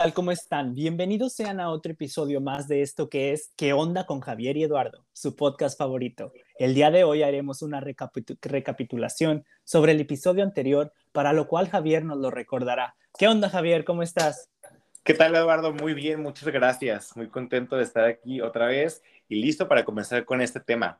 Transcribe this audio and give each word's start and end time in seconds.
tal? 0.00 0.14
¿Cómo 0.14 0.32
están? 0.32 0.74
Bienvenidos 0.74 1.34
sean 1.34 1.60
a 1.60 1.68
otro 1.68 1.92
episodio 1.92 2.40
más 2.40 2.68
de 2.68 2.80
esto 2.80 3.10
que 3.10 3.32
es 3.32 3.52
¿Qué 3.54 3.74
onda 3.74 4.06
con 4.06 4.20
Javier 4.20 4.56
y 4.56 4.64
Eduardo? 4.64 5.04
Su 5.12 5.36
podcast 5.36 5.76
favorito. 5.76 6.32
El 6.58 6.72
día 6.72 6.90
de 6.90 7.04
hoy 7.04 7.22
haremos 7.22 7.60
una 7.60 7.82
recapitulación 7.82 9.44
sobre 9.62 9.92
el 9.92 10.00
episodio 10.00 10.42
anterior, 10.42 10.94
para 11.12 11.34
lo 11.34 11.48
cual 11.48 11.68
Javier 11.68 12.02
nos 12.02 12.16
lo 12.16 12.30
recordará. 12.30 12.96
¿Qué 13.18 13.28
onda, 13.28 13.50
Javier? 13.50 13.84
¿Cómo 13.84 14.02
estás? 14.02 14.48
¿Qué 15.04 15.12
tal, 15.12 15.34
Eduardo? 15.34 15.74
Muy 15.74 15.92
bien, 15.92 16.22
muchas 16.22 16.48
gracias. 16.48 17.14
Muy 17.14 17.28
contento 17.28 17.76
de 17.76 17.82
estar 17.82 18.06
aquí 18.06 18.40
otra 18.40 18.68
vez 18.68 19.02
y 19.28 19.42
listo 19.42 19.68
para 19.68 19.84
comenzar 19.84 20.24
con 20.24 20.40
este 20.40 20.60
tema. 20.60 20.98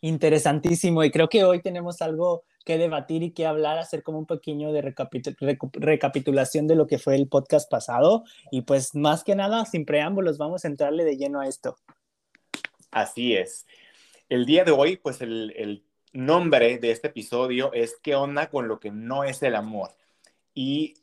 Interesantísimo 0.00 1.04
y 1.04 1.10
creo 1.10 1.28
que 1.28 1.44
hoy 1.44 1.60
tenemos 1.62 2.02
algo 2.02 2.44
que 2.64 2.78
debatir 2.78 3.22
y 3.22 3.30
que 3.30 3.46
hablar, 3.46 3.78
hacer 3.78 4.02
como 4.02 4.18
un 4.18 4.26
pequeño 4.26 4.72
de 4.72 4.82
recapitulación 4.82 6.66
de 6.66 6.74
lo 6.74 6.86
que 6.86 6.98
fue 6.98 7.14
el 7.14 7.28
podcast 7.28 7.70
pasado. 7.70 8.24
Y 8.50 8.62
pues 8.62 8.94
más 8.94 9.22
que 9.22 9.36
nada, 9.36 9.64
sin 9.64 9.84
preámbulos, 9.84 10.36
vamos 10.36 10.64
a 10.64 10.68
entrarle 10.68 11.04
de 11.04 11.16
lleno 11.16 11.40
a 11.40 11.46
esto. 11.46 11.76
Así 12.90 13.36
es. 13.36 13.66
El 14.28 14.46
día 14.46 14.64
de 14.64 14.72
hoy, 14.72 14.96
pues 14.96 15.20
el, 15.20 15.52
el 15.56 15.84
nombre 16.12 16.78
de 16.78 16.90
este 16.90 17.08
episodio 17.08 17.72
es 17.72 17.96
¿Qué 18.02 18.16
onda 18.16 18.50
con 18.50 18.66
lo 18.66 18.80
que 18.80 18.90
no 18.90 19.22
es 19.22 19.42
el 19.42 19.54
amor? 19.54 19.90
Y 20.54 20.94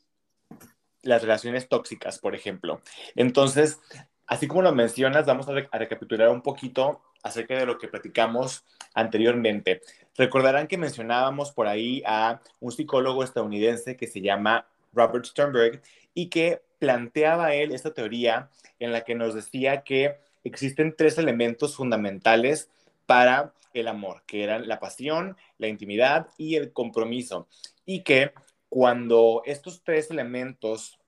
las 1.02 1.22
relaciones 1.22 1.68
tóxicas, 1.68 2.18
por 2.18 2.34
ejemplo. 2.34 2.82
Entonces, 3.14 3.78
así 4.26 4.46
como 4.46 4.62
lo 4.62 4.72
mencionas, 4.72 5.26
vamos 5.26 5.48
a, 5.48 5.52
a 5.70 5.78
recapitular 5.78 6.28
un 6.28 6.42
poquito 6.42 7.02
acerca 7.22 7.58
de 7.58 7.66
lo 7.66 7.78
que 7.78 7.88
platicamos 7.88 8.64
anteriormente. 8.94 9.80
Recordarán 10.16 10.66
que 10.66 10.78
mencionábamos 10.78 11.52
por 11.52 11.66
ahí 11.66 12.02
a 12.06 12.40
un 12.60 12.70
psicólogo 12.70 13.24
estadounidense 13.24 13.96
que 13.96 14.06
se 14.06 14.20
llama 14.20 14.66
Robert 14.92 15.24
Sternberg 15.24 15.82
y 16.14 16.28
que 16.28 16.62
planteaba 16.78 17.54
él 17.54 17.72
esta 17.72 17.94
teoría 17.94 18.50
en 18.78 18.92
la 18.92 19.02
que 19.02 19.14
nos 19.14 19.34
decía 19.34 19.82
que 19.82 20.16
existen 20.44 20.94
tres 20.96 21.18
elementos 21.18 21.76
fundamentales 21.76 22.68
para 23.06 23.52
el 23.72 23.88
amor, 23.88 24.22
que 24.26 24.44
eran 24.44 24.68
la 24.68 24.78
pasión, 24.78 25.36
la 25.58 25.68
intimidad 25.68 26.28
y 26.36 26.56
el 26.56 26.72
compromiso. 26.72 27.48
Y 27.84 28.02
que 28.02 28.32
cuando 28.68 29.42
estos 29.44 29.82
tres 29.82 30.10
elementos 30.10 30.98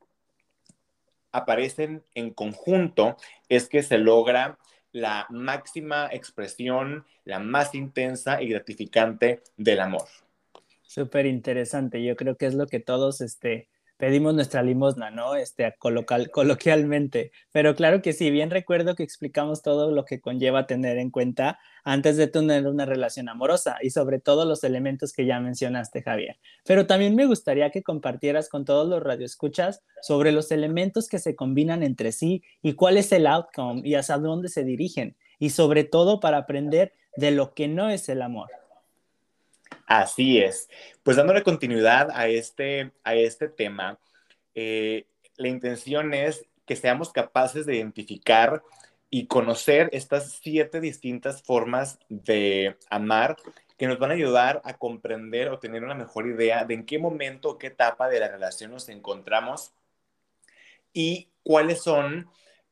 aparecen 1.33 2.03
en 2.15 2.33
conjunto, 2.33 3.17
es 3.49 3.69
que 3.69 3.83
se 3.83 3.99
logra 3.99 4.59
la 4.93 5.27
máxima 5.29 6.09
expresión, 6.11 7.05
la 7.25 7.39
más 7.39 7.75
intensa 7.75 8.41
y 8.43 8.49
gratificante 8.49 9.43
del 9.57 9.81
amor. 9.81 10.09
Súper 10.83 11.27
interesante. 11.27 12.03
Yo 12.03 12.17
creo 12.17 12.37
que 12.37 12.47
es 12.47 12.55
lo 12.55 12.67
que 12.67 12.81
todos 12.81 13.21
este, 13.21 13.69
pedimos 13.97 14.35
nuestra 14.35 14.63
limosna, 14.63 15.11
¿no? 15.11 15.35
Este, 15.35 15.75
colocal, 15.79 16.31
coloquialmente. 16.33 17.33
Pero 17.53 17.75
claro 17.75 18.03
que 18.03 18.13
sí, 18.13 18.31
bien 18.31 18.51
recuerdo 18.51 18.95
que 18.95 19.03
explicamos 19.03 19.63
todo 19.63 19.91
lo 19.91 20.05
que 20.05 20.21
conlleva 20.21 20.67
tener 20.67 20.99
en 20.99 21.11
cuenta 21.11 21.59
antes 21.85 22.17
de 22.17 22.27
tener 22.27 22.67
una 22.67 22.85
relación 22.85 23.29
amorosa 23.29 23.77
y 23.81 23.91
sobre 23.91 24.19
todo 24.19 24.45
los 24.45 24.65
elementos 24.65 25.13
que 25.13 25.25
ya 25.25 25.41
mencionaste, 25.41 26.03
Javier. 26.03 26.39
Pero 26.65 26.87
también 26.87 27.15
me 27.15 27.27
gustaría 27.27 27.71
que 27.71 27.83
compartieras 27.83 28.49
con 28.49 28.65
todos 28.65 28.89
los 28.89 29.03
radioescuchas 29.03 29.83
sobre 30.03 30.33
los 30.33 30.51
elementos 30.51 31.09
que 31.09 31.19
se 31.19 31.37
combinan 31.37 31.83
entre 31.83 32.13
sí 32.13 32.43
y 32.63 32.75
cuál 32.75 32.97
es 32.97 33.13
el 33.13 33.27
outcome 33.27 33.83
y 33.85 33.95
hacia 33.95 34.19
dónde 34.19 34.49
se 34.49 34.65
dirigen 34.65 35.17
y 35.39 35.51
sobre 35.51 35.85
todo 35.85 36.21
para 36.21 36.39
aprender 36.39 36.93
de 37.17 37.31
lo 37.31 37.55
que 37.55 37.69
no 37.69 37.89
es 37.89 38.09
el 38.09 38.23
amor. 38.23 38.49
Así 39.87 40.39
es. 40.39 40.69
Pues 41.03 41.17
dándole 41.17 41.42
continuidad 41.42 42.11
a 42.12 42.29
este, 42.29 42.92
a 43.05 43.15
este 43.15 43.48
tema, 43.48 43.98
eh, 44.55 45.06
la 45.37 45.48
intención 45.48 46.12
es 46.12 46.45
que 46.67 46.77
seamos 46.77 47.12
capaces 47.12 47.67
de 47.67 47.77
identificar 47.77 48.62
y 49.11 49.28
conocer 49.28 49.89
estas 49.93 50.33
siete 50.43 50.81
distintas 50.81 51.43
formas 51.43 52.01
de 52.09 52.77
amar 52.91 53.37
que 53.78 53.87
nos 53.87 53.99
van 53.99 54.11
a 54.11 54.15
ayudar 54.15 54.61
a 54.65 54.75
comprender 54.77 55.49
o 55.49 55.59
tener 55.59 55.84
una 55.84 55.94
mejor 55.94 56.27
idea 56.27 56.65
de 56.65 56.75
en 56.75 56.87
qué 56.87 56.99
momento 56.99 57.50
o 57.50 57.59
qué 57.59 57.69
etapa 57.69 58.09
de 58.09 58.19
la 58.19 58.28
relación 58.28 58.72
nos 58.72 58.88
encontramos 58.88 59.72
y 60.93 61.28
cuáles 61.43 61.82
son 61.82 62.28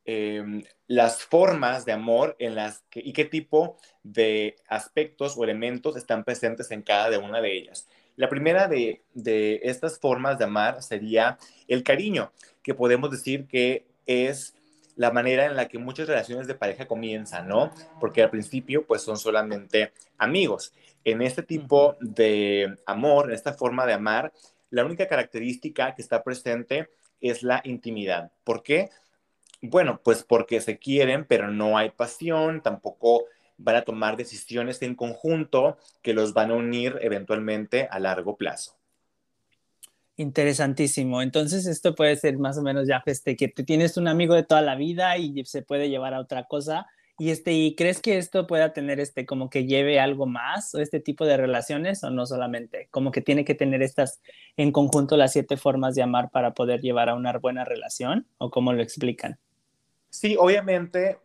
Em, 0.07 0.63
las 0.87 1.23
formas 1.23 1.87
de 1.87 1.93
amor 1.93 2.37
en 2.39 2.55
las 2.55 2.85
que, 2.91 3.01
y 3.01 3.15
qué 3.15 3.25
tipo 3.25 3.79
de 4.03 4.57
aspectos 4.69 5.35
o 5.37 5.45
elementos 5.45 5.97
están 5.97 6.25
presentes 6.25 6.71
en 6.71 6.83
cada 6.83 7.09
de 7.09 7.17
una 7.17 7.41
de 7.41 7.57
ellas. 7.57 7.89
La 8.17 8.29
primera 8.29 8.69
de, 8.69 9.03
de 9.15 9.61
estas 9.65 9.99
formas 9.99 10.39
de 10.39 10.45
amar 10.45 10.83
sería 10.83 11.39
el 11.69 11.83
cariño, 11.83 12.33
que 12.63 12.75
podemos 12.75 13.11
decir 13.11 13.47
que 13.47 13.87
es 14.07 14.55
la 14.97 15.11
manera 15.11 15.47
en 15.47 15.57
la 15.57 15.69
que 15.69 15.79
muchas 15.79 16.07
relaciones 16.07 16.47
de 16.47 16.55
pareja 16.55 16.87
comienzan, 16.87 17.49
¿no? 17.49 17.73
Porque 17.99 18.23
al 18.23 18.31
principio 18.31 18.87
pues 18.87 19.03
son 19.03 19.17
solamente 19.17 19.93
amigos. 20.19 20.73
En 21.03 21.23
este 21.23 21.43
tipo 21.43 21.97
de 22.01 22.77
amor, 22.87 23.29
en 23.29 23.35
esta 23.35 23.55
forma 23.55 23.87
de 23.87 23.95
amar, 23.95 24.33
la 24.71 24.85
única 24.85 25.09
característica 25.09 25.95
que 25.95 26.03
está 26.03 26.23
presente 26.23 26.91
es 27.21 27.43
la 27.43 27.61
intimidad. 27.65 28.31
¿Por 28.45 28.63
qué? 28.63 28.91
Bueno, 29.67 29.99
pues 30.05 30.23
porque 30.23 30.61
se 30.61 30.79
quieren, 30.79 31.25
pero 31.25 31.51
no 31.51 31.79
hay 31.79 31.89
pasión, 31.89 32.63
tampoco 32.63 33.25
van 33.57 33.77
a 33.77 33.83
tomar 33.83 34.15
decisiones 34.15 34.83
en 34.83 34.95
conjunto 34.95 35.79
que 36.03 36.13
los 36.13 36.35
van 36.35 36.51
a 36.51 36.55
unir 36.55 36.99
eventualmente 37.01 37.89
a 37.91 37.99
largo 37.99 38.37
plazo. 38.37 38.77
Interesantísimo. 40.17 41.23
Entonces, 41.23 41.67
esto 41.67 41.95
puede 41.95 42.15
ser 42.17 42.37
más 42.37 42.59
o 42.59 42.63
menos 42.63 42.87
ya 42.87 43.03
este, 43.07 43.37
que 43.37 43.49
tú 43.49 43.65
tienes 43.65 43.97
un 43.97 44.07
amigo 44.07 44.35
de 44.35 44.43
toda 44.43 44.61
la 44.61 44.77
vida 44.77 45.17
y 45.17 45.43
se 45.47 45.63
puede 45.63 45.89
llevar 45.89 46.13
a 46.13 46.21
otra 46.21 46.45
cosa. 46.45 46.87
Y 47.19 47.31
este, 47.31 47.53
¿y 47.53 47.75
crees 47.75 48.03
que 48.03 48.19
esto 48.19 48.47
pueda 48.47 48.75
tener 48.75 49.01
este 49.01 49.25
como 49.25 49.49
que 49.49 49.65
lleve 49.65 49.99
algo 49.99 50.27
más 50.27 50.75
o 50.75 50.81
este 50.81 51.01
tipo 51.01 51.25
de 51.25 51.39
relaciones 51.39 52.05
o 52.05 52.11
no 52.11 52.27
solamente? 52.27 52.89
Como 52.91 53.13
que 53.13 53.23
tiene 53.23 53.47
que 53.47 53.55
tener 53.55 53.83
estas 53.83 54.21
en 54.59 54.73
conjunto 54.73 55.17
las 55.17 55.33
siete 55.33 55.57
formas 55.57 55.95
de 55.95 56.03
amar 56.03 56.29
para 56.31 56.53
poder 56.53 56.83
llevar 56.83 57.09
a 57.09 57.15
una 57.15 57.39
buena 57.39 57.65
relación 57.65 58.27
o 58.37 58.51
cómo 58.51 58.75
lo 58.75 58.83
explican? 58.83 59.39
Sí, 60.15 60.37
obviamente, 60.39 61.19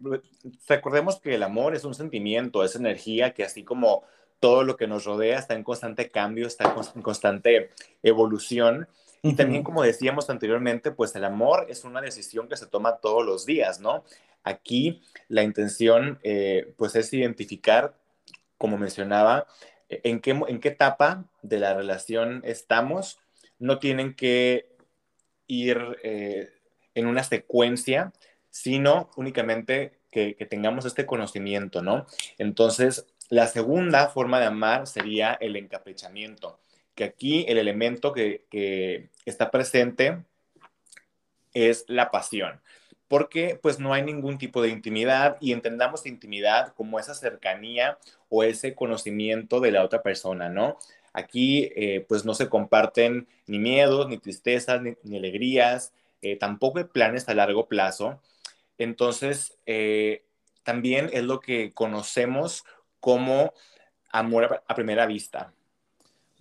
recordemos 0.67 1.19
que 1.19 1.35
el 1.35 1.43
amor 1.43 1.75
es 1.75 1.83
un 1.83 1.93
sentimiento, 1.93 2.63
es 2.63 2.75
energía 2.75 3.35
que 3.35 3.43
así 3.43 3.63
como 3.63 4.03
todo 4.39 4.63
lo 4.63 4.77
que 4.77 4.87
nos 4.87 5.05
rodea 5.05 5.37
está 5.37 5.53
en 5.53 5.63
constante 5.63 6.09
cambio, 6.09 6.47
está 6.47 6.73
en 6.95 7.03
constante 7.03 7.69
evolución. 8.01 8.87
Y 9.21 9.35
también, 9.35 9.61
como 9.61 9.83
decíamos 9.83 10.31
anteriormente, 10.31 10.89
pues 10.89 11.15
el 11.15 11.23
amor 11.23 11.67
es 11.69 11.83
una 11.83 12.01
decisión 12.01 12.49
que 12.49 12.57
se 12.57 12.65
toma 12.65 12.97
todos 12.97 13.23
los 13.23 13.45
días, 13.45 13.79
¿no? 13.79 14.05
Aquí 14.43 15.03
la 15.27 15.43
intención, 15.43 16.17
eh, 16.23 16.73
pues, 16.75 16.95
es 16.95 17.13
identificar, 17.13 17.93
como 18.57 18.79
mencionaba, 18.79 19.45
e-, 19.87 20.01
en 20.03 20.19
qué, 20.19 20.31
en 20.31 20.59
qué 20.59 20.69
etapa 20.69 21.25
de 21.43 21.59
la 21.59 21.75
relación 21.75 22.41
estamos. 22.43 23.19
No 23.59 23.77
tienen 23.77 24.15
que 24.15 24.67
ir 25.45 25.77
eh, 26.01 26.49
en 26.95 27.05
una 27.05 27.23
secuencia, 27.23 28.13
sino 28.49 29.09
únicamente 29.15 29.99
que, 30.11 30.33
tengamos 30.49 30.85
este 30.85 31.05
conocimiento, 31.05 31.81
¿no? 31.81 32.05
Entonces, 32.37 33.05
la 33.29 33.47
segunda 33.47 34.09
forma 34.09 34.39
de 34.39 34.47
amar 34.47 34.87
sería 34.87 35.33
el 35.33 35.55
encaprichamiento, 35.55 36.59
que 36.95 37.03
aquí 37.03 37.45
el 37.47 37.57
elemento 37.57 38.11
que, 38.13 38.45
que 38.49 39.09
está 39.25 39.51
presente 39.51 40.23
es 41.53 41.85
la 41.87 42.11
pasión 42.11 42.61
porque 43.09 43.59
pues 43.61 43.79
no 43.79 43.93
hay 43.93 44.03
ningún 44.03 44.37
tipo 44.37 44.61
de 44.61 44.69
intimidad 44.69 45.37
y 45.41 45.51
entendamos 45.51 46.05
intimidad 46.05 46.73
como 46.75 46.99
esa 46.99 47.15
cercanía 47.15 47.97
o 48.29 48.43
ese 48.43 48.75
conocimiento 48.75 49.59
de 49.59 49.71
la 49.71 49.83
otra 49.83 50.03
persona, 50.03 50.47
¿no? 50.47 50.77
Aquí 51.11 51.71
eh, 51.75 52.05
pues 52.07 52.23
no 52.23 52.35
se 52.35 52.49
comparten 52.49 53.27
ni 53.47 53.57
miedos, 53.57 54.07
ni 54.07 54.19
tristezas, 54.19 54.81
ni, 54.81 55.17
alegrías, 55.17 55.91
eh, 56.21 56.35
tampoco 56.37 56.77
hay 56.77 56.85
planes 56.85 57.27
a 57.27 57.33
largo 57.33 57.67
plazo, 57.67 58.21
entonces, 58.79 59.59
eh, 59.67 60.25
también 60.63 61.09
es 61.13 61.23
lo 61.23 61.39
que 61.39 61.71
conocemos 61.73 62.63
como 62.99 63.53
amor 64.11 64.63
a 64.67 64.75
primera 64.75 65.05
vista. 65.05 65.53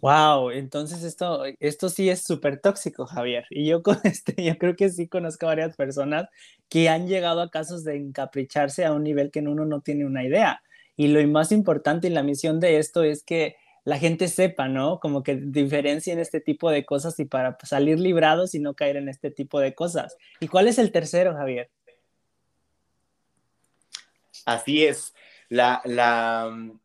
Wow, 0.01 0.51
entonces 0.53 1.03
esto, 1.03 1.43
esto 1.59 1.89
sí 1.89 2.09
es 2.09 2.23
súper 2.23 2.61
tóxico, 2.61 3.05
Javier. 3.05 3.47
Y 3.51 3.67
yo, 3.67 3.83
con 3.83 3.99
este, 4.05 4.43
yo 4.43 4.57
creo 4.57 4.77
que 4.77 4.89
sí 4.91 5.09
conozco 5.09 5.47
a 5.47 5.51
varias 5.51 5.77
personas 5.77 6.29
que 6.69 6.89
han 6.89 7.09
llegado 7.09 7.41
a 7.41 7.51
casos 7.51 7.83
de 7.85 7.97
encapricharse 7.97 8.85
a 8.85 8.93
un 8.93 9.03
nivel 9.03 9.31
que 9.33 9.41
uno 9.41 9.65
no 9.65 9.81
tiene 9.81 10.07
una 10.07 10.25
idea. 10.25 10.63
Y 10.97 11.09
lo 11.09 11.27
más 11.29 11.51
importante 11.51 12.07
y 12.07 12.11
la 12.11 12.23
misión 12.23 12.61
de 12.61 12.79
esto 12.79 13.03
es 13.03 13.25
que 13.25 13.57
la 13.85 13.99
gente 13.99 14.29
sepa, 14.29 14.69
¿no? 14.69 15.01
Como 15.01 15.23
que 15.23 15.37
diferencien 15.37 16.19
este 16.19 16.41
tipo 16.41 16.71
de 16.71 16.85
cosas 16.85 17.19
y 17.19 17.25
para 17.25 17.57
salir 17.65 17.99
librados 17.99 18.55
y 18.55 18.61
no 18.61 18.75
caer 18.75 18.97
en 18.97 19.09
este 19.09 19.31
tipo 19.31 19.59
de 19.59 19.75
cosas. 19.75 20.17
¿Y 20.41 20.49
cuál 20.49 20.69
es 20.69 20.79
el 20.79 20.93
tercero, 20.93 21.35
Javier? 21.35 21.71
Así 24.47 24.85
es. 24.85 25.15
La, 25.49 25.81
la, 25.85 26.51
mm, 26.53 26.81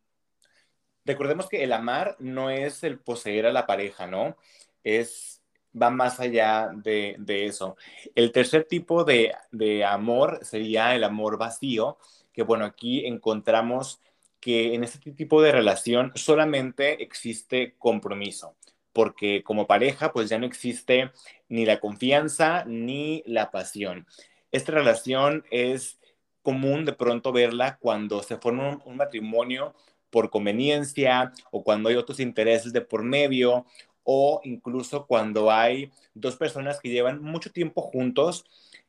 recordemos 1.06 1.50
que 1.50 1.64
el 1.64 1.74
amar 1.74 2.16
no 2.20 2.50
es 2.50 2.84
el 2.84 3.00
poseer 3.00 3.46
a 3.46 3.52
la 3.52 3.66
pareja, 3.66 4.08
¿no? 4.08 4.38
Es 4.84 5.34
va 5.80 5.90
más 5.90 6.20
allá 6.20 6.72
de, 6.74 7.18
eso. 7.28 7.78
El 8.16 8.32
tercer 8.32 8.66
tipo 8.66 9.04
de, 9.04 9.34
de, 9.52 9.84
amor 9.84 10.40
sería 10.44 10.96
el 10.96 11.04
amor 11.04 11.38
vacío, 11.38 11.98
que 12.32 12.44
bueno, 12.44 12.66
aquí 12.66 13.06
encontramos 13.06 14.00
que 14.40 14.74
en 14.76 14.84
este 14.84 15.12
tipo 15.14 15.42
de 15.42 15.52
relación 15.52 16.12
solamente 16.16 17.02
existe 17.02 17.76
compromiso, 17.80 18.56
porque 18.92 19.44
como 19.44 19.68
pareja 19.68 20.12
pues 20.12 20.30
ya 20.30 20.38
no 20.38 20.46
existe 20.46 21.12
ni 21.48 21.66
la 21.66 21.80
confianza 21.80 22.66
ni 22.66 23.24
la 23.26 23.52
pasión. 23.52 24.06
Esta 24.52 24.74
relación 24.74 25.46
es 25.50 25.98
común 26.44 26.86
de 26.86 26.94
pronto 26.94 27.32
verla 27.32 27.78
cuando 27.78 28.22
se 28.22 28.38
forma 28.38 28.82
un, 28.86 28.98
matrimonio 28.98 29.74
por 30.12 30.30
conveniencia 30.30 31.32
o 31.52 31.64
cuando 31.64 31.90
hay 31.90 31.96
otros 31.96 32.20
intereses 32.20 32.72
de 32.72 32.82
por 32.82 33.04
medio 33.04 33.66
o 34.04 34.42
incluso 34.44 35.08
cuando 35.08 35.50
hay 35.50 35.92
dos 36.14 36.36
personas 36.36 36.80
que 36.80 36.90
llevan 36.90 37.24
mucho 37.24 37.52
tiempo 37.52 37.82
juntos 37.82 38.46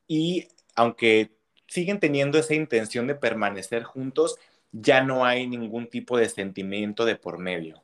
y 0.07 0.49
aunque 0.75 1.31
siguen 1.69 2.01
teniendo 2.01 2.39
esa 2.39 2.55
intención 2.55 3.07
de 3.07 3.15
permanecer 3.15 3.85
juntos, 3.85 4.37
ya 4.73 5.03
no 5.03 5.25
hay 5.25 5.47
ningún 5.47 5.87
tipo 5.87 6.19
de 6.19 6.29
sentimiento 6.29 7.05
de 7.05 7.17
por 7.17 7.39
medio. 7.39 7.83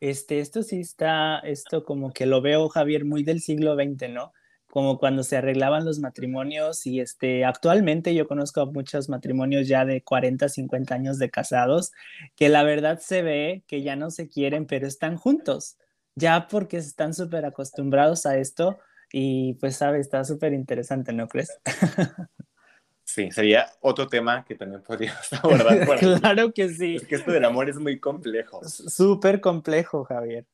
Este, 0.00 0.40
esto 0.40 0.62
sí 0.62 0.80
está, 0.80 1.38
esto 1.40 1.84
como 1.84 2.12
que 2.12 2.26
lo 2.26 2.40
veo, 2.40 2.68
Javier, 2.68 3.04
muy 3.04 3.22
del 3.22 3.40
siglo 3.40 3.76
XX, 3.76 4.08
¿no? 4.10 4.32
Como 4.72 4.98
cuando 4.98 5.22
se 5.22 5.36
arreglaban 5.36 5.84
los 5.84 5.98
matrimonios 5.98 6.86
y 6.86 7.00
este, 7.00 7.44
actualmente 7.44 8.14
yo 8.14 8.26
conozco 8.26 8.64
muchos 8.64 9.10
matrimonios 9.10 9.68
ya 9.68 9.84
de 9.84 10.02
40, 10.02 10.48
50 10.48 10.94
años 10.94 11.18
de 11.18 11.28
casados, 11.28 11.92
que 12.36 12.48
la 12.48 12.62
verdad 12.62 12.98
se 12.98 13.20
ve 13.20 13.64
que 13.66 13.82
ya 13.82 13.96
no 13.96 14.10
se 14.10 14.28
quieren, 14.28 14.64
pero 14.64 14.86
están 14.86 15.18
juntos, 15.18 15.76
ya 16.14 16.48
porque 16.48 16.78
están 16.78 17.12
súper 17.12 17.44
acostumbrados 17.44 18.24
a 18.24 18.38
esto 18.38 18.78
y 19.12 19.58
pues 19.60 19.76
sabe, 19.76 20.00
está 20.00 20.24
súper 20.24 20.54
interesante, 20.54 21.12
¿no 21.12 21.28
crees? 21.28 21.50
Sí, 23.04 23.30
sería 23.30 23.66
otro 23.82 24.06
tema 24.06 24.42
que 24.42 24.54
también 24.54 24.80
podríamos 24.82 25.30
abordar. 25.42 25.98
claro 25.98 26.54
que 26.54 26.70
sí. 26.70 26.96
Es 26.96 27.06
que 27.06 27.16
esto 27.16 27.30
del 27.30 27.44
amor 27.44 27.68
es 27.68 27.76
muy 27.76 28.00
complejo. 28.00 28.66
Súper 28.66 29.42
complejo, 29.42 30.04
Javier. 30.04 30.46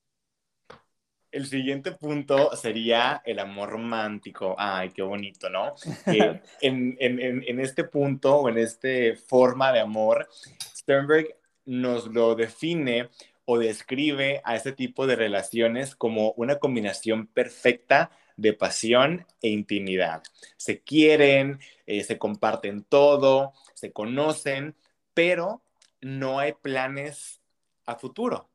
El 1.39 1.47
siguiente 1.47 1.93
punto 1.93 2.57
sería 2.57 3.23
el 3.25 3.39
amor 3.39 3.71
romántico. 3.71 4.57
Ay, 4.59 4.91
qué 4.91 5.03
bonito, 5.03 5.49
¿no? 5.49 5.73
en, 6.61 6.97
en, 6.99 7.61
este 7.61 7.85
punto 7.85 8.39
o 8.39 8.49
en 8.49 8.59
esta 8.59 8.89
forma 9.25 9.73
de 9.73 9.79
amor, 9.79 10.29
Sternberg 10.75 11.37
nos 11.65 12.09
lo 12.09 12.35
define 12.35 13.09
o 13.45 13.57
describe 13.57 14.43
a 14.45 14.57
este 14.57 14.73
tipo 14.73 15.07
de 15.07 15.15
relaciones 15.15 15.95
como 15.95 16.33
una 16.33 16.59
combinación 16.59 17.29
perfecta 17.29 18.11
de 18.37 18.53
pasión 18.53 19.25
e 19.41 19.51
intimidad. 19.51 20.25
Se 20.57 20.81
quieren, 20.81 21.61
eh, 21.87 22.03
se 22.03 22.19
comparten 22.19 22.83
todo, 22.83 23.53
se 23.75 23.93
conocen, 23.93 24.75
pero 25.15 25.63
no 26.01 26.41
hay 26.41 26.55
planes 26.55 27.41
a 27.87 27.95
futuro. 27.95 28.49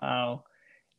Wow. 0.00 0.42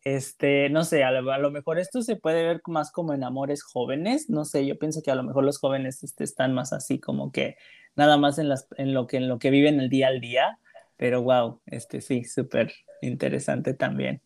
Este, 0.04 0.70
no 0.70 0.86
sé, 0.86 1.04
a 1.04 1.12
lo, 1.12 1.52
mejor 1.52 1.78
esto 1.78 2.02
se 2.02 2.16
puede 2.16 2.44
ver 2.44 2.62
más 2.68 2.92
como 2.92 3.14
en 3.14 3.24
amores 3.24 3.64
jóvenes, 3.64 4.30
no 4.30 4.46
sé, 4.46 4.66
yo 4.66 4.80
pienso 4.80 5.02
que 5.02 5.12
a 5.12 5.16
lo 5.16 5.24
mejor 5.24 5.44
los 5.44 5.60
jóvenes 5.60 6.04
este, 6.04 6.24
están 6.24 6.54
más 6.54 6.72
así 6.72 7.00
como 7.00 7.34
que 7.34 7.58
nada 7.96 8.18
más 8.18 8.40
en, 8.40 8.48
las, 8.48 8.68
en, 8.78 8.94
lo 8.94 9.08
que, 9.08 9.18
en 9.18 9.28
lo 9.28 9.40
que 9.40 9.50
viven 9.50 9.80
el 9.82 9.90
día 9.90 10.08
al 10.08 10.22
día, 10.22 10.58
pero 10.96 11.22
wow, 11.22 11.62
este 11.66 12.00
sí, 12.00 12.24
súper 12.24 12.72
interesante 13.02 13.74
también. 13.74 14.22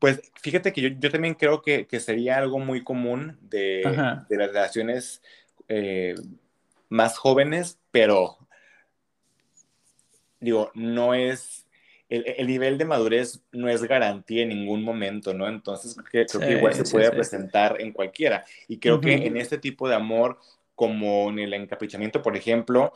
Pues 0.00 0.20
fíjate 0.42 0.72
que 0.72 0.96
yo, 0.98 1.10
también 1.10 1.34
creo 1.34 1.62
que, 1.62 1.86
sería 2.00 2.38
algo 2.38 2.58
muy 2.58 2.82
común 2.82 3.38
de, 3.42 3.82
las 3.84 4.28
relaciones 4.28 5.22
eh, 5.68 6.14
más 6.88 7.18
jóvenes, 7.18 7.78
pero 7.90 8.38
digo, 10.40 10.70
no 10.74 11.14
es 11.14 11.66
el, 12.10 12.46
nivel 12.48 12.76
de 12.76 12.84
madurez 12.84 13.40
no 13.52 13.68
es 13.68 13.82
garantía 13.84 14.42
en 14.42 14.48
ningún 14.48 14.82
momento, 14.82 15.32
¿no? 15.32 15.48
Entonces 15.48 15.96
creo 16.10 16.26
que, 16.26 16.52
igual 16.52 16.74
se 16.74 16.84
puede 16.84 17.10
presentar 17.12 17.80
en 17.80 17.92
cualquiera. 17.92 18.44
Y 18.66 18.78
creo 18.78 19.00
que 19.00 19.14
en 19.14 19.36
este 19.36 19.58
tipo 19.58 19.88
de 19.88 19.94
amor, 19.94 20.38
como 20.74 21.30
en 21.30 21.38
el 21.38 21.54
encaprichamiento, 21.54 22.20
por 22.20 22.36
ejemplo, 22.36 22.92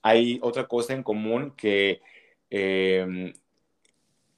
hay 0.00 0.38
otra 0.42 0.68
cosa 0.68 0.92
en 0.92 1.02
común 1.02 1.54
que 1.56 2.02
em, 2.50 3.32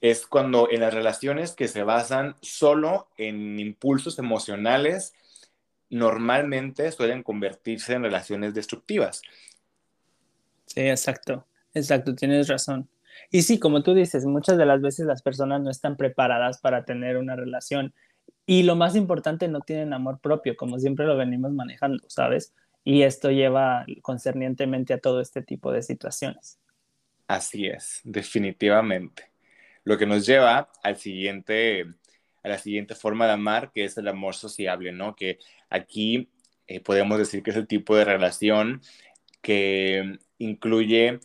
es 0.01 0.27
cuando 0.27 0.71
en 0.71 0.81
las 0.81 0.95
relaciones 0.95 1.53
que 1.53 1.69
se 1.69 1.83
basan 1.83 2.37
solo 2.41 3.09
en 3.19 3.61
impulsos 3.61 4.19
emocionales, 4.19 5.13
normalmente 5.91 6.91
suelen 6.93 7.23
convertirse 7.23 7.93
en 7.93 8.05
relaciones 8.05 8.55
destructivas. 8.55 9.21
Sí, 10.65 10.81
exacto, 10.81 11.47
exacto, 11.75 12.15
tienes 12.15 12.49
razón. 12.49 12.89
Y 13.31 13.43
sí, 13.43 13.59
como 13.59 13.83
tú 13.83 13.95
dices, 13.95 14.25
muchas 14.27 14.59
de 14.59 14.67
las 14.67 14.81
veces 14.81 15.07
las 15.07 15.23
personas 15.23 15.61
no 15.63 15.71
están 15.71 15.97
preparadas 15.97 16.61
para 16.61 16.85
tener 16.85 17.17
una 17.17 17.37
relación 17.37 17.95
y 18.47 18.63
lo 18.63 18.77
más 18.77 18.95
importante, 18.95 19.49
no 19.49 19.61
tienen 19.61 19.93
amor 19.93 20.21
propio, 20.21 20.57
como 20.57 20.79
siempre 20.79 21.07
lo 21.07 21.17
venimos 21.17 21.53
manejando, 21.53 22.05
¿sabes? 22.09 22.53
Y 22.85 23.03
esto 23.03 23.31
lleva 23.31 23.87
concernientemente 24.03 24.93
a 24.93 24.99
todo 24.99 25.21
este 25.21 25.43
tipo 25.43 25.73
de 25.73 25.83
situaciones. 25.83 26.59
Así 27.27 27.67
es, 27.67 28.01
definitivamente. 28.05 29.31
Lo 29.85 29.97
que 29.97 30.05
nos 30.07 30.27
lleva 30.27 30.71
al 30.83 30.97
siguiente, 30.97 31.87
a 32.43 32.49
la 32.49 32.59
siguiente 32.59 32.95
forma 32.95 33.27
de 33.27 33.33
amar, 33.33 33.73
que 33.73 33.85
es 33.85 33.97
el 33.97 34.09
amor 34.09 34.35
sociable, 34.35 34.93
¿no? 34.93 35.17
Que 35.17 35.39
aquí 35.71 36.29
eh, 36.67 36.81
podemos 36.81 37.17
decir 37.17 37.43
que 37.43 37.51
es 37.51 37.57
el 37.57 37.67
tipo 37.67 37.97
de 37.97 38.05
relación 38.05 38.83
que 39.41 40.19
incluye 40.37 41.21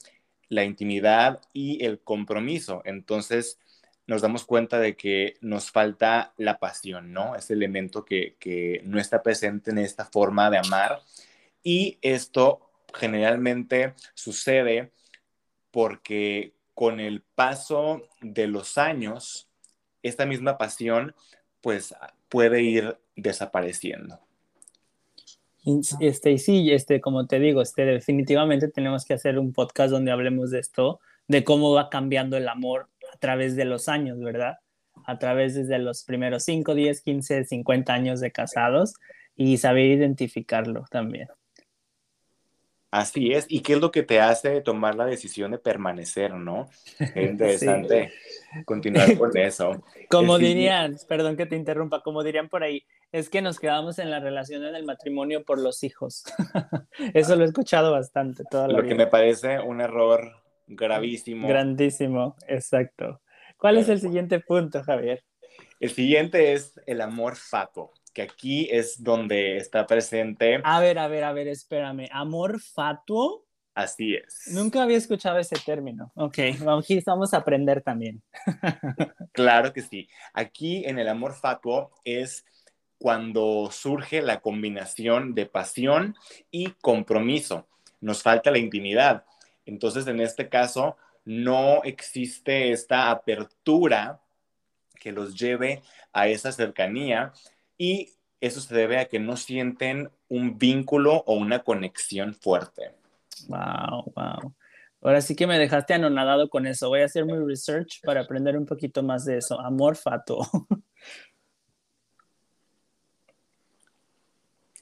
la 0.49 0.63
intimidad 0.63 1.41
y 1.53 1.85
el 1.85 1.99
compromiso. 1.99 2.81
Entonces 2.85 3.59
nos 4.07 4.23
damos 4.23 4.43
cuenta 4.43 4.79
de 4.79 4.95
que 4.95 5.35
nos 5.39 5.69
falta 5.69 6.33
la 6.37 6.57
pasión, 6.57 7.13
¿no? 7.13 7.35
Ese 7.35 7.53
elemento 7.53 8.03
que, 8.03 8.81
no 8.83 8.99
está 8.99 9.21
presente 9.21 9.69
en 9.69 9.77
esta 9.77 10.03
forma 10.05 10.49
de 10.49 10.57
amar. 10.57 11.01
Y 11.61 11.99
esto 12.01 12.71
generalmente 12.95 13.93
sucede 14.15 14.91
porque 15.69 16.53
con 16.73 16.99
el 16.99 17.21
paso 17.21 18.01
de 18.21 18.47
los 18.47 18.79
años, 18.79 19.47
esta 20.01 20.25
misma 20.25 20.57
pasión 20.57 21.13
pues 21.61 21.93
puede 22.29 22.63
ir 22.63 22.97
desapareciendo. 23.15 24.19
Este, 25.99 26.31
y 26.31 26.39
sí, 26.39 26.71
este, 26.71 27.01
como 27.01 27.27
te 27.27 27.39
digo, 27.39 27.61
este, 27.61 27.85
definitivamente 27.85 28.69
tenemos 28.69 29.05
que 29.05 29.13
hacer 29.13 29.37
un 29.37 29.53
podcast 29.53 29.91
donde 29.91 30.11
hablemos 30.11 30.51
de 30.51 30.59
esto, 30.59 30.99
de 31.27 31.43
cómo 31.43 31.73
va 31.73 31.89
cambiando 31.89 32.37
el 32.37 32.47
amor 32.47 32.87
a 33.13 33.17
través 33.17 33.55
de 33.55 33.65
los 33.65 33.89
años, 33.89 34.19
¿verdad? 34.19 34.59
A 35.05 35.19
través 35.19 35.55
desde 35.55 35.79
los 35.79 36.03
primeros 36.03 36.43
5, 36.43 36.73
10, 36.73 37.01
15, 37.01 37.45
50 37.45 37.93
años 37.93 38.19
de 38.19 38.31
casados 38.31 38.93
y 39.35 39.57
saber 39.57 39.85
identificarlo 39.85 40.85
también. 40.89 41.27
Así 42.91 43.33
es, 43.33 43.45
y 43.47 43.61
qué 43.61 43.73
es 43.73 43.79
lo 43.79 43.91
que 43.91 44.01
te 44.01 44.19
hace 44.19 44.61
tomar 44.61 44.95
la 44.95 45.05
decisión 45.05 45.51
de 45.51 45.59
permanecer, 45.59 46.33
¿no? 46.33 46.69
Es 47.15 47.29
interesante 47.29 48.11
continuar 48.65 49.15
con 49.15 49.29
eso. 49.37 49.83
Como 50.09 50.39
dirían, 50.39 50.97
perdón 51.07 51.37
que 51.37 51.45
te 51.45 51.55
interrumpa, 51.55 52.01
como 52.01 52.23
dirían 52.23 52.49
por 52.49 52.63
ahí, 52.63 52.83
es 53.11 53.29
que 53.29 53.41
nos 53.41 53.59
quedamos 53.59 53.99
en 53.99 54.11
la 54.11 54.19
relación 54.19 54.63
en 54.65 54.75
el 54.75 54.85
matrimonio 54.85 55.43
por 55.43 55.59
los 55.59 55.83
hijos. 55.83 56.23
eso 57.13 57.35
lo 57.35 57.43
he 57.43 57.47
escuchado 57.47 57.91
bastante 57.91 58.43
toda 58.49 58.67
la 58.67 58.79
Lo 58.79 58.87
que 58.87 58.95
me 58.95 59.07
parece 59.07 59.59
un 59.59 59.81
error 59.81 60.31
gravísimo. 60.67 61.47
Grandísimo, 61.47 62.35
exacto. 62.47 63.21
¿Cuál 63.57 63.77
es 63.77 63.89
el 63.89 63.99
siguiente 63.99 64.39
punto, 64.39 64.83
Javier? 64.83 65.23
El 65.79 65.89
siguiente 65.89 66.53
es 66.53 66.79
el 66.85 67.01
amor 67.01 67.35
fato 67.35 67.91
que 68.13 68.21
aquí 68.21 68.67
es 68.71 69.03
donde 69.03 69.57
está 69.57 69.85
presente. 69.85 70.61
A 70.63 70.79
ver, 70.79 70.99
a 70.99 71.07
ver, 71.07 71.23
a 71.23 71.33
ver, 71.33 71.47
espérame. 71.47 72.07
¿Amor 72.11 72.59
fatuo? 72.59 73.45
Así 73.73 74.15
es. 74.15 74.49
Nunca 74.53 74.83
había 74.83 74.97
escuchado 74.97 75.39
ese 75.39 75.55
término. 75.65 76.11
Ok, 76.15 76.37
vamos 77.05 77.33
a 77.33 77.37
aprender 77.37 77.81
también. 77.81 78.21
claro 79.31 79.71
que 79.71 79.81
sí. 79.81 80.09
Aquí 80.33 80.83
en 80.85 80.99
el 80.99 81.07
amor 81.07 81.33
fatuo 81.33 81.91
es 82.03 82.43
cuando 82.99 83.69
surge 83.71 84.21
la 84.21 84.41
combinación 84.41 85.33
de 85.33 85.45
pasión 85.45 86.15
y 86.51 86.71
compromiso. 86.81 87.67
Nos 88.01 88.21
falta 88.21 88.51
la 88.51 88.59
intimidad. 88.59 89.25
Entonces, 89.65 90.05
en 90.07 90.19
este 90.19 90.49
caso, 90.49 90.97
no 91.25 91.83
existe 91.83 92.71
esta 92.71 93.09
apertura 93.09 94.19
que 94.99 95.11
los 95.11 95.33
lleve 95.39 95.81
a 96.11 96.27
esa 96.27 96.51
cercanía, 96.51 97.33
y 97.77 98.09
eso 98.41 98.61
se 98.61 98.75
debe 98.75 98.99
a 98.99 99.05
que 99.05 99.19
no 99.19 99.37
sienten 99.37 100.09
un 100.27 100.57
vínculo 100.57 101.23
o 101.25 101.33
una 101.33 101.59
conexión 101.59 102.33
fuerte. 102.35 102.93
Wow, 103.47 104.11
wow. 104.15 104.53
Ahora 105.01 105.21
sí 105.21 105.35
que 105.35 105.47
me 105.47 105.57
dejaste 105.57 105.93
anonadado 105.93 106.49
con 106.49 106.67
eso. 106.67 106.89
Voy 106.89 107.01
a 107.01 107.05
hacer 107.05 107.25
mi 107.25 107.33
research 107.37 108.01
para 108.03 108.21
aprender 108.21 108.57
un 108.57 108.65
poquito 108.65 109.01
más 109.01 109.23
de 109.23 109.37
eso. 109.37 109.59
Amor 109.59 109.95
fato. 109.95 110.39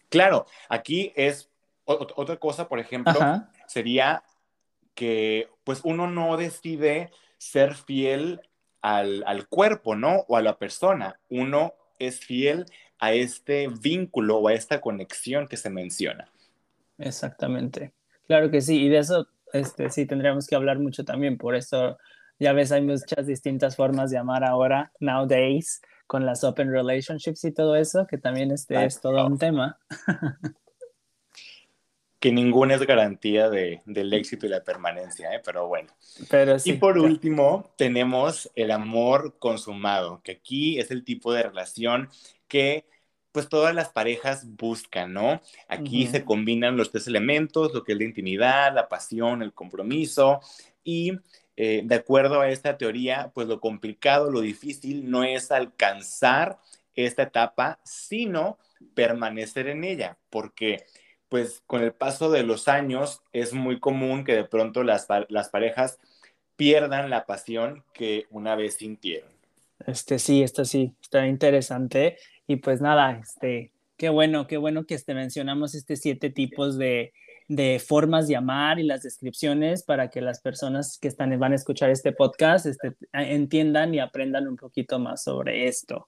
Claro, 0.09 0.45
aquí 0.69 1.13
es 1.15 1.49
otra 1.85 2.37
cosa, 2.37 2.67
por 2.67 2.79
ejemplo, 2.79 3.13
sería 3.67 4.23
que 4.93 5.49
pues 5.63 5.81
uno 5.83 6.09
no 6.09 6.37
decide 6.37 7.11
ser 7.37 7.75
fiel 7.75 8.41
al, 8.81 9.23
al, 9.25 9.47
cuerpo, 9.47 9.95
¿no? 9.95 10.25
O 10.27 10.37
a 10.37 10.41
la 10.41 10.57
persona. 10.57 11.19
Uno 11.29 11.73
es 11.99 12.19
fiel 12.19 12.65
a 12.99 13.13
este 13.13 13.67
vínculo 13.67 14.37
o 14.37 14.47
a 14.47 14.53
esta 14.53 14.81
conexión 14.81 15.47
que 15.47 15.57
se 15.57 15.69
menciona. 15.69 16.29
Exactamente. 16.97 17.93
Claro 18.27 18.49
que 18.51 18.61
sí, 18.61 18.83
y 18.83 18.89
de 18.89 18.97
eso 18.99 19.27
este, 19.53 19.89
sí 19.89 20.05
tendríamos 20.05 20.47
que 20.47 20.55
hablar 20.55 20.79
mucho 20.79 21.05
también, 21.05 21.37
por 21.37 21.55
eso 21.55 21.97
ya 22.39 22.53
ves, 22.53 22.71
hay 22.71 22.81
muchas 22.81 23.25
distintas 23.25 23.75
formas 23.75 24.11
de 24.11 24.17
amar 24.17 24.43
ahora, 24.43 24.91
nowadays, 24.99 25.81
con 26.05 26.25
las 26.25 26.43
open 26.43 26.71
relationships 26.71 27.43
y 27.43 27.51
todo 27.51 27.75
eso, 27.75 28.07
que 28.07 28.17
también 28.17 28.51
este 28.51 28.85
es 28.85 29.01
todo 29.01 29.25
un 29.25 29.37
tema. 29.37 29.77
que 32.19 32.31
ninguna 32.31 32.75
es 32.75 32.81
garantía 32.81 33.49
de, 33.49 33.81
del 33.85 34.13
éxito 34.13 34.45
y 34.45 34.49
la 34.49 34.63
permanencia, 34.63 35.33
¿eh? 35.33 35.41
pero 35.43 35.67
bueno. 35.67 35.89
Pero 36.29 36.57
sí, 36.57 36.71
y 36.71 36.73
por 36.73 36.97
último, 36.97 37.73
tenemos 37.77 38.51
el 38.55 38.71
amor 38.71 39.37
consumado, 39.37 40.21
que 40.23 40.33
aquí 40.33 40.79
es 40.79 40.89
el 40.91 41.03
tipo 41.03 41.33
de 41.33 41.43
relación 41.43 42.09
que 42.47 42.85
pues 43.31 43.49
todas 43.49 43.75
las 43.75 43.89
parejas 43.89 44.47
buscan, 44.55 45.13
¿no? 45.13 45.41
Aquí 45.67 46.07
se 46.07 46.25
combinan 46.25 46.75
los 46.75 46.89
tres 46.89 47.05
elementos, 47.05 47.71
lo 47.71 47.83
que 47.83 47.91
es 47.91 47.97
la 47.99 48.05
intimidad, 48.05 48.73
la 48.73 48.89
pasión, 48.89 49.43
el 49.43 49.53
compromiso 49.53 50.39
y 50.83 51.11
eh, 51.57 51.81
de 51.83 51.95
acuerdo 51.95 52.39
a 52.39 52.49
esta 52.49 52.77
teoría, 52.77 53.31
pues 53.33 53.47
lo 53.47 53.59
complicado, 53.59 54.29
lo 54.29 54.41
difícil 54.41 55.09
no 55.09 55.23
es 55.23 55.51
alcanzar 55.51 56.59
esta 56.93 57.23
etapa, 57.23 57.79
sino 57.83 58.59
permanecer 58.93 59.67
en 59.67 59.83
ella, 59.83 60.17
porque 60.29 60.85
pues 61.29 61.63
con 61.65 61.81
el 61.81 61.93
paso 61.93 62.29
de 62.29 62.43
los 62.43 62.67
años 62.67 63.23
es 63.33 63.53
muy 63.53 63.79
común 63.79 64.23
que 64.23 64.35
de 64.35 64.45
pronto 64.45 64.83
las, 64.83 65.07
las 65.29 65.49
parejas 65.49 65.99
pierdan 66.55 67.09
la 67.09 67.25
pasión 67.25 67.83
que 67.91 68.27
una 68.29 68.55
vez 68.55 68.75
sintieron. 68.75 69.29
Este 69.85 70.19
sí, 70.19 70.43
esto 70.43 70.63
sí, 70.63 70.93
está 71.01 71.27
interesante. 71.27 72.17
Y 72.45 72.57
pues 72.57 72.81
nada, 72.81 73.19
este, 73.19 73.71
qué 73.97 74.09
bueno, 74.09 74.47
qué 74.47 74.57
bueno 74.57 74.85
que 74.85 74.95
este, 74.95 75.13
mencionamos 75.13 75.75
este 75.75 75.95
siete 75.95 76.29
tipos 76.29 76.77
de, 76.77 77.13
de 77.47 77.79
formas 77.79 78.27
de 78.27 78.35
amar 78.35 78.79
y 78.79 78.83
las 78.83 79.03
descripciones 79.03 79.83
para 79.83 80.09
que 80.09 80.21
las 80.21 80.41
personas 80.41 80.97
que 80.99 81.07
están, 81.07 81.37
van 81.39 81.53
a 81.53 81.55
escuchar 81.55 81.89
este 81.89 82.11
podcast 82.11 82.65
este, 82.65 82.95
entiendan 83.13 83.93
y 83.93 83.99
aprendan 83.99 84.47
un 84.47 84.57
poquito 84.57 84.99
más 84.99 85.23
sobre 85.23 85.67
esto. 85.67 86.07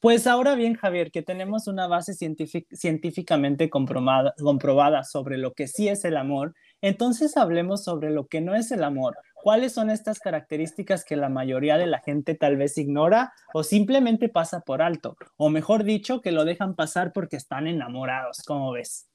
Pues 0.00 0.26
ahora 0.26 0.54
bien, 0.54 0.74
Javier, 0.74 1.10
que 1.10 1.22
tenemos 1.22 1.68
una 1.68 1.86
base 1.86 2.12
científicamente 2.14 3.70
comprobada, 3.70 4.34
comprobada 4.38 5.04
sobre 5.04 5.38
lo 5.38 5.52
que 5.52 5.68
sí 5.68 5.88
es 5.88 6.04
el 6.04 6.16
amor, 6.16 6.54
entonces 6.80 7.36
hablemos 7.36 7.84
sobre 7.84 8.10
lo 8.10 8.26
que 8.26 8.40
no 8.40 8.54
es 8.54 8.70
el 8.72 8.82
amor. 8.82 9.16
¿Cuáles 9.34 9.72
son 9.72 9.90
estas 9.90 10.18
características 10.18 11.04
que 11.04 11.14
la 11.14 11.28
mayoría 11.28 11.78
de 11.78 11.86
la 11.86 12.00
gente 12.00 12.34
tal 12.34 12.56
vez 12.56 12.76
ignora 12.78 13.32
o 13.54 13.62
simplemente 13.62 14.28
pasa 14.28 14.60
por 14.60 14.82
alto? 14.82 15.16
O 15.36 15.50
mejor 15.50 15.84
dicho, 15.84 16.20
que 16.20 16.32
lo 16.32 16.44
dejan 16.44 16.74
pasar 16.74 17.12
porque 17.12 17.36
están 17.36 17.68
enamorados, 17.68 18.42
¿cómo 18.44 18.72
ves? 18.72 19.08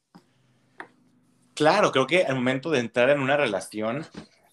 Claro, 1.61 1.91
creo 1.91 2.07
que 2.07 2.23
al 2.23 2.33
momento 2.33 2.71
de 2.71 2.79
entrar 2.79 3.11
en 3.11 3.19
una 3.19 3.37
relación 3.37 4.03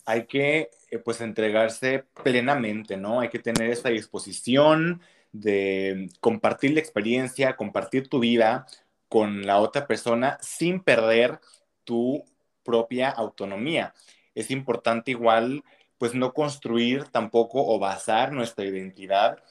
hay 0.04 0.26
que 0.26 0.68
eh, 0.90 0.98
pues 0.98 1.22
entregarse 1.22 2.04
plenamente, 2.22 2.98
¿no? 2.98 3.20
Hay 3.20 3.30
que 3.30 3.38
tener 3.38 3.70
esa 3.70 3.88
disposición 3.88 5.00
de 5.32 6.10
compartir 6.20 6.72
la 6.72 6.80
experiencia, 6.80 7.56
compartir 7.56 8.08
tu 8.10 8.18
vida 8.18 8.66
con 9.08 9.46
la 9.46 9.58
otra 9.58 9.86
persona 9.86 10.36
sin 10.42 10.80
perder 10.80 11.40
tu 11.84 12.26
propia 12.62 13.08
autonomía. 13.08 13.94
Es 14.34 14.50
importante 14.50 15.12
igual 15.12 15.64
pues 15.96 16.14
no 16.14 16.34
construir 16.34 17.04
tampoco 17.04 17.66
o 17.66 17.78
basar 17.78 18.32
nuestra 18.32 18.66
identidad 18.66 19.42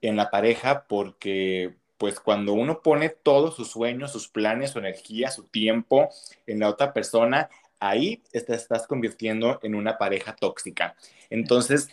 en 0.00 0.16
la 0.16 0.32
pareja 0.32 0.84
porque 0.88 1.76
pues 1.98 2.20
cuando 2.20 2.52
uno 2.52 2.82
pone 2.82 3.08
todos 3.08 3.56
sus 3.56 3.70
sueños, 3.70 4.12
sus 4.12 4.28
planes, 4.28 4.70
su 4.70 4.78
energía, 4.78 5.30
su 5.30 5.44
tiempo 5.44 6.08
en 6.46 6.60
la 6.60 6.68
otra 6.68 6.92
persona, 6.92 7.48
ahí 7.78 8.22
te 8.32 8.54
estás 8.54 8.86
convirtiendo 8.86 9.60
en 9.62 9.74
una 9.74 9.98
pareja 9.98 10.34
tóxica. 10.34 10.96
Entonces, 11.30 11.88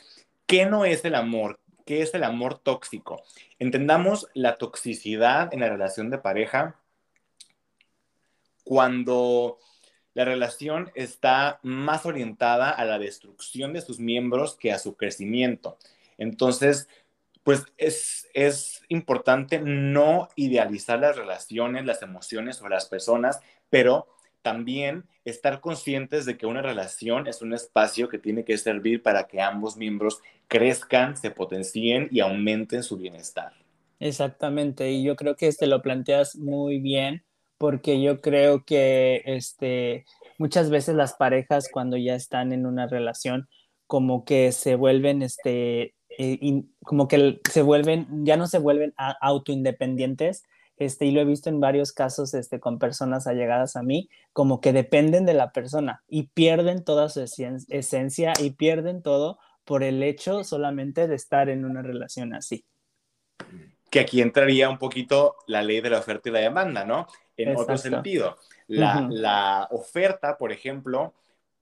¿qué 0.46 0.66
no 0.66 0.86
es 0.86 1.06
el 1.06 1.16
amor? 1.16 1.60
¿Qué 1.86 2.02
es 2.02 2.14
el 2.14 2.24
amor 2.24 2.60
tóxico? 2.60 3.24
Entendamos 3.60 4.28
la 4.34 4.58
toxicidad 4.58 5.54
en 5.54 5.60
la 5.60 5.70
relación 5.70 6.10
de 6.10 6.18
pareja 6.18 6.76
cuando 8.64 9.60
la 10.14 10.26
relación 10.26 10.92
está 10.96 11.60
más 11.64 12.06
orientada 12.06 12.70
a 12.70 12.86
la 12.86 13.00
destrucción 13.00 13.74
de 13.74 13.82
sus 13.82 14.00
miembros 14.00 14.56
que 14.58 14.72
a 14.72 14.80
su 14.80 14.96
crecimiento. 14.96 15.78
Entonces, 16.18 16.88
pues 17.44 17.66
es, 17.78 18.28
es 18.34 18.84
importante 18.88 19.60
no 19.60 20.30
idealizar 20.36 21.00
las 21.00 21.16
relaciones, 21.16 21.86
las 21.86 22.02
emociones 22.02 22.62
o 22.62 22.70
las 22.70 22.86
personas, 22.86 23.40
pero 23.70 24.08
también 24.42 25.06
estar 25.26 25.62
conscientes 25.62 26.26
de 26.26 26.38
que 26.38 26.46
una 26.46 26.62
relación 26.62 27.28
es 27.28 27.42
un 27.42 27.54
espacio 27.54 28.10
que 28.10 28.18
tiene 28.18 28.44
que 28.44 28.58
servir 28.58 29.04
para 29.04 29.28
que 29.28 29.42
ambos 29.42 29.78
miembros 29.78 30.22
crezcan, 30.48 31.16
se 31.16 31.32
potencien 31.32 32.08
y 32.12 32.20
aumenten 32.20 32.84
su 32.84 32.98
bienestar. 32.98 33.54
Exactamente, 34.00 34.92
y 34.92 35.04
yo 35.04 35.16
creo 35.16 35.36
que 35.36 35.48
este 35.48 35.68
lo 35.68 35.82
planteas 35.82 36.36
muy 36.36 36.80
bien, 36.80 37.24
porque 37.58 38.02
yo 38.02 38.20
creo 38.20 38.66
que 38.66 39.22
este, 39.26 40.06
muchas 40.40 40.72
veces 40.72 40.96
las 40.96 41.14
parejas 41.14 41.70
cuando 41.72 41.98
ya 41.98 42.16
están 42.16 42.52
en 42.52 42.66
una 42.66 42.88
relación, 42.88 43.48
como 43.86 44.26
que 44.26 44.52
se 44.52 44.76
vuelven 44.76 45.22
este, 45.22 45.94
eh, 46.18 46.64
como 46.84 47.08
que 47.08 47.40
se 47.50 47.62
vuelven, 47.62 48.08
ya 48.26 48.38
no 48.38 48.48
se 48.48 48.60
vuelven 48.60 48.94
autoindependientes, 48.98 50.44
este, 50.78 51.06
y 51.06 51.12
lo 51.12 51.22
he 51.22 51.26
visto 51.26 51.50
en 51.50 51.60
varios 51.60 51.92
casos 51.92 52.34
este, 52.34 52.60
con 52.60 52.80
personas 52.80 53.28
allegadas 53.28 53.76
a 53.76 53.84
mí, 53.84 54.10
como 54.34 54.62
que 54.62 54.74
dependen 54.74 55.26
de 55.26 55.36
la 55.36 55.52
persona 55.52 56.04
y 56.08 56.24
pierden 56.24 56.84
toda 56.84 57.08
su 57.08 57.22
esencia 57.22 58.34
y 58.40 58.52
pierden 58.52 59.04
todo 59.04 59.38
por 59.64 59.84
el 59.84 60.02
hecho 60.02 60.44
solamente 60.44 61.08
de 61.08 61.16
estar 61.16 61.50
en 61.50 61.66
una 61.66 61.84
relación 61.84 62.34
así. 62.34 62.66
Que 63.92 64.00
aquí 64.00 64.22
entraría 64.22 64.70
un 64.70 64.80
poquito 64.80 65.36
la 65.46 65.62
ley 65.62 65.82
de 65.82 65.92
la 65.92 66.00
oferta 66.00 66.30
y 66.30 66.32
la 66.32 66.40
demanda, 66.40 66.84
¿no? 66.84 67.06
En 67.38 67.56
otro 67.56 67.78
sentido, 67.78 68.38
la, 68.68 69.08
la 69.12 69.68
oferta, 69.70 70.38
por 70.38 70.52
ejemplo, 70.52 71.14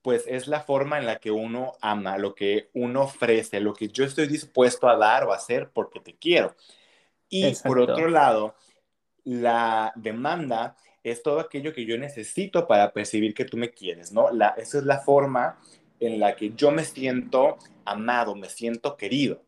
pues 0.02 0.24
es 0.28 0.48
la 0.48 0.62
forma 0.62 0.98
en 0.98 1.06
la 1.06 1.18
que 1.18 1.32
uno 1.32 1.74
ama, 1.82 2.18
lo 2.18 2.36
que 2.36 2.70
uno 2.74 3.04
ofrece, 3.04 3.60
lo 3.60 3.74
que 3.74 3.90
yo 3.90 4.06
estoy 4.06 4.28
dispuesto 4.28 4.88
a 4.88 4.98
dar 4.98 5.26
o 5.26 5.34
hacer 5.34 5.70
porque 5.74 6.00
te 6.00 6.16
quiero. 6.16 6.56
Y 7.30 7.54
por 7.64 7.80
otro 7.80 8.10
lado, 8.10 8.56
la 9.24 9.92
demanda 9.96 10.76
es 11.04 11.22
todo 11.22 11.40
aquello 11.40 11.74
que 11.74 11.86
yo 11.86 11.98
necesito 11.98 12.68
para 12.68 12.92
percibir 12.92 13.34
que 13.34 13.46
tú 13.46 13.58
me 13.58 13.72
quieres, 13.72 14.12
¿no? 14.12 14.32
La, 14.32 14.50
esa 14.58 14.80
es 14.80 14.84
la 14.86 15.00
forma 15.00 15.60
en 16.00 16.20
la 16.20 16.36
que 16.36 16.52
yo 16.56 16.72
me 16.72 16.84
siento 16.84 17.58
amado, 17.86 18.36
me 18.36 18.50
siento 18.50 18.96
querido. 18.98 19.44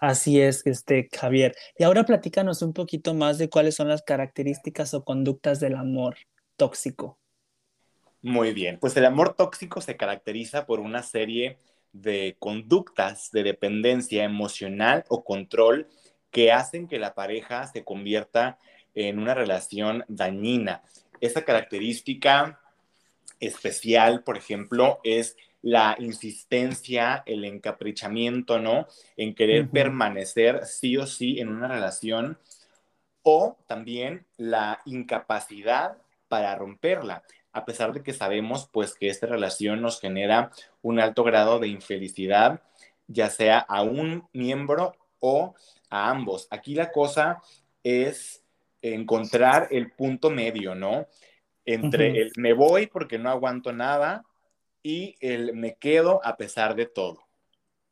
Así 0.00 0.40
es, 0.40 0.66
este, 0.66 1.08
Javier. 1.12 1.54
Y 1.78 1.84
ahora 1.84 2.04
platícanos 2.04 2.60
un 2.62 2.72
poquito 2.72 3.14
más 3.14 3.38
de 3.38 3.48
cuáles 3.48 3.76
son 3.76 3.88
las 3.88 4.02
características 4.02 4.94
o 4.94 5.04
conductas 5.04 5.60
del 5.60 5.76
amor 5.76 6.16
tóxico. 6.56 7.18
Muy 8.22 8.52
bien, 8.52 8.78
pues 8.78 8.96
el 8.96 9.04
amor 9.04 9.34
tóxico 9.34 9.80
se 9.80 9.96
caracteriza 9.96 10.64
por 10.64 10.78
una 10.78 11.02
serie 11.02 11.58
de 11.92 12.36
conductas 12.38 13.32
de 13.32 13.42
dependencia 13.42 14.22
emocional 14.22 15.04
o 15.08 15.24
control 15.24 15.88
que 16.30 16.52
hacen 16.52 16.86
que 16.86 17.00
la 17.00 17.14
pareja 17.14 17.66
se 17.66 17.82
convierta 17.82 18.58
en 18.94 19.18
una 19.18 19.34
relación 19.34 20.04
dañina. 20.06 20.84
Esa 21.20 21.44
característica 21.44 22.60
especial, 23.40 24.22
por 24.22 24.36
ejemplo, 24.36 25.00
es 25.02 25.36
la 25.60 25.96
insistencia, 25.98 27.24
el 27.26 27.44
encaprichamiento, 27.44 28.60
¿no? 28.60 28.86
En 29.16 29.34
querer 29.34 29.68
permanecer 29.68 30.64
sí 30.64 30.96
o 30.96 31.08
sí 31.08 31.40
en 31.40 31.48
una 31.48 31.66
relación 31.66 32.38
o 33.22 33.58
también 33.66 34.26
la 34.36 34.80
incapacidad 34.84 35.98
para 36.28 36.54
romperla 36.54 37.24
a 37.52 37.64
pesar 37.64 37.92
de 37.92 38.02
que 38.02 38.12
sabemos 38.12 38.68
pues 38.72 38.94
que 38.94 39.08
esta 39.08 39.26
relación 39.26 39.82
nos 39.82 40.00
genera 40.00 40.50
un 40.80 41.00
alto 41.00 41.24
grado 41.24 41.58
de 41.58 41.68
infelicidad, 41.68 42.62
ya 43.06 43.28
sea 43.30 43.58
a 43.58 43.82
un 43.82 44.28
miembro 44.32 44.94
o 45.20 45.54
a 45.90 46.10
ambos. 46.10 46.48
Aquí 46.50 46.74
la 46.74 46.90
cosa 46.90 47.42
es 47.84 48.42
encontrar 48.80 49.68
el 49.70 49.92
punto 49.92 50.30
medio, 50.30 50.74
¿no? 50.74 51.06
Entre 51.64 52.20
el 52.20 52.32
me 52.36 52.52
voy 52.54 52.86
porque 52.86 53.18
no 53.18 53.30
aguanto 53.30 53.72
nada 53.72 54.24
y 54.82 55.14
el 55.20 55.54
me 55.54 55.76
quedo 55.76 56.20
a 56.24 56.36
pesar 56.36 56.74
de 56.74 56.86
todo. 56.86 57.20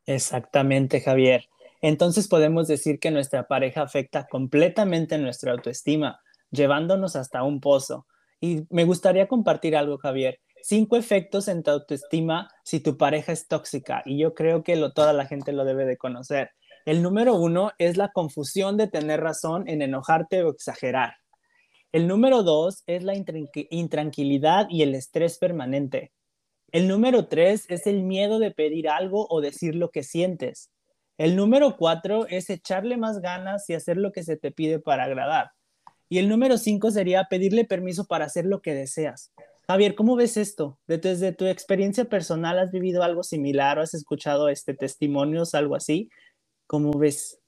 Exactamente, 0.06 1.00
Javier. 1.00 1.48
Entonces 1.80 2.28
podemos 2.28 2.66
decir 2.66 2.98
que 2.98 3.10
nuestra 3.10 3.46
pareja 3.46 3.82
afecta 3.82 4.26
completamente 4.26 5.18
nuestra 5.18 5.52
autoestima, 5.52 6.20
llevándonos 6.50 7.16
hasta 7.16 7.42
un 7.42 7.60
pozo. 7.60 8.06
Y 8.40 8.66
me 8.70 8.84
gustaría 8.84 9.28
compartir 9.28 9.76
algo, 9.76 9.98
Javier. 9.98 10.40
Cinco 10.62 10.96
efectos 10.96 11.48
en 11.48 11.62
tu 11.62 11.70
autoestima 11.70 12.50
si 12.64 12.80
tu 12.80 12.96
pareja 12.96 13.32
es 13.32 13.48
tóxica. 13.48 14.02
Y 14.04 14.18
yo 14.18 14.34
creo 14.34 14.62
que 14.62 14.76
lo, 14.76 14.92
toda 14.92 15.12
la 15.12 15.26
gente 15.26 15.52
lo 15.52 15.64
debe 15.64 15.84
de 15.84 15.96
conocer. 15.96 16.50
El 16.86 17.02
número 17.02 17.34
uno 17.34 17.72
es 17.78 17.96
la 17.96 18.10
confusión 18.10 18.76
de 18.76 18.88
tener 18.88 19.20
razón 19.20 19.68
en 19.68 19.82
enojarte 19.82 20.42
o 20.42 20.50
exagerar. 20.50 21.14
El 21.92 22.06
número 22.06 22.42
dos 22.42 22.82
es 22.86 23.02
la 23.02 23.14
intranquilidad 23.14 24.66
y 24.70 24.82
el 24.82 24.94
estrés 24.94 25.38
permanente. 25.38 26.12
El 26.72 26.86
número 26.88 27.26
tres 27.26 27.66
es 27.68 27.86
el 27.86 28.04
miedo 28.04 28.38
de 28.38 28.52
pedir 28.52 28.88
algo 28.88 29.26
o 29.28 29.40
decir 29.40 29.74
lo 29.74 29.90
que 29.90 30.04
sientes. 30.04 30.70
El 31.18 31.36
número 31.36 31.76
cuatro 31.76 32.26
es 32.28 32.48
echarle 32.48 32.96
más 32.96 33.20
ganas 33.20 33.68
y 33.68 33.74
hacer 33.74 33.96
lo 33.96 34.12
que 34.12 34.22
se 34.22 34.36
te 34.36 34.52
pide 34.52 34.78
para 34.78 35.04
agradar. 35.04 35.50
Y 36.12 36.18
el 36.18 36.28
número 36.28 36.58
cinco 36.58 36.90
sería 36.90 37.24
pedirle 37.30 37.64
permiso 37.64 38.04
para 38.04 38.24
hacer 38.24 38.44
lo 38.44 38.60
que 38.60 38.74
deseas. 38.74 39.32
Javier, 39.68 39.94
¿cómo 39.94 40.16
ves 40.16 40.36
esto? 40.36 40.76
Desde 40.88 41.32
tu 41.32 41.46
experiencia 41.46 42.04
personal, 42.06 42.58
¿has 42.58 42.72
vivido 42.72 43.04
algo 43.04 43.22
similar 43.22 43.78
o 43.78 43.82
has 43.82 43.94
escuchado 43.94 44.48
este 44.48 44.74
testimonios, 44.74 45.54
algo 45.54 45.76
así? 45.76 46.10
¿Cómo 46.66 46.98
ves? 46.98 47.38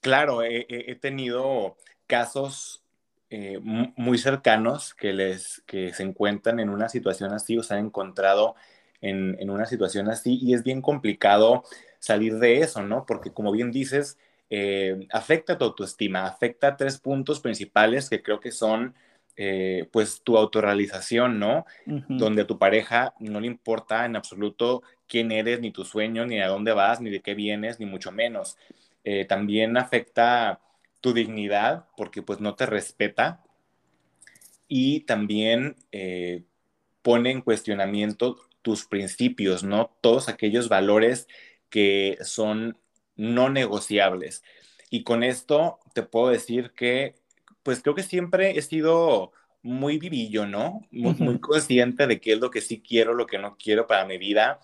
Claro, 0.00 0.44
he, 0.44 0.94
tenido 1.00 1.76
casos 2.06 2.84
eh, 3.30 3.58
muy 3.60 4.18
cercanos 4.18 4.94
que, 4.94 5.12
les, 5.12 5.64
que 5.66 5.92
se 5.92 6.04
encuentran 6.04 6.60
en 6.60 6.68
una 6.68 6.88
situación 6.88 7.32
así 7.32 7.58
o 7.58 7.64
se 7.64 7.74
han 7.74 7.86
encontrado 7.86 8.54
en, 9.00 9.36
en, 9.40 9.50
una 9.50 9.66
situación 9.66 10.08
así 10.08 10.38
y 10.40 10.54
es 10.54 10.62
bien 10.62 10.82
complicado 10.82 11.64
salir 11.98 12.38
de 12.38 12.58
eso, 12.58 12.80
¿no? 12.82 13.06
Porque 13.06 13.32
como 13.32 13.50
bien 13.50 13.72
dices, 13.72 14.18
eh, 14.50 15.06
afecta 15.10 15.58
tu 15.58 15.64
autoestima, 15.64 16.26
afecta 16.26 16.76
tres 16.76 16.98
puntos 16.98 17.40
principales 17.40 18.08
que 18.08 18.22
creo 18.22 18.40
que 18.40 18.50
son 18.52 18.94
eh, 19.36 19.88
pues 19.92 20.22
tu 20.22 20.36
autorrealización, 20.36 21.40
¿no? 21.40 21.66
Donde 21.86 22.42
a 22.42 22.46
tu 22.46 22.56
pareja 22.56 23.14
no 23.18 23.40
le 23.40 23.48
importa 23.48 24.04
en 24.04 24.14
absoluto 24.14 24.82
quién 25.08 25.32
eres, 25.32 25.60
ni 25.60 25.72
tu 25.72 25.84
sueño, 25.84 26.24
ni 26.24 26.40
a 26.40 26.46
dónde 26.46 26.72
vas, 26.72 27.00
ni 27.00 27.10
de 27.10 27.20
qué 27.20 27.34
vienes, 27.34 27.80
ni 27.80 27.86
mucho 27.86 28.12
menos. 28.12 28.56
Eh, 29.02 29.24
también 29.24 29.76
afecta 29.76 30.60
tu 31.00 31.12
dignidad 31.12 31.86
porque 31.96 32.22
pues 32.22 32.40
no 32.40 32.54
te 32.54 32.66
respeta 32.66 33.42
y 34.68 35.00
también 35.00 35.76
eh, 35.90 36.44
pone 37.02 37.30
en 37.32 37.42
cuestionamiento 37.42 38.38
tus 38.62 38.86
principios, 38.86 39.64
¿no? 39.64 39.96
Todos 40.00 40.28
aquellos 40.28 40.68
valores 40.68 41.26
que 41.70 42.18
son 42.22 42.78
no 43.16 43.50
negociables. 43.50 44.42
Y 44.90 45.02
con 45.02 45.22
esto 45.22 45.80
te 45.92 46.02
puedo 46.02 46.28
decir 46.28 46.72
que 46.72 47.14
pues 47.62 47.82
creo 47.82 47.94
que 47.94 48.02
siempre 48.02 48.56
he 48.58 48.62
sido 48.62 49.32
muy 49.62 49.98
vivillo, 49.98 50.46
¿no? 50.46 50.82
Muy, 50.90 51.40
consciente 51.40 52.06
de 52.06 52.20
qué 52.20 52.34
es 52.34 52.38
lo 52.38 52.50
que 52.50 52.60
sí 52.60 52.82
quiero, 52.86 53.14
lo 53.14 53.26
que 53.26 53.38
no 53.38 53.56
quiero 53.56 53.86
para 53.86 54.04
mi 54.04 54.18
vida. 54.18 54.60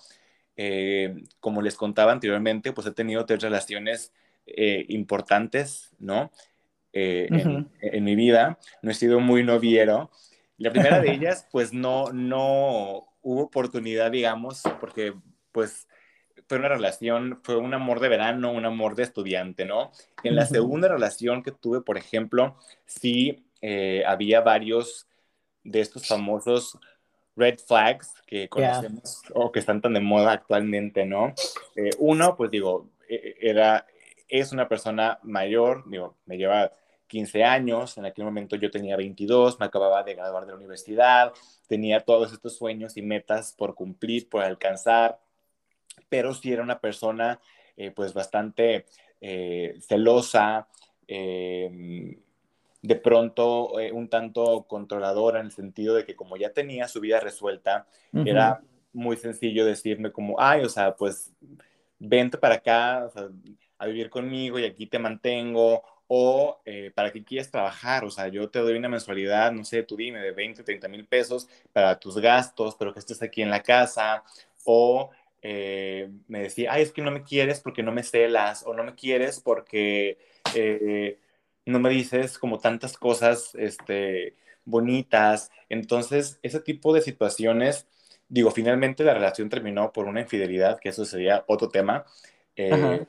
Eh, 0.56 1.24
como 1.40 1.62
les 1.62 1.76
contaba 1.76 2.12
anteriormente, 2.12 2.72
pues 2.72 2.86
he 2.86 2.92
tenido 2.92 3.24
tres 3.24 3.42
relaciones 3.42 4.12
eh, 4.46 4.84
importantes, 4.88 5.90
¿no? 5.98 6.30
Eh, 6.92 7.28
en, 7.80 8.04
mi 8.04 8.14
vida. 8.14 8.58
No 8.82 8.90
he 8.90 8.94
sido 8.94 9.20
muy 9.20 9.42
noviero. 9.42 10.10
La 10.58 10.70
primera 10.70 11.00
de 11.00 11.10
ellas, 11.12 11.48
pues 11.50 11.72
no, 11.72 12.12
no 12.12 13.08
hubo 13.22 13.42
oportunidad, 13.44 14.10
digamos, 14.10 14.62
porque 14.80 15.14
pues 15.52 15.88
fue 16.50 16.58
una 16.58 16.68
relación, 16.68 17.38
fue 17.44 17.54
un 17.54 17.72
amor 17.74 18.00
de 18.00 18.08
verano, 18.08 18.50
un 18.50 18.64
amor 18.64 18.96
de 18.96 19.04
estudiante, 19.04 19.64
¿no? 19.64 19.92
En 20.24 20.34
la 20.34 20.46
segunda 20.46 20.88
relación 20.88 21.44
que 21.44 21.52
tuve, 21.52 21.80
por 21.80 21.96
ejemplo, 21.96 22.56
sí 22.86 23.46
eh, 23.60 24.02
había 24.04 24.40
varios 24.40 25.06
de 25.62 25.78
estos 25.80 26.08
famosos 26.08 26.76
red 27.36 27.56
flags 27.60 28.12
que 28.26 28.48
conocemos 28.48 29.22
o 29.32 29.52
que 29.52 29.60
están 29.60 29.80
tan 29.80 29.94
de 29.94 30.00
moda 30.00 30.32
actualmente, 30.32 31.06
¿no? 31.06 31.34
Eh, 31.76 31.90
uno, 32.00 32.36
pues 32.36 32.50
digo, 32.50 32.90
e, 33.08 33.14
e, 33.14 33.48
era, 33.48 33.86
es 34.26 34.50
una 34.50 34.66
persona 34.66 35.20
mayor, 35.22 35.88
digo, 35.88 36.16
me 36.26 36.36
lleva 36.36 36.72
15 37.06 37.44
años, 37.44 37.96
en 37.96 38.06
aquel 38.06 38.24
momento 38.24 38.56
yo 38.56 38.72
tenía 38.72 38.96
22, 38.96 39.60
me 39.60 39.66
acababa 39.66 40.02
de 40.02 40.16
graduar 40.16 40.46
de 40.46 40.50
la 40.50 40.58
universidad, 40.58 41.32
tenía 41.68 42.00
todos 42.00 42.32
estos 42.32 42.56
sueños 42.56 42.96
y 42.96 43.02
metas 43.02 43.54
por 43.56 43.76
cumplir, 43.76 44.28
por 44.28 44.42
alcanzar, 44.42 45.20
pero 46.08 46.34
sí 46.34 46.52
era 46.52 46.62
una 46.62 46.80
persona 46.80 47.40
eh, 47.76 47.92
pues 47.92 48.12
bastante 48.12 48.84
eh, 49.22 49.78
celosa, 49.80 50.68
em, 51.06 52.14
de 52.82 52.96
pronto 52.96 53.80
eh, 53.80 53.90
un 53.90 54.08
tanto 54.08 54.66
controladora 54.68 55.40
en 55.40 55.46
el 55.46 55.52
sentido 55.52 55.94
de 55.94 56.04
que 56.04 56.14
como 56.14 56.36
ya 56.36 56.52
tenía 56.52 56.88
su 56.88 57.00
vida 57.00 57.20
resuelta, 57.20 57.86
era 58.12 58.60
muy 58.92 59.16
sencillo 59.16 59.64
decirme 59.64 60.12
como, 60.12 60.38
ay, 60.38 60.62
o 60.62 60.68
sea, 60.68 60.94
pues 60.94 61.32
vente 61.98 62.36
para 62.36 62.56
acá 62.56 63.10
a 63.78 63.86
vivir 63.86 64.10
conmigo 64.10 64.58
y 64.58 64.66
aquí 64.66 64.86
te 64.86 64.98
mantengo, 64.98 65.82
o 66.06 66.60
para 66.94 67.12
qué 67.12 67.24
quieres 67.24 67.50
trabajar, 67.50 68.04
o 68.04 68.10
sea, 68.10 68.28
yo 68.28 68.50
te 68.50 68.58
doy 68.58 68.76
una 68.76 68.88
mensualidad, 68.88 69.52
no 69.52 69.64
sé, 69.64 69.84
tú 69.84 69.96
dime, 69.96 70.18
de 70.18 70.32
20, 70.32 70.64
30 70.64 70.88
mil 70.88 71.06
pesos 71.06 71.48
para 71.72 71.98
tus 71.98 72.18
gastos, 72.18 72.76
pero 72.78 72.92
que 72.92 72.98
estés 72.98 73.22
aquí 73.22 73.40
en 73.40 73.50
la 73.50 73.62
casa, 73.62 74.22
o 74.64 75.10
eh, 75.42 76.10
me 76.28 76.42
decía, 76.42 76.72
ay, 76.72 76.82
es 76.82 76.92
que 76.92 77.02
no 77.02 77.10
me 77.10 77.22
quieres 77.22 77.60
porque 77.60 77.82
no 77.82 77.92
me 77.92 78.02
celas, 78.02 78.62
o 78.66 78.74
no 78.74 78.84
me 78.84 78.94
quieres 78.94 79.40
porque 79.40 80.18
eh, 80.54 81.18
no 81.64 81.78
me 81.78 81.90
dices 81.90 82.38
como 82.38 82.58
tantas 82.58 82.96
cosas 82.96 83.54
este, 83.54 84.36
bonitas. 84.64 85.50
Entonces, 85.68 86.38
ese 86.42 86.60
tipo 86.60 86.92
de 86.92 87.00
situaciones, 87.00 87.86
digo, 88.28 88.50
finalmente 88.50 89.04
la 89.04 89.14
relación 89.14 89.48
terminó 89.48 89.92
por 89.92 90.06
una 90.06 90.20
infidelidad, 90.20 90.78
que 90.78 90.90
eso 90.90 91.04
sería 91.04 91.44
otro 91.46 91.68
tema, 91.68 92.04
eh, 92.56 93.06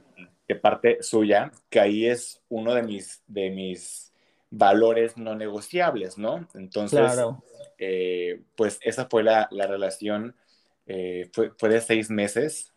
de 0.48 0.56
parte 0.56 1.04
suya, 1.04 1.52
que 1.70 1.80
ahí 1.80 2.08
es 2.08 2.42
uno 2.50 2.74
de 2.74 2.84
mis, 2.84 3.24
de 3.28 3.50
mis 3.50 4.14
valores 4.50 5.18
no 5.18 5.36
negociables, 5.36 6.18
¿no? 6.18 6.48
Entonces, 6.54 7.02
pues 8.56 8.80
esa 8.82 9.06
fue 9.06 9.24
la, 9.24 9.48
la 9.52 9.68
relación 9.68 10.36
eh, 10.86 11.30
fue, 11.34 11.52
fue, 11.58 11.70
de 11.70 11.82
seis 11.82 12.10
meses 12.10 12.74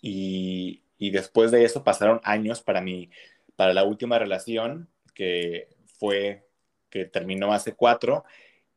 y, 0.00 0.82
y, 0.98 1.10
después 1.10 1.50
de 1.50 1.64
eso 1.64 1.84
pasaron 1.84 2.20
años 2.24 2.62
para 2.62 2.80
mí, 2.80 3.10
para 3.56 3.74
la 3.74 3.84
última 3.84 4.18
relación 4.18 4.88
que 5.14 5.68
fue, 5.98 6.46
que 6.90 7.04
terminó 7.04 7.52
hace 7.52 7.74
cuatro 7.74 8.24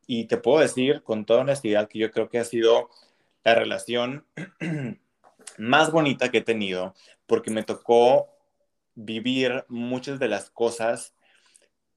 y 0.06 0.24
te 0.26 0.38
puedo 0.38 0.60
decir 0.60 1.02
con 1.02 1.26
toda 1.26 1.40
honestidad 1.40 1.88
que 1.88 1.98
yo 1.98 2.10
creo 2.10 2.28
que 2.28 2.38
ha 2.38 2.44
sido 2.44 2.90
la 3.44 3.54
relación 3.54 4.26
más 5.58 5.90
bonita 5.92 6.30
que 6.30 6.38
he 6.38 6.42
tenido 6.42 6.94
porque 7.26 7.50
me 7.50 7.62
tocó 7.62 8.28
vivir 8.94 9.64
muchas 9.68 10.18
de 10.18 10.28
las 10.28 10.50
cosas 10.50 11.14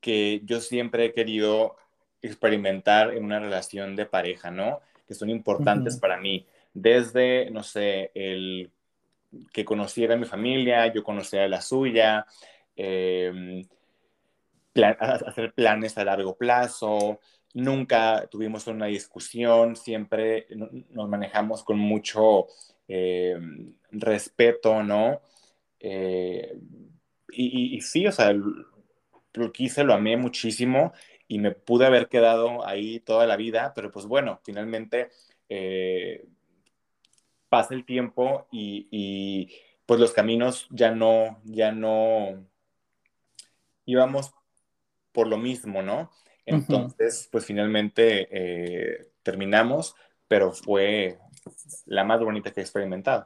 que 0.02 0.42
yo 0.44 0.60
siempre 0.62 1.06
he 1.06 1.14
querido 1.14 1.78
experimentar 2.22 3.14
en 3.14 3.24
una 3.24 3.40
relación 3.40 3.96
de 3.96 4.06
pareja, 4.06 4.52
¿no? 4.52 4.82
Que 5.12 5.16
son 5.16 5.30
importantes 5.30 5.98
para 5.98 6.16
mí. 6.16 6.48
Desde, 6.74 7.52
no 7.52 7.64
sé, 7.64 8.12
el 8.16 8.72
que 9.52 9.66
conociera 9.66 10.14
a 10.14 10.18
mi 10.18 10.26
familia, 10.26 10.88
yo 10.94 11.04
conociera 11.04 11.50
la 11.50 11.60
suya, 11.60 12.26
em, 12.78 13.62
hacer 14.74 15.52
planes 15.54 15.98
a 15.98 16.06
largo 16.06 16.38
plazo. 16.38 17.20
Nunca 17.54 18.26
tuvimos 18.32 18.68
una 18.68 18.86
discusión, 18.86 19.76
siempre 19.76 20.48
nos 20.92 21.10
manejamos 21.10 21.62
con 21.62 21.78
mucho 21.78 22.48
em, 22.88 23.74
respeto, 23.92 24.82
¿no? 24.82 25.20
Eh, 25.78 26.58
y, 27.34 27.76
y, 27.76 27.82
sí, 27.82 28.08
o 28.08 28.14
sea, 28.14 28.34
lo 28.34 29.52
quise, 29.52 29.84
lo 29.84 29.94
amé 29.94 30.16
muchísimo 30.16 30.94
y 31.32 31.40
me 31.40 31.52
pude 31.52 31.86
haber 31.86 32.10
quedado 32.10 32.68
ahí 32.68 33.00
toda 33.00 33.26
la 33.26 33.38
vida, 33.38 33.72
pero 33.74 33.90
pues 33.90 34.06
bueno, 34.06 34.42
finalmente 34.44 35.12
eh, 35.48 36.28
pasa 37.48 37.74
el 37.74 37.86
tiempo 37.86 38.48
y, 38.52 39.50
pues 39.86 39.98
los 39.98 40.12
caminos 40.12 40.68
ya 40.72 40.92
no, 40.92 41.40
ya 41.46 41.72
no 41.72 42.46
íbamos 43.86 44.34
por 45.14 45.28
lo 45.28 45.38
mismo, 45.38 45.82
¿no? 45.82 46.12
Entonces, 46.46 47.30
pues 47.32 47.46
finalmente 47.46 48.28
eh, 48.30 49.12
terminamos, 49.24 49.96
pero 50.28 50.52
fue 50.52 51.18
la 51.86 52.04
más 52.04 52.20
bonita 52.20 52.52
que 52.52 52.60
he 52.60 52.64
experimentado. 52.64 53.26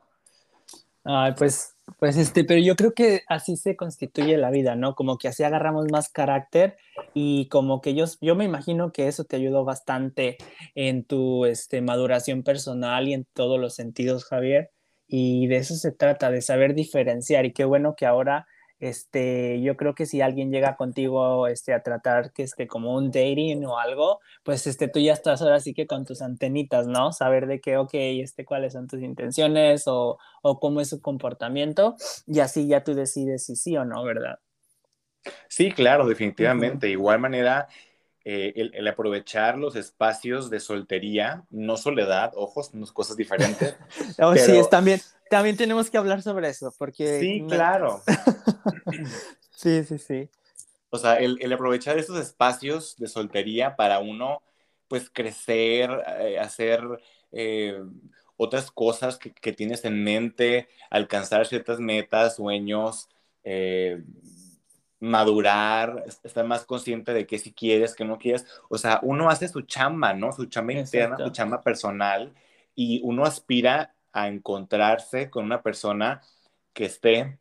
Ay, 1.03 1.33
pues 1.35 1.75
pues 1.99 2.17
este, 2.17 2.43
pero 2.43 2.59
yo 2.59 2.75
creo 2.75 2.93
que 2.93 3.23
así 3.27 3.57
se 3.57 3.75
constituye 3.75 4.37
la 4.37 4.49
vida, 4.49 4.75
¿no? 4.75 4.95
Como 4.95 5.17
que 5.17 5.27
así 5.27 5.43
agarramos 5.43 5.85
más 5.91 6.09
carácter 6.09 6.77
y 7.15 7.47
como 7.47 7.79
que 7.79 7.95
yo, 7.95 8.05
yo 8.19 8.35
me 8.35 8.43
imagino 8.43 8.91
que 8.91 9.07
eso 9.07 9.23
te 9.23 9.37
ayudó 9.37 9.63
bastante 9.63 10.37
en 10.75 11.05
tu 11.05 11.45
este, 11.45 11.81
maduración 11.81 12.43
personal 12.43 13.07
y 13.07 13.13
en 13.13 13.25
todos 13.33 13.57
los 13.57 13.73
sentidos, 13.73 14.25
Javier. 14.25 14.71
Y 15.07 15.47
de 15.47 15.57
eso 15.57 15.75
se 15.75 15.93
trata, 15.93 16.29
de 16.29 16.41
saber 16.41 16.75
diferenciar. 16.75 17.45
Y 17.45 17.53
qué 17.53 17.63
bueno 17.63 17.95
que 17.95 18.05
ahora 18.05 18.47
este, 18.79 19.61
yo 19.61 19.77
creo 19.77 19.95
que 19.95 20.05
si 20.05 20.19
alguien 20.19 20.51
llega 20.51 20.75
contigo 20.75 21.47
este, 21.47 21.73
a 21.73 21.83
tratar 21.83 22.33
que 22.33 22.43
este, 22.43 22.67
como 22.67 22.93
un 22.95 23.11
dating 23.11 23.65
o 23.65 23.79
algo, 23.79 24.19
pues 24.43 24.67
este, 24.67 24.89
tú 24.89 24.99
ya 24.99 25.13
estás 25.13 25.41
ahora 25.41 25.61
sí 25.61 25.73
que 25.73 25.87
con 25.87 26.03
tus 26.05 26.21
antenitas, 26.21 26.85
¿no? 26.85 27.13
Saber 27.13 27.47
de 27.47 27.61
qué, 27.61 27.77
ok, 27.77 27.91
este, 27.93 28.43
cuáles 28.43 28.73
son 28.73 28.87
tus 28.87 29.01
intenciones 29.01 29.87
o, 29.87 30.17
o 30.41 30.59
cómo 30.59 30.81
es 30.81 30.89
su 30.89 30.99
comportamiento 30.99 31.95
y 32.27 32.39
así 32.41 32.67
ya 32.67 32.83
tú 32.83 32.93
decides 32.93 33.45
si 33.45 33.55
sí 33.55 33.77
o 33.77 33.85
no, 33.85 34.03
¿verdad? 34.03 34.39
Sí, 35.47 35.71
claro, 35.71 36.07
definitivamente. 36.07 36.87
De 36.87 36.91
igual 36.93 37.19
manera, 37.19 37.67
eh, 38.27 38.71
el, 38.73 38.87
aprovechar 38.87 39.57
los 39.57 39.75
espacios 39.75 40.49
de 40.49 40.59
soltería, 40.59 41.43
no 41.51 41.77
soledad, 41.77 42.33
ojos, 42.35 42.71
unas 42.73 42.91
cosas 42.91 43.15
diferentes. 43.15 43.75
Oh, 44.19 44.35
sí, 44.35 44.57
es 44.57 44.69
también, 44.69 44.99
también 45.29 45.57
tenemos 45.57 45.89
que 45.89 45.97
hablar 45.97 46.21
sobre 46.21 46.49
eso, 46.49 46.73
porque... 46.77 47.19
Sí, 47.19 47.45
claro. 47.47 48.01
sí, 49.51 49.83
sí, 49.83 49.97
sí. 49.99 50.29
O 50.89 50.97
sea, 50.97 51.17
el, 51.17 51.37
el, 51.41 51.53
aprovechar 51.53 51.97
estos 51.97 52.19
espacios 52.19 52.95
de 52.97 53.07
soltería 53.07 53.75
para 53.75 53.99
uno, 53.99 54.41
pues, 54.87 55.09
crecer, 55.11 55.89
eh, 56.21 56.39
hacer 56.39 56.81
eh, 57.31 57.79
otras 58.37 58.71
cosas 58.71 59.17
que, 59.17 59.33
que, 59.33 59.51
tienes 59.51 59.85
en 59.85 60.03
mente, 60.03 60.67
alcanzar 60.89 61.45
ciertas 61.45 61.79
metas, 61.79 62.37
sueños, 62.37 63.09
eh, 63.43 64.01
madurar, 64.99 66.03
estar 66.23 66.45
más 66.45 66.65
consciente 66.65 67.13
de 67.13 67.27
que 67.27 67.37
si 67.37 67.53
quieres, 67.53 67.95
que 67.95 68.05
no 68.05 68.17
quieres. 68.17 68.45
O 68.69 68.77
sea, 68.77 68.99
uno 69.03 69.29
hace 69.29 69.47
su 69.47 69.61
chamba, 69.61 70.13
¿no? 70.13 70.31
Su 70.31 70.45
chamba 70.45 70.73
interna, 70.73 71.17
su 71.17 71.29
chamba 71.29 71.61
personal, 71.61 72.33
y 72.75 73.01
uno 73.03 73.25
aspira 73.25 73.93
a 74.11 74.27
encontrarse 74.27 75.29
con 75.29 75.45
una 75.45 75.61
persona 75.61 76.21
que 76.73 76.85
esté 76.85 77.37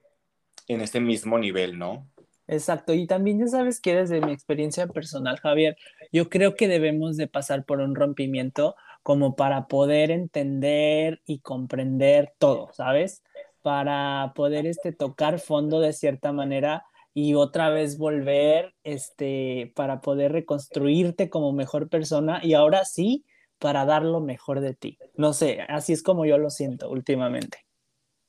en 0.68 0.80
ese 0.80 1.00
mismo 1.00 1.38
nivel, 1.38 1.78
¿no? 1.78 2.06
Exacto, 2.46 2.92
y 2.92 3.06
también 3.06 3.38
ya 3.38 3.46
sabes 3.46 3.80
que 3.80 3.94
desde 3.94 4.20
mi 4.20 4.32
experiencia 4.32 4.86
personal, 4.86 5.38
Javier, 5.38 5.78
yo 6.12 6.28
creo 6.28 6.56
que 6.56 6.68
debemos 6.68 7.16
de 7.16 7.26
pasar 7.26 7.64
por 7.64 7.80
un 7.80 7.94
rompimiento 7.94 8.76
como 9.02 9.34
para 9.34 9.66
poder 9.66 10.10
entender 10.10 11.22
y 11.26 11.38
comprender 11.38 12.34
todo, 12.38 12.70
¿sabes? 12.72 13.22
Para 13.62 14.32
poder 14.34 14.66
este, 14.66 14.92
tocar 14.92 15.38
fondo 15.38 15.80
de 15.80 15.94
cierta 15.94 16.32
manera 16.32 16.84
y 17.14 17.34
otra 17.34 17.70
vez 17.70 17.96
volver 17.96 18.74
este, 18.82 19.72
para 19.76 20.00
poder 20.00 20.32
reconstruirte 20.32 21.30
como 21.30 21.52
mejor 21.52 21.88
persona 21.88 22.40
y 22.42 22.54
ahora 22.54 22.84
sí 22.84 23.24
para 23.60 23.84
dar 23.86 24.02
lo 24.02 24.20
mejor 24.20 24.60
de 24.60 24.74
ti. 24.74 24.98
No 25.16 25.32
sé, 25.32 25.60
así 25.68 25.92
es 25.92 26.02
como 26.02 26.26
yo 26.26 26.36
lo 26.38 26.50
siento 26.50 26.90
últimamente. 26.90 27.64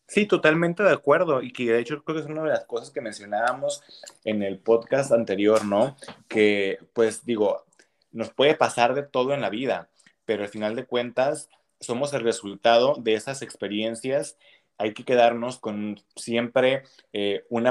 Sí, 0.08 0.28
totalmente 0.28 0.84
de 0.84 0.92
acuerdo 0.92 1.42
y 1.42 1.52
que 1.52 1.66
de 1.66 1.80
hecho 1.80 2.04
creo 2.04 2.18
que 2.18 2.22
es 2.22 2.30
una 2.30 2.44
de 2.44 2.50
las 2.50 2.66
cosas 2.66 2.92
que 2.92 3.02
mencionábamos 3.02 3.82
en 4.24 4.44
el 4.44 4.60
podcast 4.60 5.12
anterior, 5.12 5.66
¿no? 5.66 5.98
Que 6.28 6.78
pues 6.94 7.26
digo, 7.26 7.66
nos 8.12 8.32
puede 8.32 8.54
pasar 8.54 8.94
de 8.94 9.02
todo 9.02 9.34
en 9.34 9.42
la 9.42 9.50
vida, 9.50 9.90
pero 10.24 10.44
al 10.44 10.50
final 10.50 10.76
de 10.76 10.86
cuentas 10.86 11.50
somos 11.80 12.14
el 12.14 12.22
resultado 12.22 12.96
de 13.00 13.16
esas 13.16 13.42
experiencias 13.42 14.38
hay 14.78 14.94
que 14.94 15.06
quedarnos 15.06 15.60
con 15.60 16.02
siempre 16.16 16.84
eh, 17.14 17.46
un, 17.50 17.68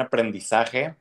aprendizaje 0.00 0.96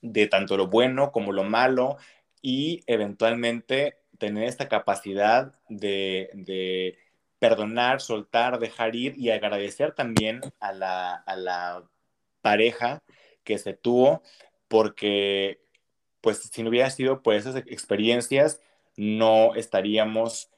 de 0.00 0.26
tanto 0.26 0.56
lo 0.56 0.66
bueno 0.66 1.12
como 1.12 1.32
lo 1.32 1.44
malo 1.44 1.96
y 2.40 2.82
eventualmente 2.86 3.98
tener 4.18 4.44
esta 4.44 4.68
capacidad 4.68 5.54
de, 5.68 6.98
perdonar, 7.38 8.00
soltar, 8.00 8.58
dejar 8.58 8.94
ir 8.94 9.14
y 9.16 9.30
agradecer 9.30 9.92
también 9.92 10.40
a 10.60 10.72
la, 10.72 11.14
a 11.14 11.36
la 11.36 11.84
pareja 12.40 13.02
que 13.42 13.58
se 13.58 13.74
tuvo, 13.74 14.22
porque 14.68 15.60
pues 16.20 16.38
si 16.38 16.62
no 16.62 16.70
hubiera 16.70 16.88
sido 16.90 17.22
por 17.22 17.34
esas 17.34 17.56
experiencias, 17.56 18.60
no 18.96 19.54
estaríamos 19.54 20.50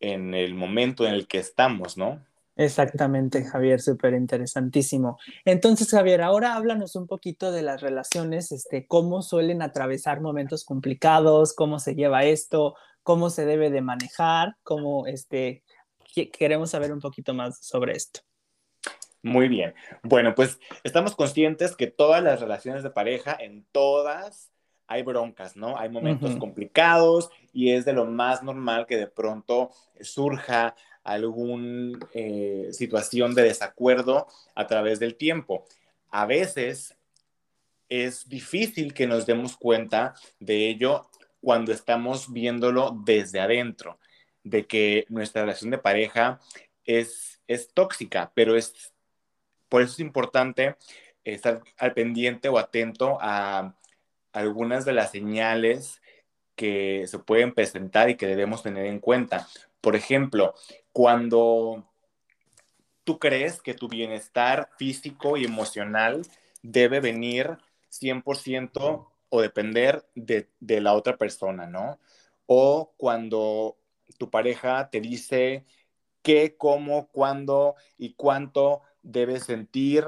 en 0.00 0.34
el 0.34 0.54
momento 0.54 1.06
en 1.06 1.14
el 1.14 1.26
que 1.26 1.38
estamos, 1.38 1.96
¿no? 1.96 2.25
Exactamente, 2.56 3.44
Javier, 3.44 3.82
súper 3.82 4.14
interesantísimo. 4.14 5.18
Entonces, 5.44 5.90
Javier, 5.90 6.22
ahora 6.22 6.54
háblanos 6.54 6.96
un 6.96 7.06
poquito 7.06 7.52
de 7.52 7.62
las 7.62 7.82
relaciones, 7.82 8.50
este, 8.50 8.86
cómo 8.86 9.20
suelen 9.20 9.60
atravesar 9.60 10.22
momentos 10.22 10.64
complicados, 10.64 11.52
cómo 11.52 11.78
se 11.78 11.94
lleva 11.94 12.24
esto, 12.24 12.74
cómo 13.02 13.28
se 13.28 13.44
debe 13.44 13.68
de 13.68 13.82
manejar, 13.82 14.56
cómo, 14.62 15.06
este, 15.06 15.64
queremos 16.32 16.70
saber 16.70 16.92
un 16.92 17.00
poquito 17.00 17.34
más 17.34 17.58
sobre 17.64 17.92
esto. 17.92 18.20
Muy 19.22 19.48
bien. 19.48 19.74
Bueno, 20.02 20.34
pues 20.34 20.58
estamos 20.82 21.14
conscientes 21.14 21.76
que 21.76 21.88
todas 21.88 22.22
las 22.22 22.40
relaciones 22.40 22.82
de 22.82 22.90
pareja, 22.90 23.36
en 23.38 23.66
todas, 23.70 24.50
hay 24.86 25.02
broncas, 25.02 25.56
¿no? 25.56 25.76
Hay 25.78 25.88
momentos 25.88 26.36
complicados 26.36 27.28
y 27.52 27.72
es 27.72 27.84
de 27.84 27.92
lo 27.92 28.06
más 28.06 28.42
normal 28.42 28.86
que 28.86 28.96
de 28.96 29.08
pronto 29.08 29.70
surja 30.00 30.74
alguna 31.12 31.98
eh, 32.12 32.68
situación 32.72 33.34
de 33.34 33.42
desacuerdo 33.42 34.26
a 34.54 34.66
través 34.66 34.98
del 34.98 35.16
tiempo. 35.16 35.64
A 36.10 36.26
veces 36.26 36.96
es 37.88 38.28
difícil 38.28 38.94
que 38.94 39.06
nos 39.06 39.26
demos 39.26 39.56
cuenta 39.56 40.14
de 40.40 40.68
ello 40.68 41.08
cuando 41.40 41.72
estamos 41.72 42.32
viéndolo 42.32 43.00
desde 43.04 43.40
adentro, 43.40 43.98
de 44.42 44.66
que 44.66 45.04
nuestra 45.08 45.42
relación 45.42 45.70
de 45.70 45.78
pareja 45.78 46.40
es, 46.84 47.40
es 47.46 47.68
tóxica, 47.72 48.32
pero 48.34 48.56
es 48.56 48.92
por 49.68 49.82
eso 49.82 49.92
es 49.92 50.00
importante 50.00 50.76
estar 51.24 51.62
al 51.78 51.92
pendiente 51.92 52.48
o 52.48 52.58
atento 52.58 53.18
a 53.20 53.76
algunas 54.32 54.84
de 54.84 54.92
las 54.92 55.10
señales 55.10 56.00
que 56.54 57.04
se 57.06 57.18
pueden 57.18 57.52
presentar 57.52 58.10
y 58.10 58.16
que 58.16 58.26
debemos 58.26 58.62
tener 58.62 58.86
en 58.86 59.00
cuenta. 59.00 59.46
Por 59.80 59.96
ejemplo, 59.96 60.54
cuando 60.96 61.84
tú 63.04 63.18
crees 63.18 63.60
que 63.60 63.74
tu 63.74 63.86
bienestar 63.86 64.70
físico 64.78 65.36
y 65.36 65.44
emocional 65.44 66.22
debe 66.62 67.00
venir 67.00 67.58
100% 67.90 69.06
o 69.28 69.40
depender 69.42 70.06
de, 70.14 70.48
la 70.80 70.94
otra 70.94 71.18
persona, 71.18 71.66
¿no? 71.66 71.98
O 72.46 72.94
cuando 72.96 73.76
tu 74.16 74.30
pareja 74.30 74.88
te 74.88 75.02
dice 75.02 75.66
qué, 76.22 76.56
cómo, 76.56 77.08
cuándo 77.08 77.74
y 77.98 78.14
cuánto 78.14 78.80
debes 79.02 79.44
sentir 79.44 80.06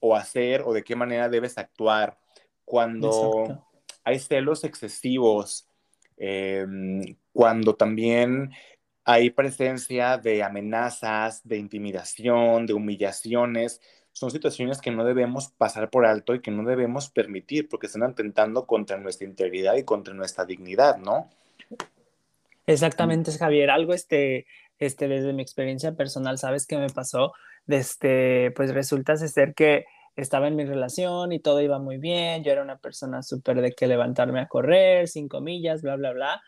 o 0.00 0.16
hacer 0.16 0.62
o 0.62 0.72
de 0.72 0.82
qué 0.82 0.96
manera 0.96 1.28
debes 1.28 1.58
actuar. 1.58 2.16
Cuando 2.64 3.66
hay 4.02 4.18
celos 4.18 4.64
excesivos, 4.64 5.68
em, 6.16 7.18
cuando 7.34 7.74
también 7.74 8.50
hay 9.04 9.30
presencia 9.30 10.16
de 10.18 10.42
amenazas, 10.42 11.46
de 11.46 11.58
intimidación, 11.58 12.66
de 12.66 12.74
humillaciones. 12.74 13.80
Son 14.12 14.30
situaciones 14.30 14.80
que 14.80 14.90
no 14.90 15.04
debemos 15.04 15.50
pasar 15.56 15.90
por 15.90 16.06
alto 16.06 16.34
y 16.34 16.40
que 16.40 16.50
no 16.50 16.64
debemos 16.64 17.10
permitir 17.10 17.68
porque 17.68 17.86
están 17.86 18.04
atentando 18.04 18.66
contra 18.66 18.98
nuestra 18.98 19.26
integridad 19.26 19.74
y 19.76 19.84
contra 19.84 20.14
nuestra 20.14 20.44
dignidad, 20.44 20.98
¿no? 20.98 21.28
Exactamente, 22.66 23.32
Javier. 23.32 23.70
Algo 23.70 23.92
este, 23.92 24.46
este, 24.78 25.08
desde 25.08 25.32
mi 25.32 25.42
experiencia 25.42 25.92
personal, 25.92 26.38
¿sabes 26.38 26.66
qué 26.66 26.76
me 26.76 26.90
pasó? 26.90 27.32
Este, 27.66 28.52
pues 28.52 28.72
resulta 28.72 29.16
ser 29.16 29.54
que 29.54 29.84
estaba 30.14 30.46
en 30.46 30.56
mi 30.56 30.64
relación 30.64 31.32
y 31.32 31.40
todo 31.40 31.60
iba 31.60 31.80
muy 31.80 31.98
bien. 31.98 32.44
Yo 32.44 32.52
era 32.52 32.62
una 32.62 32.78
persona 32.78 33.22
súper 33.22 33.62
de 33.62 33.72
que 33.72 33.88
levantarme 33.88 34.40
a 34.40 34.46
correr, 34.46 35.08
cinco 35.08 35.40
millas, 35.40 35.82
bla, 35.82 35.96
bla, 35.96 36.12
bla 36.12 36.42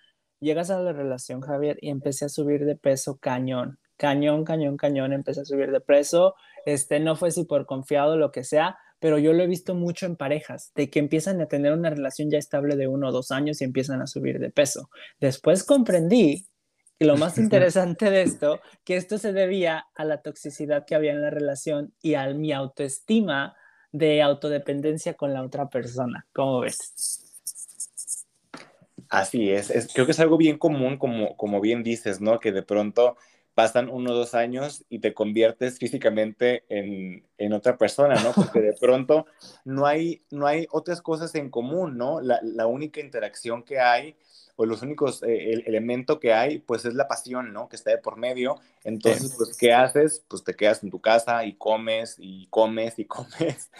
llegas 0.44 0.70
a 0.70 0.78
la 0.78 0.92
relación, 0.92 1.40
Javier, 1.40 1.78
y 1.80 1.90
empecé 1.90 2.26
a 2.26 2.28
subir 2.28 2.64
de 2.64 2.76
peso 2.76 3.18
cañón, 3.18 3.78
cañón, 3.96 4.44
cañón, 4.44 4.76
cañón, 4.76 5.12
empecé 5.12 5.40
a 5.40 5.44
subir 5.44 5.72
de 5.72 5.80
peso, 5.80 6.35
este, 6.66 7.00
no 7.00 7.16
fue 7.16 7.30
si 7.30 7.44
por 7.44 7.66
confiado 7.66 8.16
lo 8.16 8.30
que 8.30 8.44
sea, 8.44 8.78
pero 9.00 9.18
yo 9.18 9.33
lo 9.33 9.42
he 9.42 9.46
visto 9.46 9.74
mucho 9.74 10.07
en 10.07 10.16
parejas, 10.16 10.72
de 10.74 10.88
que 10.88 10.98
empiezan 10.98 11.40
a 11.40 11.46
tener 11.46 11.72
una 11.72 11.90
relación 11.90 12.30
ya 12.30 12.38
estable 12.38 12.76
de 12.76 12.87
uno 12.87 13.09
o 13.09 13.12
dos 13.12 13.30
años 13.30 13.61
y 13.61 13.64
empiezan 13.64 14.00
a 14.00 14.07
subir 14.07 14.38
de 14.38 14.50
peso. 14.50 14.88
Después 15.20 15.64
comprendí, 15.64 16.46
y 16.98 17.04
lo 17.04 17.16
más 17.16 17.38
interesante 17.38 18.11
de 18.11 18.22
esto, 18.22 18.61
que 18.85 18.96
esto 18.96 19.18
se 19.18 19.33
debía 19.33 19.87
a 19.94 20.04
la 20.04 20.22
toxicidad 20.22 20.87
que 20.87 20.94
había 20.94 21.12
en 21.12 21.22
la 21.22 21.30
relación 21.30 21.92
y 22.00 22.14
a 22.14 22.26
mi 22.33 22.52
autoestima 22.52 23.57
de 23.92 24.22
autodependencia 24.22 25.14
con 25.14 25.33
la 25.33 25.42
otra 25.42 25.68
persona. 25.68 26.26
¿Cómo 26.33 26.61
ves? 26.61 27.33
Así 29.14 29.48
es, 29.50 29.70
creo 29.94 30.07
que 30.07 30.12
es 30.12 30.18
algo 30.18 30.37
bien 30.37 30.59
común, 30.59 30.98
como, 30.98 31.37
como 31.37 31.61
bien 31.61 31.85
dices, 31.85 32.20
¿no? 32.20 32.40
Que 32.40 32.50
de 32.50 32.64
pronto 32.64 33.16
pasan 33.54 33.88
uno 33.88 34.12
o 34.12 34.14
dos 34.14 34.34
años 34.34 34.84
y 34.88 34.98
te 34.98 35.14
conviertes 35.14 35.78
físicamente 35.78 36.64
en, 36.68 37.24
en, 37.38 37.52
otra 37.52 37.78
persona, 37.78 38.16
¿no? 38.22 38.32
Porque 38.32 38.60
de 38.60 38.72
pronto 38.80 39.26
no 39.64 39.86
hay, 39.86 40.22
no 40.30 40.46
hay 40.46 40.66
otras 40.70 41.00
cosas 41.00 41.34
en 41.36 41.50
común, 41.50 41.96
¿no? 41.96 42.20
La, 42.20 42.40
la, 42.42 42.66
única 42.66 43.00
interacción 43.00 43.62
que 43.62 43.78
hay 43.78 44.16
o 44.56 44.66
los 44.66 44.82
únicos 44.82 45.22
eh, 45.22 45.52
el 45.52 45.64
elemento 45.66 46.20
que 46.20 46.32
hay, 46.32 46.58
pues 46.58 46.84
es 46.84 46.94
la 46.94 47.08
pasión, 47.08 47.52
¿no? 47.52 47.68
Que 47.68 47.76
está 47.76 47.90
de 47.90 47.98
por 47.98 48.16
medio. 48.16 48.56
Entonces, 48.82 49.34
pues, 49.36 49.56
¿qué 49.56 49.72
haces? 49.72 50.24
Pues 50.28 50.42
te 50.42 50.54
quedas 50.54 50.82
en 50.82 50.90
tu 50.90 51.00
casa 51.00 51.44
y 51.44 51.54
comes 51.54 52.16
y 52.18 52.46
comes 52.48 52.98
y 52.98 53.04
comes. 53.06 53.70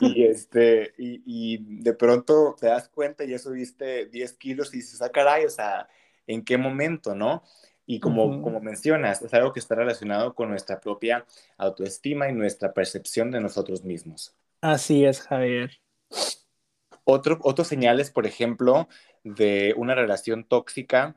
y, 0.00 0.24
este, 0.24 0.92
y, 0.98 1.22
y, 1.24 1.82
de 1.82 1.94
pronto 1.94 2.56
te 2.58 2.66
das 2.66 2.88
cuenta 2.88 3.24
y 3.24 3.30
ya 3.30 3.38
subiste 3.38 4.06
10 4.06 4.32
kilos 4.34 4.74
y 4.74 4.78
dices, 4.78 5.00
ah, 5.02 5.10
caray, 5.10 5.44
o 5.44 5.50
sea, 5.50 5.88
¿en 6.26 6.44
qué 6.44 6.56
momento, 6.58 7.14
no? 7.14 7.42
Y 7.90 7.98
como, 7.98 8.40
como 8.40 8.60
mencionas, 8.60 9.20
es 9.20 9.34
algo 9.34 9.52
que 9.52 9.58
está 9.58 9.74
relacionado 9.74 10.32
con 10.36 10.48
nuestra 10.48 10.80
propia 10.80 11.26
autoestima 11.56 12.28
y 12.28 12.32
nuestra 12.32 12.72
percepción 12.72 13.32
de 13.32 13.40
nosotros 13.40 13.82
mismos. 13.82 14.32
Así 14.60 15.04
es, 15.04 15.20
Javier. 15.20 15.72
Otro, 17.02 17.40
otros 17.42 17.66
señales, 17.66 18.12
por 18.12 18.28
ejemplo, 18.28 18.88
de 19.24 19.74
una 19.76 19.96
relación 19.96 20.44
tóxica 20.44 21.16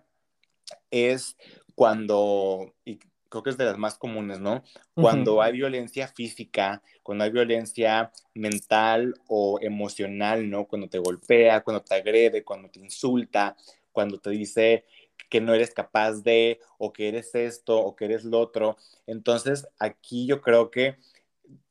es 0.89 1.37
cuando, 1.75 2.73
y 2.85 2.97
creo 3.29 3.43
que 3.43 3.51
es 3.51 3.57
de 3.57 3.65
las 3.65 3.77
más 3.77 3.99
comunes, 3.99 4.39
¿no? 4.39 4.63
Cuando 4.95 5.43
hay 5.43 5.51
violencia 5.51 6.07
física, 6.07 6.81
cuando 7.03 7.23
hay 7.23 7.29
violencia 7.29 8.11
mental 8.33 9.13
o 9.27 9.59
emocional, 9.61 10.49
¿no? 10.49 10.65
Cuando 10.65 10.89
te 10.89 10.97
golpea, 10.97 11.61
cuando 11.61 11.83
te 11.83 11.93
agrede, 11.93 12.43
cuando 12.43 12.71
te 12.71 12.79
insulta, 12.79 13.55
cuando 13.91 14.19
te 14.19 14.31
dice 14.31 14.85
que 15.33 15.41
no 15.41 15.55
eres 15.55 15.73
capaz 15.73 16.21
de, 16.21 16.59
o 16.77 16.93
que 16.93 17.07
eres 17.07 17.33
esto, 17.33 17.79
o 17.79 17.95
que 17.95 18.05
eres 18.05 18.23
lo 18.23 18.39
otro. 18.39 18.77
Entonces, 19.07 19.67
aquí 19.79 20.27
yo 20.27 20.41
creo 20.41 20.69
que 20.69 20.97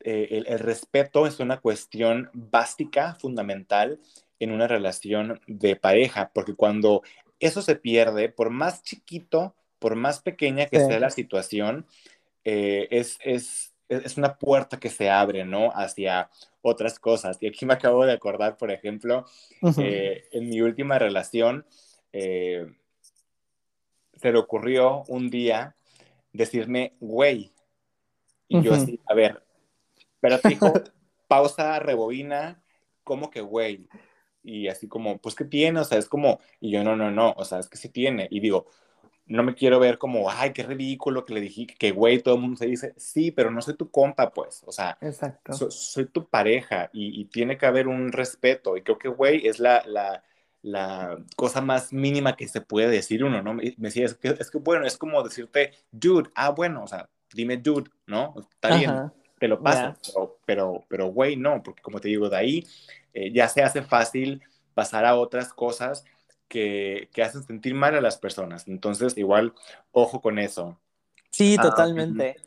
eh, 0.01 0.43
el, 0.45 0.59
respeto 0.59 1.25
es 1.27 1.39
una 1.39 1.61
cuestión 1.61 2.29
básica, 2.33 3.15
fundamental 3.21 4.01
en 4.37 4.51
una 4.51 4.67
relación 4.67 5.39
de 5.47 5.77
pareja, 5.77 6.31
porque 6.33 6.55
cuando 6.55 7.03
eso 7.39 7.61
se 7.61 7.77
pierde, 7.77 8.27
por 8.27 8.49
más 8.49 8.83
chiquito, 8.83 9.55
por 9.79 9.95
más 9.95 10.19
pequeña 10.19 10.65
que 10.65 10.81
sea 10.81 10.99
la 10.99 11.09
situación, 11.09 11.85
eh, 12.43 12.89
es, 12.91 13.17
es, 13.23 13.73
es, 13.87 14.17
una 14.17 14.37
puerta 14.37 14.77
que 14.77 14.89
se 14.89 15.09
abre, 15.09 15.45
¿no? 15.45 15.71
Hacia 15.73 16.29
otras 16.61 16.99
cosas. 16.99 17.37
Y 17.39 17.47
aquí 17.47 17.65
me 17.65 17.75
acabo 17.75 18.05
de 18.05 18.11
acordar, 18.11 18.57
por 18.57 18.71
ejemplo, 18.71 19.25
eh, 19.77 20.25
en 20.33 20.49
mi 20.49 20.59
última 20.59 20.99
relación, 20.99 21.65
se 24.23 24.31
le 24.31 24.39
ocurrió 24.39 25.03
un 25.09 25.29
día 25.29 25.75
decirme, 26.31 26.95
güey. 27.01 27.51
Y 28.47 28.61
yo 28.61 28.73
así, 28.73 29.01
a 29.05 29.13
ver, 29.13 29.43
pero 30.21 30.39
hijo, 30.49 30.71
pausa, 31.27 31.77
rebobina, 31.79 32.63
como 33.03 33.29
que, 33.29 33.41
güey. 33.41 33.89
Y 34.41 34.69
así 34.69 34.87
como, 34.87 35.17
pues, 35.17 35.35
¿qué 35.35 35.43
tiene? 35.43 35.81
O 35.81 35.83
sea, 35.83 35.97
es 35.97 36.07
como, 36.07 36.39
y 36.61 36.71
yo, 36.71 36.85
no, 36.85 36.95
no, 36.95 37.11
no, 37.11 37.33
o 37.35 37.43
sea, 37.43 37.59
es 37.59 37.67
que 37.67 37.77
sí 37.77 37.89
tiene. 37.89 38.29
Y 38.31 38.39
digo, 38.39 38.67
no 39.25 39.43
me 39.43 39.55
quiero 39.55 39.77
ver 39.77 39.97
como, 39.97 40.29
ay, 40.29 40.53
qué 40.53 40.63
ridículo 40.63 41.25
que 41.25 41.33
le 41.33 41.41
dije 41.41 41.67
que 41.67 41.91
güey, 41.91 42.21
todo 42.21 42.35
el 42.35 42.41
mundo 42.41 42.57
se 42.57 42.67
dice, 42.67 42.93
sí, 42.95 43.31
pero 43.31 43.51
no 43.51 43.61
soy 43.61 43.75
tu 43.75 43.91
compa, 43.91 44.31
pues, 44.31 44.63
o 44.65 44.71
sea, 44.71 44.97
Exacto. 45.01 45.69
soy 45.69 46.05
tu 46.05 46.29
pareja 46.29 46.89
y, 46.93 47.25
tiene 47.25 47.57
que 47.57 47.65
haber 47.65 47.89
un 47.89 48.13
respeto. 48.13 48.77
Y 48.77 48.83
creo 48.83 48.97
que, 48.97 49.09
güey, 49.09 49.47
es 49.47 49.59
la, 49.59 49.83
la, 49.85 50.23
la, 50.63 51.17
cosa 51.35 51.61
más 51.61 51.93
mínima 51.93 52.35
que 52.35 52.47
se 52.47 52.61
puede 52.61 52.89
decir 52.89 53.23
uno, 53.23 53.43
¿no? 53.43 53.53
Me 53.53 53.73
decía, 53.77 54.05
es 54.05 54.15
que, 54.15 54.29
es 54.29 54.49
que, 54.49 54.57
bueno, 54.57 54.87
es 54.87 54.97
como 54.97 55.21
decirte, 55.21 55.73
dude, 55.91 56.31
ah, 56.33 56.49
bueno, 56.49 56.83
o 56.83 56.87
sea, 56.87 57.07
dime 57.31 57.57
dude, 57.57 57.91
¿no? 58.07 58.33
Está 58.37 58.75
bien 58.75 59.11
te 59.43 59.49
lo 59.49 59.61
pasa, 59.61 59.97
pero, 60.45 60.85
pero, 60.87 61.07
güey, 61.07 61.35
no, 61.35 61.61
porque 61.61 61.81
como 61.81 61.99
te 61.99 62.07
digo, 62.07 62.29
de 62.29 62.37
ahí 62.37 62.67
eh, 63.13 63.29
ya 63.33 63.49
se 63.49 63.61
hace 63.61 63.81
fácil 63.81 64.41
pasar 64.73 65.03
a 65.03 65.17
otras 65.17 65.51
cosas 65.51 66.05
que, 66.47 67.09
que, 67.11 67.23
hacen 67.23 67.43
sentir 67.43 67.73
mal 67.73 67.93
a 67.93 67.99
las 67.99 68.15
personas. 68.15 68.69
Entonces, 68.69 69.17
igual, 69.17 69.53
ojo 69.91 70.21
con 70.21 70.39
eso. 70.39 70.79
Sí, 71.29 71.57
ah, 71.59 71.63
totalmente. 71.63 72.37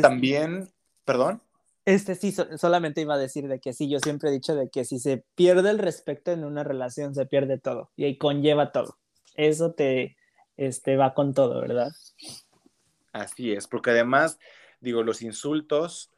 también, 0.00 0.72
perdón. 1.04 1.42
Este 1.84 2.14
sí, 2.14 2.34
solamente 2.56 3.02
iba 3.02 3.14
a 3.14 3.18
decir 3.18 3.46
de 3.46 3.60
que 3.60 3.72
sí, 3.72 3.88
yo 3.88 3.98
siempre 4.00 4.30
he 4.30 4.32
dicho 4.32 4.54
de 4.54 4.70
que 4.70 4.84
si 4.84 4.98
se 4.98 5.24
pierde 5.34 5.68
el 5.70 5.78
respeto 5.78 6.32
en 6.32 6.44
una 6.44 6.64
relación, 6.64 7.14
se 7.14 7.26
pierde 7.26 7.58
todo 7.58 7.90
y 7.96 8.04
ahí 8.04 8.16
conlleva 8.16 8.72
todo. 8.72 8.98
Eso 9.34 9.72
te 9.72 10.16
este, 10.56 10.96
va 10.96 11.12
con 11.14 11.34
todo, 11.34 11.60
¿verdad? 11.60 11.92
Así 13.12 13.52
es, 13.52 13.66
porque 13.66 13.90
además, 13.90 14.38
digo, 14.80 15.02
los 15.02 15.20
insultos 15.22 16.10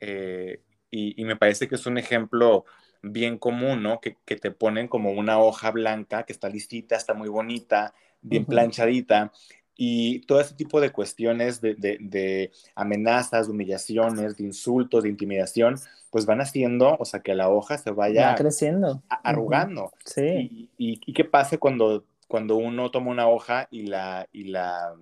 eh, 0.00 0.62
y, 0.90 1.24
me 1.24 1.36
parece 1.36 1.68
que 1.68 1.74
es 1.74 1.86
un 1.86 1.98
ejemplo 1.98 2.64
bien 3.02 3.38
común, 3.38 3.82
¿no? 3.82 4.00
Que, 4.00 4.16
te 4.36 4.50
ponen 4.50 4.88
como 4.88 5.12
una 5.12 5.38
hoja 5.38 5.70
blanca 5.70 6.24
que 6.24 6.32
está 6.32 6.48
listita, 6.48 6.96
está 6.96 7.14
muy 7.14 7.28
bonita, 7.28 7.94
bien 8.20 8.44
planchadita, 8.44 9.32
y 9.80 10.18
todo 10.26 10.40
ese 10.40 10.54
tipo 10.54 10.80
de 10.80 10.90
cuestiones 10.90 11.60
de, 11.60 12.50
amenazas, 12.74 13.46
de 13.46 13.52
humillaciones, 13.52 14.36
de 14.36 14.42
insultos, 14.42 15.04
de 15.04 15.08
intimidación, 15.08 15.76
pues 16.10 16.26
van 16.26 16.40
haciendo, 16.40 16.96
o 16.98 17.04
sea, 17.04 17.20
que 17.20 17.36
la 17.36 17.48
hoja 17.48 17.78
se 17.78 17.92
vaya 17.92 18.34
creciendo, 18.34 19.04
arrugando. 19.08 19.92
Sí. 20.04 20.68
Y, 20.76 21.12
qué 21.12 21.24
pasa 21.24 21.58
cuando, 21.58 22.04
cuando 22.26 22.56
uno 22.56 22.90
toma 22.90 23.12
una 23.12 23.28
hoja 23.28 23.68
y 23.70 23.82
la, 23.82 24.28
y 24.32 24.44
la 24.44 24.96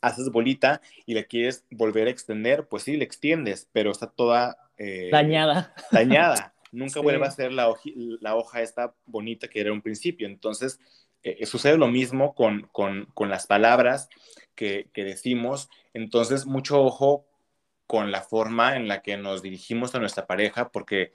haces 0.00 0.30
bolita 0.30 0.80
y 1.04 1.12
la 1.12 1.24
quieres 1.24 1.66
volver 1.70 2.06
a 2.06 2.10
extender, 2.10 2.66
pues 2.68 2.84
sí, 2.84 2.96
la 2.96 3.04
extiendes, 3.04 3.68
pero 3.72 3.90
está 3.90 4.06
toda... 4.06 4.56
Eh, 4.78 5.10
dañada. 5.12 5.74
Dañada. 5.90 6.54
Nunca 6.72 7.00
vuelve 7.02 7.26
a 7.26 7.30
ser 7.30 7.52
la, 7.52 7.70
la, 7.94 8.36
hoja 8.36 8.62
esta 8.62 8.94
bonita 9.04 9.48
que 9.48 9.60
era 9.60 9.70
un 9.70 9.82
principio. 9.82 10.26
Entonces, 10.26 10.80
eh, 11.22 11.46
sucede 11.46 11.76
lo 11.76 11.88
mismo 11.88 12.34
con, 12.34 12.68
con, 12.72 13.06
con 13.14 13.30
las 13.30 13.46
palabras 13.46 14.08
que, 14.54 14.88
que, 14.92 15.04
decimos. 15.04 15.68
Entonces, 15.94 16.46
mucho 16.46 16.82
ojo 16.82 17.26
con 17.86 18.10
la 18.10 18.22
forma 18.22 18.76
en 18.76 18.88
la 18.88 19.02
que 19.02 19.16
nos 19.16 19.42
dirigimos 19.42 19.94
a 19.94 19.98
nuestra 19.98 20.26
pareja, 20.26 20.70
porque 20.70 21.12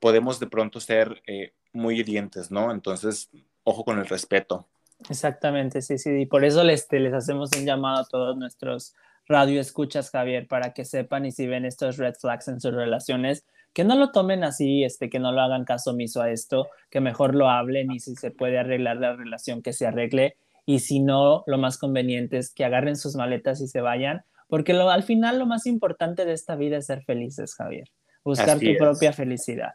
podemos 0.00 0.40
de 0.40 0.46
pronto 0.46 0.80
ser 0.80 1.22
eh, 1.26 1.52
muy 1.72 2.00
hirientes, 2.00 2.50
¿no? 2.50 2.72
Entonces, 2.72 3.30
ojo 3.64 3.84
con 3.84 3.98
el 3.98 4.06
respeto. 4.06 4.68
Exactamente, 5.08 5.82
sí, 5.82 5.98
sí. 5.98 6.10
Y 6.10 6.26
por 6.26 6.44
eso 6.44 6.62
les, 6.64 6.86
les 6.90 7.12
hacemos 7.12 7.50
un 7.56 7.64
llamado 7.64 8.00
a 8.02 8.04
todos 8.04 8.36
nuestros 8.36 8.94
radio 9.26 9.60
escuchas, 9.60 10.10
Javier, 10.10 10.46
para 10.46 10.72
que 10.72 10.84
sepan 10.84 11.26
y 11.26 11.32
si 11.32 11.46
ven 11.46 11.64
estos 11.64 11.96
red 11.96 12.14
flags 12.14 12.48
en 12.48 12.60
sus 12.60 12.74
relaciones, 12.74 13.44
que 13.72 13.84
no 13.84 13.96
lo 13.96 14.10
tomen 14.10 14.44
así, 14.44 14.84
este, 14.84 15.08
que 15.08 15.18
no 15.18 15.32
lo 15.32 15.40
hagan 15.40 15.64
caso 15.64 15.90
omiso 15.90 16.20
a 16.20 16.30
esto, 16.30 16.68
que 16.90 17.00
mejor 17.00 17.34
lo 17.34 17.48
hablen 17.48 17.90
y 17.90 18.00
si 18.00 18.14
se 18.16 18.30
puede 18.30 18.58
arreglar 18.58 18.98
la 18.98 19.16
relación, 19.16 19.62
que 19.62 19.72
se 19.72 19.86
arregle. 19.86 20.36
Y 20.66 20.80
si 20.80 21.00
no, 21.00 21.42
lo 21.46 21.58
más 21.58 21.78
conveniente 21.78 22.38
es 22.38 22.52
que 22.52 22.64
agarren 22.64 22.96
sus 22.96 23.16
maletas 23.16 23.60
y 23.60 23.68
se 23.68 23.80
vayan, 23.80 24.24
porque 24.48 24.74
lo, 24.74 24.90
al 24.90 25.02
final 25.02 25.38
lo 25.38 25.46
más 25.46 25.66
importante 25.66 26.24
de 26.24 26.34
esta 26.34 26.56
vida 26.56 26.76
es 26.76 26.86
ser 26.86 27.02
felices, 27.02 27.54
Javier. 27.54 27.90
Buscar 28.22 28.58
tu 28.58 28.76
propia 28.78 29.12
felicidad. 29.12 29.74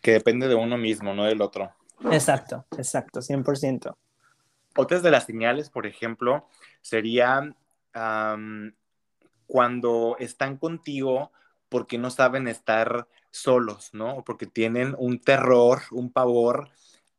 Que 0.00 0.12
depende 0.12 0.48
de 0.48 0.54
uno 0.54 0.78
mismo, 0.78 1.12
no 1.14 1.24
del 1.24 1.42
otro. 1.42 1.70
Exacto, 2.10 2.64
exacto, 2.78 3.20
100%. 3.20 3.94
Otras 4.76 5.02
de 5.02 5.10
las 5.10 5.24
señales, 5.24 5.68
por 5.68 5.86
ejemplo, 5.86 6.48
sería 6.80 7.54
cuando 9.46 10.16
están 10.18 10.56
contigo 10.56 11.30
porque 11.72 11.96
no 11.96 12.10
saben 12.10 12.48
estar 12.48 13.08
solos, 13.30 13.94
¿no? 13.94 14.18
O 14.18 14.24
porque 14.24 14.44
tienen 14.46 14.94
un 14.98 15.18
terror, 15.20 15.80
un 15.90 16.12
pavor 16.12 16.68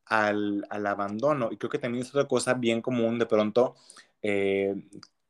al, 0.06 0.68
abandono. 0.70 1.50
Y 1.52 1.58
creo 1.58 1.72
que 1.72 1.80
también 1.80 2.04
es 2.04 2.12
otra 2.12 2.28
cosa 2.28 2.54
bien 2.54 2.80
común 2.84 3.18
de 3.18 3.26
pronto, 3.26 3.76
eh, 4.22 4.76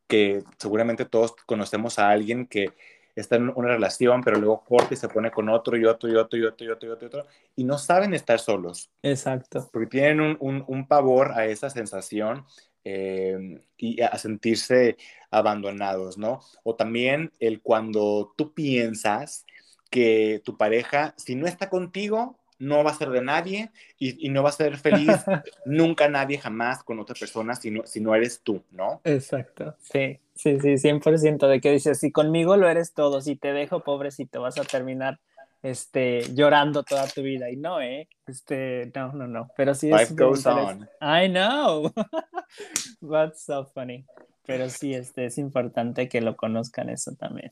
que 0.08 0.44
seguramente 0.58 1.06
todos 1.06 1.36
conocemos 1.46 2.00
a 2.00 2.10
alguien 2.10 2.48
que 2.48 2.74
está 3.16 3.38
en 3.38 3.50
una 3.56 3.70
relación, 3.70 4.22
pero 4.24 4.40
luego 4.40 4.66
corta 4.66 4.94
y 4.94 4.98
se 4.98 5.08
pone 5.08 5.32
con 5.32 5.48
otro 5.48 5.78
y 5.78 5.86
otro 5.86 6.10
y 6.10 6.16
otro 6.16 6.38
y 6.38 6.44
otro 6.44 6.68
y 6.68 6.70
otro 6.70 6.90
y 6.90 6.92
otro, 6.92 7.26
y 7.56 7.64
no 7.64 7.78
saben 7.78 8.14
estar 8.14 8.40
solos. 8.40 8.90
Exacto. 9.04 9.70
Porque 9.72 9.88
tienen 9.88 10.38
un, 10.42 10.88
pavor 10.88 11.32
a 11.32 11.46
esa 11.46 11.70
sensación 11.70 12.46
eh, 12.86 13.62
y 13.78 14.02
a 14.02 14.18
sentirse 14.18 14.98
abandonados, 15.32 16.18
¿no? 16.18 16.42
O 16.64 16.76
también 16.76 17.32
el 17.40 17.62
cuando 17.62 18.34
tú 18.38 18.54
piensas 18.54 19.46
que 19.90 20.42
tu 20.44 20.58
pareja, 20.58 21.14
si 21.18 21.36
no 21.36 21.48
está 21.48 21.70
contigo, 21.70 22.40
no 22.60 22.84
va 22.84 22.92
a 22.92 22.96
ser 22.96 23.10
de 23.10 23.22
nadie 23.22 23.72
y, 24.00 24.30
no 24.30 24.42
va 24.44 24.50
a 24.50 24.54
ser 24.54 24.78
feliz 24.78 25.08
nunca 25.66 26.08
nadie 26.08 26.38
jamás 26.38 26.84
con 26.84 27.00
otra 27.00 27.16
persona 27.16 27.56
si 27.56 27.72
no, 27.72 27.86
si 27.86 28.00
no 28.00 28.16
eres 28.16 28.42
tú, 28.42 28.64
¿no? 28.72 29.02
Exacto, 29.04 29.76
sí, 29.80 30.20
sí, 30.36 30.60
sí, 30.60 30.78
100% 30.78 31.48
de 31.48 31.62
que 31.62 31.72
dices, 31.72 32.00
si 32.00 32.12
conmigo 32.12 32.58
lo 32.58 32.70
eres 32.70 32.94
todo, 32.94 33.22
si 33.22 33.36
te 33.36 33.54
dejo 33.54 33.84
pobrecito, 33.84 34.42
vas 34.42 34.58
a 34.58 34.64
terminar 34.64 35.20
este, 35.64 36.32
llorando 36.36 36.84
toda 36.84 37.08
tu 37.08 37.24
vida. 37.24 37.50
Y 37.50 37.56
no, 37.56 37.82
¿eh? 37.82 38.08
Este, 38.28 38.92
no, 38.94 39.12
no, 39.14 39.28
no. 39.28 39.50
Pero 39.58 39.74
sí 39.74 39.90
es. 39.90 40.00
Life 40.00 40.14
goes 40.16 40.46
on. 40.46 40.88
I 41.02 41.28
know. 41.28 41.92
That's 43.02 43.44
so 43.44 43.66
funny. 43.66 44.06
Pero 44.46 44.70
sí, 44.70 44.94
este, 44.94 45.26
es 45.26 45.40
importante 45.40 46.08
que 46.08 46.22
lo 46.22 46.36
conozcan 46.36 46.90
eso 46.90 47.16
también. 47.16 47.52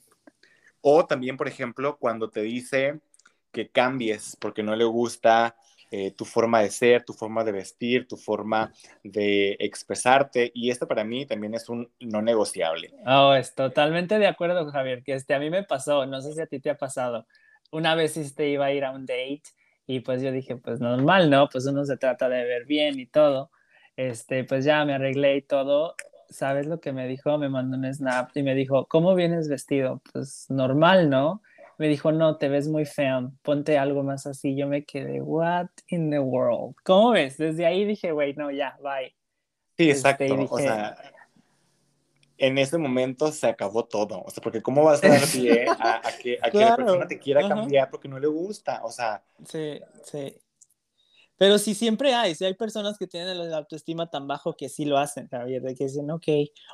O 0.81 1.05
también, 1.05 1.37
por 1.37 1.47
ejemplo, 1.47 1.97
cuando 1.97 2.29
te 2.29 2.41
dice, 2.41 2.99
que 3.51 3.69
cambies 3.69 4.37
porque 4.39 4.63
no 4.63 4.75
le 4.75 4.85
gusta 4.85 5.55
eh, 5.91 6.11
tu 6.11 6.23
forma 6.23 6.61
de 6.61 6.69
ser, 6.69 7.03
tu 7.03 7.13
forma 7.13 7.43
de 7.43 7.51
vestir, 7.51 8.07
tu 8.07 8.15
forma 8.15 8.71
de 9.03 9.57
expresarte. 9.59 10.49
Y 10.53 10.69
esto 10.69 10.87
para 10.87 11.03
mí 11.03 11.25
también 11.25 11.53
es 11.53 11.67
un 11.67 11.89
no 11.99 12.21
negociable. 12.21 12.93
Oh, 13.05 13.33
es 13.33 13.53
totalmente 13.53 14.17
de 14.17 14.27
acuerdo, 14.27 14.69
Javier, 14.71 15.03
que 15.03 15.13
este, 15.13 15.33
a 15.33 15.39
mí 15.39 15.49
me 15.49 15.63
pasó, 15.63 16.05
no 16.05 16.21
sé 16.21 16.33
si 16.33 16.41
a 16.41 16.47
ti 16.47 16.59
te 16.59 16.69
ha 16.69 16.77
pasado. 16.77 17.27
Una 17.71 17.95
vez 17.95 18.17
este 18.17 18.49
iba 18.49 18.65
a 18.65 18.73
ir 18.73 18.85
a 18.85 18.91
un 18.91 19.05
date 19.05 19.43
y 19.87 20.01
pues 20.01 20.21
yo 20.21 20.31
dije, 20.31 20.55
pues 20.57 20.79
normal, 20.79 21.29
¿no? 21.29 21.49
Pues 21.49 21.65
uno 21.65 21.85
se 21.85 21.97
trata 21.97 22.29
de 22.29 22.43
ver 22.45 22.65
bien 22.65 22.99
y 22.99 23.05
todo. 23.05 23.51
Este, 23.95 24.43
pues 24.43 24.63
ya 24.65 24.85
me 24.85 24.93
arreglé 24.93 25.37
y 25.37 25.41
todo. 25.41 25.95
¿Sabes 26.29 26.67
lo 26.67 26.79
que 26.79 26.93
me 26.93 27.07
dijo? 27.07 27.37
Me 27.37 27.49
mandó 27.49 27.77
un 27.77 27.93
snap 27.93 28.31
y 28.35 28.43
me 28.43 28.55
dijo, 28.55 28.85
¿cómo 28.87 29.15
vienes 29.15 29.49
vestido? 29.49 30.01
Pues 30.13 30.45
normal, 30.49 31.09
¿no? 31.09 31.41
me 31.81 31.87
dijo, 31.87 32.11
no, 32.11 32.37
te 32.37 32.47
ves 32.47 32.67
muy 32.67 32.85
feo, 32.85 33.31
ponte 33.41 33.79
algo 33.79 34.03
más 34.03 34.27
así. 34.27 34.55
Yo 34.55 34.67
me 34.67 34.85
quedé, 34.85 35.19
what 35.19 35.69
in 35.87 36.11
the 36.11 36.19
world? 36.19 36.75
¿Cómo 36.83 37.09
ves? 37.09 37.39
Desde 37.39 37.65
ahí 37.65 37.85
dije, 37.85 38.11
güey, 38.11 38.35
no, 38.35 38.51
ya, 38.51 38.77
bye. 38.83 39.15
Sí, 39.77 39.89
este, 39.89 40.27
exacto. 40.27 40.53
O 40.53 40.59
sea, 40.59 40.95
en 42.41 42.57
ese 42.57 42.79
momento 42.79 43.31
se 43.31 43.47
acabó 43.47 43.85
todo. 43.85 44.23
O 44.23 44.29
sea, 44.31 44.41
porque 44.41 44.63
¿cómo 44.63 44.83
vas 44.83 45.03
a 45.03 45.09
dar 45.09 45.21
pie 45.31 45.65
a, 45.69 46.01
que, 46.19 46.39
a 46.41 46.49
que 46.49 46.57
la 46.57 46.75
persona 46.75 47.07
te 47.07 47.19
quiera 47.19 47.47
cambiar 47.47 47.89
porque 47.91 48.07
no 48.07 48.19
le 48.19 48.27
gusta? 48.27 48.81
O 48.83 48.91
sea. 48.91 49.23
Sí, 49.45 49.79
sí. 50.03 50.35
Pero 51.41 51.57
sí 51.57 51.73
siempre 51.73 52.13
hay, 52.13 52.35
si 52.35 52.45
hay 52.45 52.53
personas 52.53 52.99
que 52.99 53.07
tienen 53.07 53.49
la 53.49 53.57
autoestima 53.57 54.11
tan 54.11 54.27
bajo 54.27 54.55
que 54.55 54.69
sí 54.69 54.85
lo 54.85 54.99
hacen, 54.99 55.27
de 55.27 55.73
que 55.75 55.85
dicen, 55.85 56.11
ok, 56.11 56.27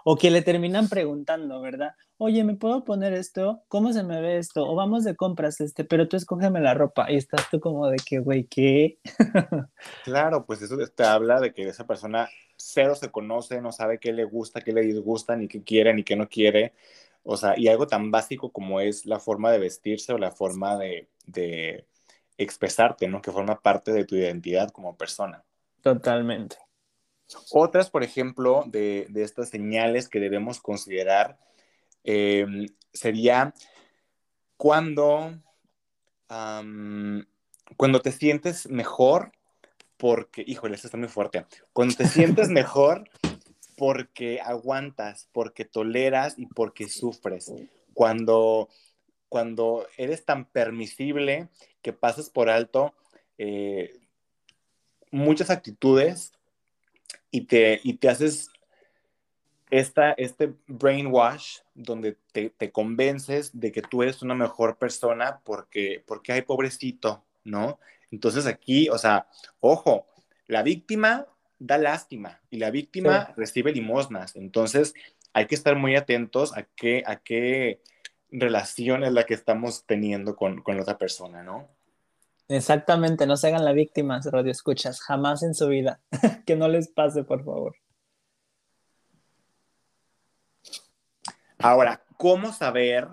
o 0.04 0.18
que 0.18 0.30
le 0.30 0.42
terminan 0.42 0.90
preguntando, 0.90 1.62
¿verdad? 1.62 1.92
Oye, 2.18 2.44
¿me 2.44 2.54
puedo 2.54 2.84
poner 2.84 3.14
esto? 3.14 3.64
¿Cómo 3.70 3.94
se 3.94 4.04
me 4.04 4.20
ve 4.20 4.40
esto? 4.40 4.70
O 4.70 4.76
vamos 4.76 5.06
de 5.06 5.16
compras, 5.16 5.62
este, 5.62 5.86
pero 5.86 6.10
tú 6.10 6.18
escógeme 6.18 6.60
la 6.60 6.74
ropa. 6.74 7.10
Y 7.10 7.16
estás 7.16 7.50
tú 7.50 7.62
como 7.62 7.88
de 7.88 7.96
que, 7.96 8.20
güey, 8.20 8.44
¿qué? 8.44 9.00
claro, 10.04 10.46
pues 10.46 10.62
eso 10.62 10.76
te 10.94 11.04
habla 11.06 11.40
de 11.40 11.54
que 11.54 11.70
esa 11.70 11.88
persona 11.88 12.28
cero 12.58 12.94
se 12.96 13.10
conoce, 13.10 13.62
no 13.62 13.72
sabe 13.72 14.00
qué 14.00 14.12
le 14.12 14.26
gusta, 14.26 14.60
qué 14.60 14.74
le 14.74 14.82
disgusta, 14.82 15.38
ni 15.38 15.48
qué 15.48 15.64
quiere, 15.64 15.94
ni 15.94 16.04
qué 16.04 16.18
no 16.18 16.28
quiere. 16.28 16.74
O 17.24 17.38
sea, 17.38 17.58
y 17.58 17.70
algo 17.70 17.88
tan 17.88 18.12
básico 18.12 18.52
como 18.52 18.82
es 18.82 19.06
la 19.06 19.22
forma 19.22 19.50
de 19.50 19.60
vestirse 19.60 20.12
o 20.12 20.18
la 20.18 20.32
forma 20.32 20.78
de 20.78 21.08
expresarte, 22.38 23.08
¿no? 23.08 23.22
Que 23.22 23.32
forma 23.32 23.62
parte 23.62 23.92
de 23.92 24.06
tu 24.06 24.16
identidad 24.16 24.70
como 24.70 24.96
persona. 24.96 25.44
Totalmente. 25.82 26.58
Otras, 27.52 27.90
por 27.90 28.04
ejemplo, 28.04 28.64
de, 28.68 29.08
estas 29.16 29.50
señales 29.50 30.08
que 30.08 30.20
debemos 30.20 30.62
considerar 30.62 31.38
em, 32.04 32.68
sería 32.94 33.54
cuando, 34.56 35.34
cuando 36.28 38.02
te 38.02 38.12
sientes 38.12 38.70
mejor 38.70 39.32
porque, 39.98 40.44
híjole, 40.46 40.76
esto 40.76 40.88
está 40.88 40.98
muy 40.98 41.10
fuerte, 41.10 41.46
cuando 41.74 41.96
te 41.96 42.08
sientes 42.08 42.50
mejor 42.50 43.10
porque 43.76 44.40
aguantas, 44.42 45.30
porque 45.34 45.66
toleras 45.66 46.36
y 46.38 46.48
porque 46.48 46.88
sufres, 46.88 47.52
cuando, 47.94 48.70
cuando 49.30 49.88
eres 49.98 50.26
tan 50.26 50.46
permisible 50.46 51.50
que 51.82 51.94
pasas 51.94 52.30
por 52.30 52.50
alto 52.50 52.94
eh, 53.38 54.00
muchas 55.12 55.50
actitudes 55.50 56.34
y 57.32 57.42
te, 57.42 57.80
y 57.84 57.94
te 57.94 58.10
haces 58.10 58.50
esta, 59.70 60.12
este 60.14 60.54
brainwash 60.68 61.60
donde 61.74 62.18
te, 62.32 62.50
te, 62.50 62.72
convences 62.72 63.60
de 63.60 63.72
que 63.72 63.82
tú 63.82 64.04
eres 64.04 64.22
una 64.22 64.34
mejor 64.34 64.78
persona 64.78 65.42
porque, 65.44 66.04
porque 66.06 66.32
hay 66.32 66.42
pobrecito, 66.42 67.24
¿no? 67.44 67.80
Entonces 68.12 68.46
aquí, 68.46 68.90
o 68.90 68.98
sea, 68.98 69.28
ojo, 69.60 70.08
la 70.48 70.64
víctima 70.64 71.28
da 71.60 71.78
lástima 71.78 72.42
y 72.50 72.58
la 72.58 72.72
víctima 72.72 73.34
recibe 73.36 73.74
limosnas. 73.74 74.36
Entonces 74.36 74.94
hay 75.34 75.48
que 75.48 75.56
estar 75.56 75.76
muy 75.76 75.96
atentos 75.96 76.56
a 76.56 76.64
qué, 76.64 77.04
a 77.06 77.18
qué 77.18 77.82
relación 78.32 79.04
es 79.04 79.14
la 79.14 79.26
que 79.26 79.34
estamos 79.34 79.86
teniendo 79.86 80.36
con, 80.36 80.62
con 80.62 80.76
la 80.76 80.84
otra 80.84 80.98
persona, 80.98 81.44
¿no? 81.44 81.70
Exactamente, 82.50 83.28
no 83.28 83.36
se 83.36 83.48
hagan 83.48 83.66
la 83.66 83.74
víctima, 83.74 84.22
radio 84.24 84.52
escuchas, 84.52 85.02
jamás 85.02 85.44
en 85.44 85.54
su 85.54 85.68
vida. 85.68 86.00
que 86.46 86.56
no 86.56 86.68
les 86.68 86.88
pase, 86.88 87.24
por 87.24 87.44
favor. 87.44 87.76
Ahora, 91.60 92.04
¿cómo 92.18 92.54
saber? 92.54 93.08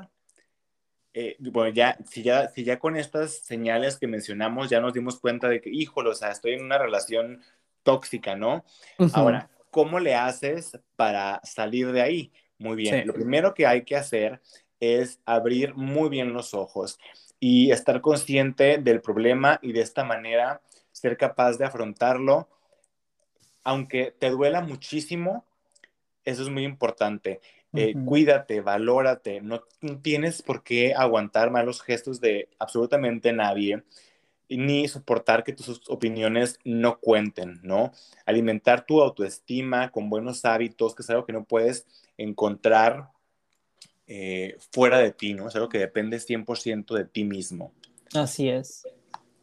Eh, 1.12 1.36
bueno, 1.38 1.72
ya 1.74 1.96
si, 2.06 2.22
ya, 2.22 2.48
si 2.48 2.64
ya 2.64 2.78
con 2.78 2.96
estas 2.96 3.38
señales 3.38 3.96
que 3.96 4.06
mencionamos 4.06 4.68
ya 4.68 4.80
nos 4.80 4.92
dimos 4.92 5.18
cuenta 5.18 5.48
de 5.48 5.60
que, 5.60 5.70
híjole, 5.70 6.10
o 6.10 6.14
sea, 6.14 6.30
estoy 6.30 6.54
en 6.54 6.64
una 6.64 6.78
relación 6.78 7.42
tóxica, 7.82 8.36
¿no? 8.36 8.64
Ahora, 9.12 9.50
¿cómo 9.70 10.00
le 10.00 10.14
haces 10.14 10.78
para 10.96 11.40
salir 11.44 11.92
de 11.92 12.02
ahí? 12.02 12.32
Muy 12.58 12.76
bien, 12.76 13.06
lo 13.06 13.14
primero 13.14 13.54
que 13.54 13.66
hay 13.66 13.84
que 13.84 13.96
hacer 13.96 14.40
es 14.84 15.20
abrir 15.24 15.74
muy 15.74 16.08
bien 16.08 16.32
los 16.32 16.54
ojos 16.54 16.98
y 17.40 17.70
estar 17.70 18.00
consciente 18.00 18.78
del 18.78 19.00
problema 19.00 19.58
y 19.62 19.72
de 19.72 19.80
esta 19.80 20.04
manera 20.04 20.60
ser 20.92 21.16
capaz 21.16 21.58
de 21.58 21.64
afrontarlo, 21.64 22.48
aunque 23.62 24.14
te 24.18 24.30
duela 24.30 24.60
muchísimo, 24.60 25.44
eso 26.24 26.42
es 26.42 26.48
muy 26.48 26.64
importante. 26.64 27.40
Eh, 27.76 27.94
cuídate, 28.04 28.60
valórate, 28.60 29.40
no 29.40 29.64
tienes 30.00 30.42
por 30.42 30.62
qué 30.62 30.94
aguantar 30.94 31.50
malos 31.50 31.82
gestos 31.82 32.20
de 32.20 32.48
absolutamente 32.60 33.32
nadie 33.32 33.82
ni 34.48 34.86
soportar 34.88 35.42
que 35.42 35.52
tus 35.52 35.80
opiniones 35.88 36.58
no 36.64 37.00
cuenten, 37.00 37.60
¿no? 37.62 37.92
Alimentar 38.26 38.84
tu 38.86 39.00
autoestima 39.00 39.90
con 39.90 40.10
buenos 40.10 40.44
hábitos, 40.44 40.94
que 40.94 41.02
es 41.02 41.10
algo 41.10 41.26
que 41.26 41.32
no 41.32 41.44
puedes 41.44 41.86
encontrar 42.16 43.10
eh, 44.06 44.56
fuera 44.70 44.98
de 44.98 45.12
ti, 45.12 45.34
¿no? 45.34 45.48
Es 45.48 45.54
algo 45.54 45.68
que 45.68 45.78
depende 45.78 46.18
100% 46.18 46.94
de 46.94 47.04
ti 47.04 47.24
mismo. 47.24 47.72
Así 48.14 48.48
es. 48.48 48.86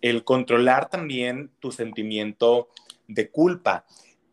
El 0.02 0.24
controlar 0.24 0.90
también 0.90 1.52
tu 1.60 1.72
sentimiento 1.72 2.70
de 3.08 3.30
culpa 3.30 3.86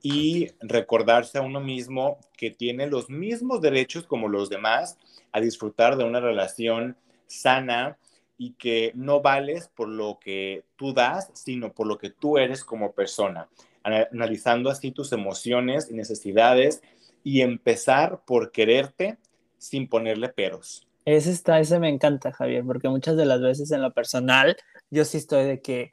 y 0.03 0.49
recordarse 0.61 1.39
a 1.39 1.43
uno 1.43 1.61
mismo 1.61 2.19
que 2.37 2.51
tiene 2.51 2.87
los 2.87 3.11
mismos 3.11 3.61
derechos 3.61 4.05
como 4.05 4.29
los 4.29 4.49
demás 4.49 4.97
a 5.33 5.41
disfrutar 5.41 5.97
de 5.97 6.05
una 6.05 6.21
relación 6.21 6.97
sana 7.27 7.99
y 8.37 8.53
que 8.53 8.93
no 8.95 9.21
vales 9.21 9.69
por 9.75 9.89
lo 9.89 10.19
que 10.21 10.65
tú 10.77 10.95
das, 10.95 11.31
sino 11.35 11.73
por 11.73 11.87
lo 11.87 11.99
que 11.99 12.11
tú 12.11 12.39
eres 12.39 12.65
como 12.65 12.93
persona, 12.93 13.49
analizando 13.83 14.71
así 14.71 14.93
tus 14.93 15.13
emociones 15.13 15.91
y 15.91 15.95
necesidades 15.95 16.83
y 17.25 17.41
empezar 17.41 18.21
por 18.25 18.53
quererte 18.53 19.19
sin 19.59 19.89
ponerle 19.89 20.29
peros. 20.29 20.87
Ese 21.05 21.31
está, 21.31 21.59
ese 21.59 21.79
me 21.79 21.89
encanta, 21.89 22.33
Javier, 22.33 22.65
porque 22.67 22.89
muchas 22.89 23.17
de 23.17 23.25
las 23.25 23.41
veces 23.41 23.71
en 23.73 23.83
lo 23.83 23.93
personal 23.93 24.57
yo 24.91 25.05
sí 25.05 25.19
estoy 25.19 25.45
de 25.45 25.61
que 25.61 25.93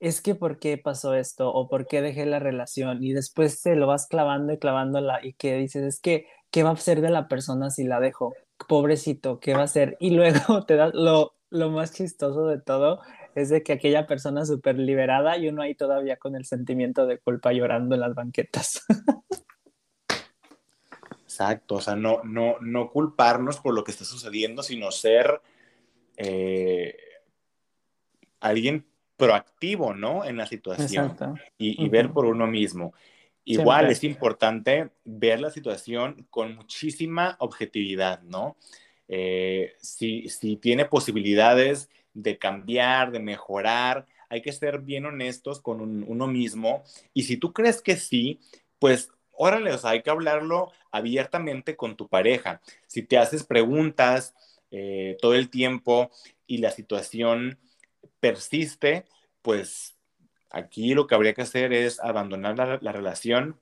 es 0.00 0.22
que 0.22 0.34
por 0.34 0.58
qué 0.58 0.78
pasó 0.78 1.14
esto 1.14 1.52
o 1.52 1.68
por 1.68 1.86
qué 1.86 2.00
dejé 2.00 2.26
la 2.26 2.38
relación 2.38 3.02
y 3.02 3.12
después 3.12 3.60
te 3.62 3.76
lo 3.76 3.86
vas 3.86 4.06
clavando 4.06 4.52
y 4.52 4.58
clavándola 4.58 5.20
y 5.22 5.34
que 5.34 5.56
dices 5.56 5.82
es 5.84 6.00
que 6.00 6.26
qué 6.50 6.62
va 6.62 6.70
a 6.70 6.76
ser 6.76 7.00
de 7.00 7.10
la 7.10 7.28
persona 7.28 7.70
si 7.70 7.84
la 7.84 8.00
dejo, 8.00 8.34
pobrecito, 8.66 9.40
qué 9.40 9.54
va 9.54 9.62
a 9.62 9.66
ser 9.66 9.96
y 10.00 10.10
luego 10.10 10.64
te 10.66 10.76
das 10.76 10.92
lo, 10.94 11.34
lo 11.50 11.70
más 11.70 11.92
chistoso 11.92 12.46
de 12.46 12.60
todo 12.60 13.00
es 13.34 13.48
de 13.48 13.62
que 13.62 13.72
aquella 13.72 14.06
persona 14.06 14.44
súper 14.44 14.78
liberada 14.78 15.36
y 15.36 15.48
uno 15.48 15.62
ahí 15.62 15.74
todavía 15.74 16.16
con 16.16 16.34
el 16.34 16.44
sentimiento 16.44 17.06
de 17.06 17.18
culpa 17.18 17.52
llorando 17.52 17.94
en 17.94 18.00
las 18.00 18.14
banquetas. 18.14 18.82
Exacto, 21.30 21.76
o 21.76 21.80
sea, 21.80 21.94
no, 21.94 22.24
no, 22.24 22.56
no 22.60 22.90
culparnos 22.90 23.60
por 23.60 23.72
lo 23.72 23.84
que 23.84 23.92
está 23.92 24.04
sucediendo, 24.04 24.64
sino 24.64 24.90
ser 24.90 25.40
eh, 26.16 26.96
alguien 28.40 28.84
proactivo, 29.16 29.94
¿no? 29.94 30.24
En 30.24 30.36
la 30.36 30.46
situación 30.46 31.16
y, 31.56 31.88
ver 31.88 32.10
por 32.10 32.24
uno 32.24 32.48
mismo. 32.48 32.94
Igual 33.44 33.92
es 33.92 34.02
importante 34.02 34.90
ver 35.04 35.38
la 35.40 35.50
situación 35.50 36.26
con 36.30 36.56
muchísima 36.56 37.36
objetividad, 37.38 38.22
¿no? 38.22 38.56
Eh, 39.06 39.74
si, 39.80 40.28
si 40.28 40.56
tiene 40.56 40.84
posibilidades 40.84 41.90
de 42.12 42.38
cambiar, 42.38 43.12
de 43.12 43.20
mejorar, 43.20 44.04
hay 44.28 44.42
que 44.42 44.50
ser 44.50 44.80
bien 44.80 45.06
honestos 45.06 45.60
con 45.60 45.80
uno 45.80 46.26
mismo. 46.26 46.82
Y 47.14 47.22
si 47.22 47.36
tú 47.36 47.52
crees 47.52 47.80
que 47.80 47.94
sí, 47.94 48.40
pues 48.80 49.12
órale, 49.40 49.72
o 49.72 49.78
sea, 49.78 49.90
hay 49.90 50.02
que 50.02 50.10
hablarlo 50.10 50.70
abiertamente 50.90 51.74
con 51.74 51.96
tu 51.96 52.08
pareja. 52.08 52.60
Si 52.86 53.02
te 53.02 53.16
haces 53.16 53.42
preguntas 53.42 54.34
eh, 54.70 55.16
todo 55.18 55.34
el 55.34 55.48
tiempo 55.48 56.10
y 56.46 56.58
la 56.58 56.70
situación 56.70 57.58
persiste, 58.20 59.06
pues 59.40 59.96
aquí 60.50 60.92
lo 60.92 61.06
que 61.06 61.14
habría 61.14 61.32
que 61.32 61.40
hacer 61.40 61.72
es 61.72 62.00
abandonar 62.00 62.82
la, 62.82 62.92
relación 62.92 63.58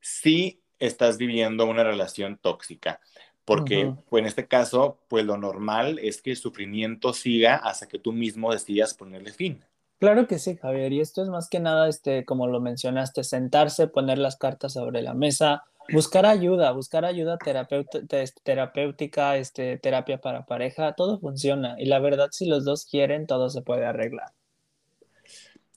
si 0.00 0.62
estás 0.78 1.18
viviendo 1.18 1.66
una 1.66 1.82
relación 1.82 2.38
tóxica. 2.38 3.00
Porque 3.44 3.92
pues, 4.08 4.20
en 4.20 4.26
este 4.26 4.46
caso, 4.46 5.00
pues 5.08 5.26
lo 5.26 5.36
normal 5.36 5.98
es 5.98 6.22
que 6.22 6.30
el 6.30 6.36
sufrimiento 6.36 7.12
siga 7.12 7.56
hasta 7.56 7.88
que 7.88 7.98
tú 7.98 8.12
mismo 8.12 8.52
decidas 8.52 8.94
ponerle 8.94 9.32
fin. 9.32 9.64
Claro 10.04 10.26
que 10.26 10.38
sí, 10.38 10.58
Javier, 10.58 10.92
y 10.92 11.00
esto 11.00 11.22
es 11.22 11.30
más 11.30 11.48
que 11.48 11.60
nada, 11.60 11.88
este, 11.88 12.26
como 12.26 12.46
lo 12.46 12.60
mencionaste, 12.60 13.24
sentarse, 13.24 13.86
poner 13.86 14.18
las 14.18 14.36
cartas 14.36 14.74
sobre 14.74 15.00
la 15.00 15.14
mesa, 15.14 15.64
buscar 15.94 16.26
ayuda, 16.26 16.72
buscar 16.72 17.06
ayuda 17.06 17.38
terapéutica, 17.38 19.38
este, 19.38 19.78
terapia 19.78 20.20
para 20.20 20.44
pareja, 20.44 20.92
todo 20.92 21.18
funciona. 21.18 21.76
Y 21.78 21.86
la 21.86 22.00
verdad, 22.00 22.28
si 22.32 22.44
los 22.44 22.66
dos 22.66 22.84
quieren, 22.84 23.26
todo 23.26 23.48
se 23.48 23.62
puede 23.62 23.86
arreglar. 23.86 24.32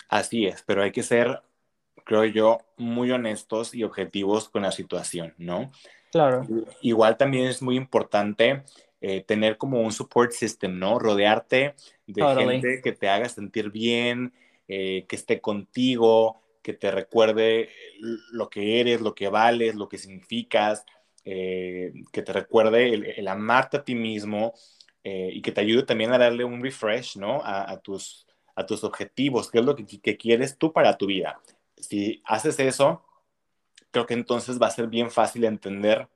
Así 0.09 0.45
es, 0.45 0.61
pero 0.67 0.83
hay 0.83 0.91
que 0.91 1.03
ser, 1.03 1.41
creo 2.03 2.25
yo, 2.25 2.57
muy 2.75 3.09
honestos 3.11 3.73
y 3.73 3.85
objetivos 3.85 4.49
con 4.49 4.63
la 4.63 4.73
situación, 4.73 5.35
¿no? 5.37 5.71
Claro. 6.11 6.45
Igual 6.81 7.15
también 7.15 7.47
es 7.47 7.61
muy 7.61 7.77
importante 7.77 8.65
eh, 8.99 9.21
tener 9.21 9.57
como 9.57 9.81
un 9.81 9.91
support 9.91 10.31
system, 10.31 10.79
¿no? 10.79 10.97
Rodearte 10.97 11.75
de 12.07 12.35
gente 12.35 12.81
que 12.81 12.93
te 12.93 13.07
haga 13.07 13.29
sentir 13.29 13.69
bien, 13.69 14.33
eh, 14.67 15.05
que 15.07 15.15
esté 15.15 15.39
contigo, 15.39 16.41
que 16.63 16.73
te 16.73 16.89
recuerde 16.89 17.69
lo 18.31 18.49
que 18.49 18.79
eres, 18.79 19.01
lo 19.01 19.13
que 19.13 19.29
vales, 19.29 19.75
lo 19.75 19.87
que 19.87 19.99
significas, 19.99 20.83
eh, 21.25 21.93
que 22.11 22.23
te 22.23 22.33
recuerde 22.33 22.91
el, 23.17 23.27
amarte 23.27 23.77
a 23.77 23.83
ti 23.83 23.93
mismo 23.93 24.53
y 25.03 25.41
que 25.41 25.53
te 25.53 25.61
ayude 25.61 25.83
también 25.83 26.11
a 26.11 26.17
darle 26.17 26.43
un 26.43 26.61
refresh, 26.61 27.15
¿no? 27.15 27.39
A, 27.41 27.79
tus, 27.79 28.27
a 28.55 28.65
tus 28.65 28.83
objetivos, 28.83 29.49
qué 29.49 29.59
es 29.59 29.63
lo 29.63 29.73
que, 29.73 29.85
que 29.85 30.17
quieres 30.17 30.57
tú 30.57 30.73
para 30.73 30.97
tu 30.97 31.05
vida. 31.05 31.39
Si 31.77 32.21
haces 32.25 32.59
eso, 32.59 33.05
creo 33.91 34.05
que 34.05 34.15
entonces 34.15 34.61
va 34.61 34.67
a 34.67 34.71
ser 34.71 34.87
bien 34.87 35.09
fácil 35.09 35.45
entender 35.45 36.09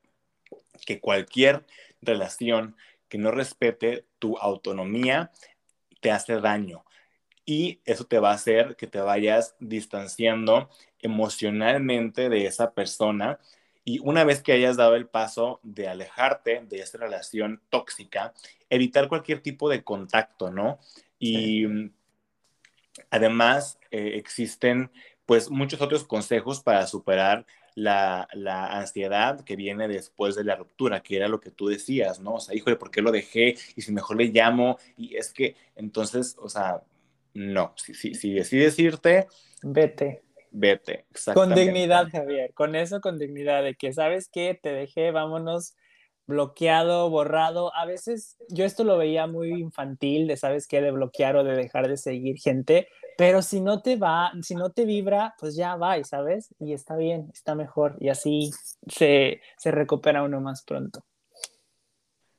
que 0.84 1.00
cualquier 1.00 1.64
relación 2.02 2.76
que 3.08 3.18
no 3.18 3.30
respete 3.30 4.06
tu 4.18 4.36
autonomía 4.38 5.30
te 6.00 6.10
hace 6.10 6.40
daño. 6.40 6.84
Y 7.44 7.80
eso 7.84 8.04
te 8.04 8.18
va 8.18 8.30
a 8.30 8.34
hacer 8.34 8.76
que 8.76 8.86
te 8.86 9.00
vayas 9.00 9.56
distanciando 9.58 10.70
emocionalmente 11.00 12.28
de 12.28 12.46
esa 12.46 12.72
persona. 12.72 13.38
Y 13.84 13.98
una 14.00 14.24
vez 14.24 14.42
que 14.42 14.52
hayas 14.52 14.76
dado 14.76 14.94
el 14.94 15.08
paso 15.08 15.60
de 15.62 15.88
alejarte 15.88 16.64
de 16.68 16.80
esa 16.80 16.98
relación 16.98 17.60
tóxica, 17.68 18.32
evitar 18.70 19.08
cualquier 19.08 19.40
tipo 19.40 19.68
de 19.68 19.82
contacto, 19.82 20.50
¿no? 20.50 20.78
Y 21.18 21.66
además 23.10 23.78
eh, 23.90 24.12
existen 24.14 24.90
pues 25.26 25.50
muchos 25.50 25.80
otros 25.80 26.04
consejos 26.04 26.62
para 26.62 26.86
superar 26.86 27.46
la, 27.74 28.28
ansiedad 28.70 29.44
que 29.44 29.56
viene 29.56 29.88
después 29.88 30.34
de 30.34 30.44
la 30.44 30.56
ruptura, 30.56 31.02
que 31.02 31.16
era 31.16 31.28
lo 31.28 31.40
que 31.40 31.50
tú 31.50 31.68
decías, 31.68 32.20
¿no? 32.20 32.34
O 32.34 32.40
sea, 32.40 32.54
híjole, 32.54 32.76
¿por 32.76 32.90
qué 32.90 33.02
lo 33.02 33.12
dejé? 33.12 33.56
Y 33.76 33.82
si 33.82 33.92
mejor 33.92 34.16
le 34.16 34.26
llamo, 34.26 34.78
y 34.96 35.16
es 35.16 35.32
que, 35.32 35.56
entonces, 35.76 36.36
o 36.38 36.48
sea, 36.48 36.82
no, 37.34 37.74
si, 37.76 37.94
si, 37.94 38.14
si 38.14 38.34
decides 38.34 38.78
irte, 38.78 39.26
vete. 39.62 40.22
Vete, 40.54 41.06
Con 41.32 41.54
dignidad, 41.54 42.10
Javier, 42.12 42.52
con 42.52 42.74
eso, 42.74 43.00
con 43.00 43.18
dignidad, 43.18 43.62
de 43.62 43.74
que, 43.74 43.94
¿sabes 43.94 44.28
qué? 44.30 44.58
Te 44.62 44.70
dejé, 44.70 45.10
vámonos, 45.10 45.74
bloqueado, 46.26 47.10
borrado. 47.10 47.74
A 47.74 47.86
veces 47.86 48.36
yo 48.48 48.64
esto 48.64 48.84
lo 48.84 48.96
veía 48.96 49.26
muy 49.26 49.50
infantil, 49.50 50.26
de, 50.26 50.36
¿sabes 50.36 50.66
qué? 50.66 50.80
De 50.80 50.90
bloquear 50.90 51.36
o 51.36 51.44
de 51.44 51.54
dejar 51.54 51.88
de 51.88 51.96
seguir 51.96 52.38
gente, 52.38 52.88
pero 53.16 53.42
si 53.42 53.60
no 53.60 53.82
te 53.82 53.96
va, 53.96 54.32
si 54.42 54.54
no 54.54 54.70
te 54.70 54.84
vibra, 54.84 55.34
pues 55.38 55.54
ya 55.56 55.76
va, 55.76 56.02
¿sabes? 56.04 56.54
Y 56.58 56.72
está 56.72 56.96
bien, 56.96 57.30
está 57.32 57.54
mejor. 57.54 57.96
Y 58.00 58.08
así 58.08 58.50
se, 58.88 59.40
recupera 59.64 60.22
uno 60.22 60.40
más 60.40 60.62
pronto. 60.62 61.04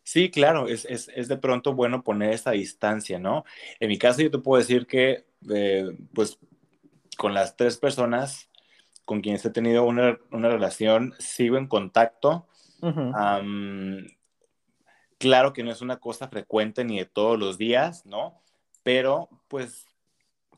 Sí, 0.04 0.30
claro, 0.30 0.68
es, 0.68 1.08
de 1.08 1.38
pronto 1.38 1.74
bueno 1.74 2.04
poner 2.04 2.34
esa 2.34 2.52
distancia, 2.52 3.20
¿no? 3.20 3.46
En 3.80 3.90
mi 3.90 3.98
caso 3.98 4.22
yo 4.22 4.32
te 4.32 4.40
puedo 4.40 4.60
decir 4.60 4.86
que, 4.86 5.26
eh, 5.54 5.86
pues, 6.14 6.38
con 7.18 7.34
las 7.34 7.56
tres 7.56 7.78
personas 7.78 8.50
con 9.06 9.22
quienes 9.22 9.46
he 9.46 9.50
tenido 9.50 9.84
una, 9.86 10.18
relación, 10.32 11.14
sigo 11.20 11.58
en 11.58 11.68
contacto. 11.68 12.48
Claro 15.18 15.54
que 15.54 15.64
no 15.64 15.72
es 15.72 15.82
una 15.82 15.98
cosa 15.98 16.28
frecuente 16.28 16.84
ni 16.84 17.00
de 17.00 17.06
todos 17.06 17.40
los 17.40 17.58
días, 17.58 18.06
¿no? 18.06 18.42
Pero, 18.84 19.30
pues, 19.48 19.86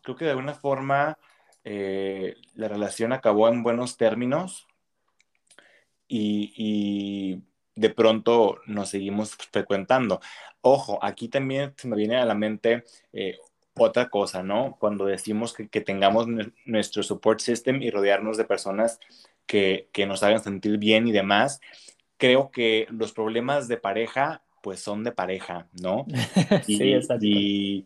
creo 0.02 0.16
que 0.16 0.26
de 0.26 0.32
alguna 0.32 0.54
forma 0.54 1.18
eh, 1.64 2.36
la 2.54 2.68
relación 2.68 3.12
acabó 3.12 3.50
en 3.50 3.64
buenos 3.64 3.98
términos 3.98 4.68
y, 6.08 7.42
de 7.76 7.90
pronto 7.90 8.62
nos 8.68 8.90
seguimos 8.90 9.36
frecuentando. 9.36 10.22
Ojo, 10.62 10.98
aquí 11.02 11.28
también 11.28 11.74
se 11.76 11.90
me 11.90 11.98
viene 11.98 12.16
a 12.16 12.26
la 12.26 12.36
mente 12.36 12.86
eh, 13.12 13.38
otra 13.78 14.10
cosa, 14.10 14.44
¿no? 14.44 14.78
Cuando 14.80 15.06
decimos 15.06 15.54
que, 15.54 15.82
tengamos 15.82 16.28
nuestro 16.66 17.04
support 17.04 17.40
system 17.42 17.82
y 17.82 17.90
rodearnos 17.90 18.38
de 18.38 18.46
personas 18.46 19.00
que, 19.46 19.90
nos 20.08 20.24
hagan 20.24 20.42
sentir 20.42 20.78
bien 20.78 21.08
y 21.08 21.12
demás, 21.12 21.60
creo 22.18 22.52
que 22.52 22.88
los 22.90 23.12
problemas 23.12 23.68
de 23.68 23.78
pareja, 23.78 24.44
pues 24.62 24.80
son 24.80 25.04
de 25.04 25.12
pareja, 25.12 25.68
¿no? 25.82 26.06
sí, 26.66 26.94
exacto. 26.94 27.26
Y 27.26 27.86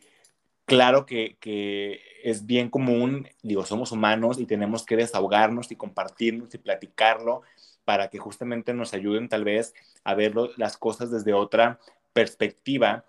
claro 0.65 1.05
que, 1.05 1.38
que, 1.39 2.01
es 2.23 2.45
bien 2.45 2.69
común, 2.69 3.27
digo, 3.41 3.65
somos 3.65 3.91
humanos 3.91 4.39
y 4.39 4.45
tenemos 4.45 4.86
que 4.86 4.97
desahogarnos 4.97 5.71
y 5.71 5.75
compartirnos 5.75 6.53
y 6.53 6.57
platicarlo 6.57 7.41
para 7.86 8.09
que 8.09 8.19
justamente 8.19 8.73
nos 8.73 8.93
ayuden 8.93 9.30
tal 9.30 9.43
vez 9.43 9.73
a 10.03 10.13
ver 10.13 10.36
las 10.57 10.77
cosas 10.77 11.11
desde 11.11 11.34
otra 11.34 11.80
perspectiva, 12.13 13.05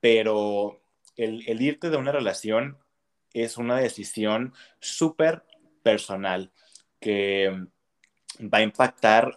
pero 0.00 0.80
el, 1.16 1.44
el 1.48 1.60
irte 1.60 1.90
de 1.90 1.96
una 1.96 2.12
relación 2.12 2.78
es 3.34 3.56
una 3.56 3.76
decisión 3.76 4.54
súper 4.80 5.44
personal 5.82 6.50
que 7.00 7.66
va 8.40 8.58
a 8.58 8.62
impactar 8.62 9.36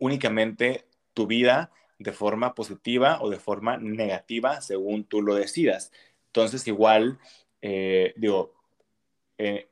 únicamente 0.00 0.86
tu 1.14 1.28
vida 1.28 1.70
de 1.98 2.12
forma 2.12 2.54
positiva 2.54 3.18
o 3.20 3.30
de 3.30 3.38
forma 3.38 3.76
negativa 3.76 4.60
según 4.60 5.04
tú 5.04 5.22
lo 5.22 5.34
decidas. 5.34 5.92
Entonces, 6.26 6.66
igual, 6.66 7.18
eh, 7.62 8.14
digo, 8.16 8.54
eh, 9.38 9.68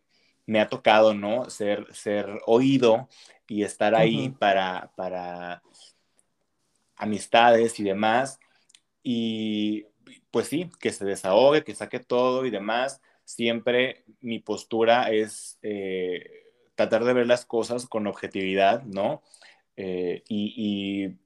me 0.47 0.61
ha 0.61 0.69
tocado, 0.69 1.15
¿no? 1.15 1.51
Ser, 1.51 1.87
ser 1.93 2.41
oído 2.47 3.09
y 3.49 3.65
estar 3.65 3.95
ahí 3.95 4.29
para, 4.31 4.93
para 4.97 5.63
amistades 6.97 7.81
y 7.81 7.85
demás. 7.85 8.39
Y 9.03 9.87
pues 10.31 10.49
sí, 10.49 10.71
que 10.81 10.93
se 10.93 11.05
desahogue, 11.05 11.65
que 11.65 11.75
saque 11.75 12.01
todo 12.01 12.45
y 12.45 12.51
demás. 12.51 13.01
Siempre 13.25 14.05
mi 14.21 14.39
postura 14.39 15.11
es 15.11 15.59
eh, 15.63 16.49
tratar 16.75 17.05
de 17.05 17.13
ver 17.13 17.27
las 17.27 17.47
cosas 17.47 17.87
con 17.87 18.07
objetividad, 18.07 18.83
¿no? 18.85 19.23
Y 19.81 21.17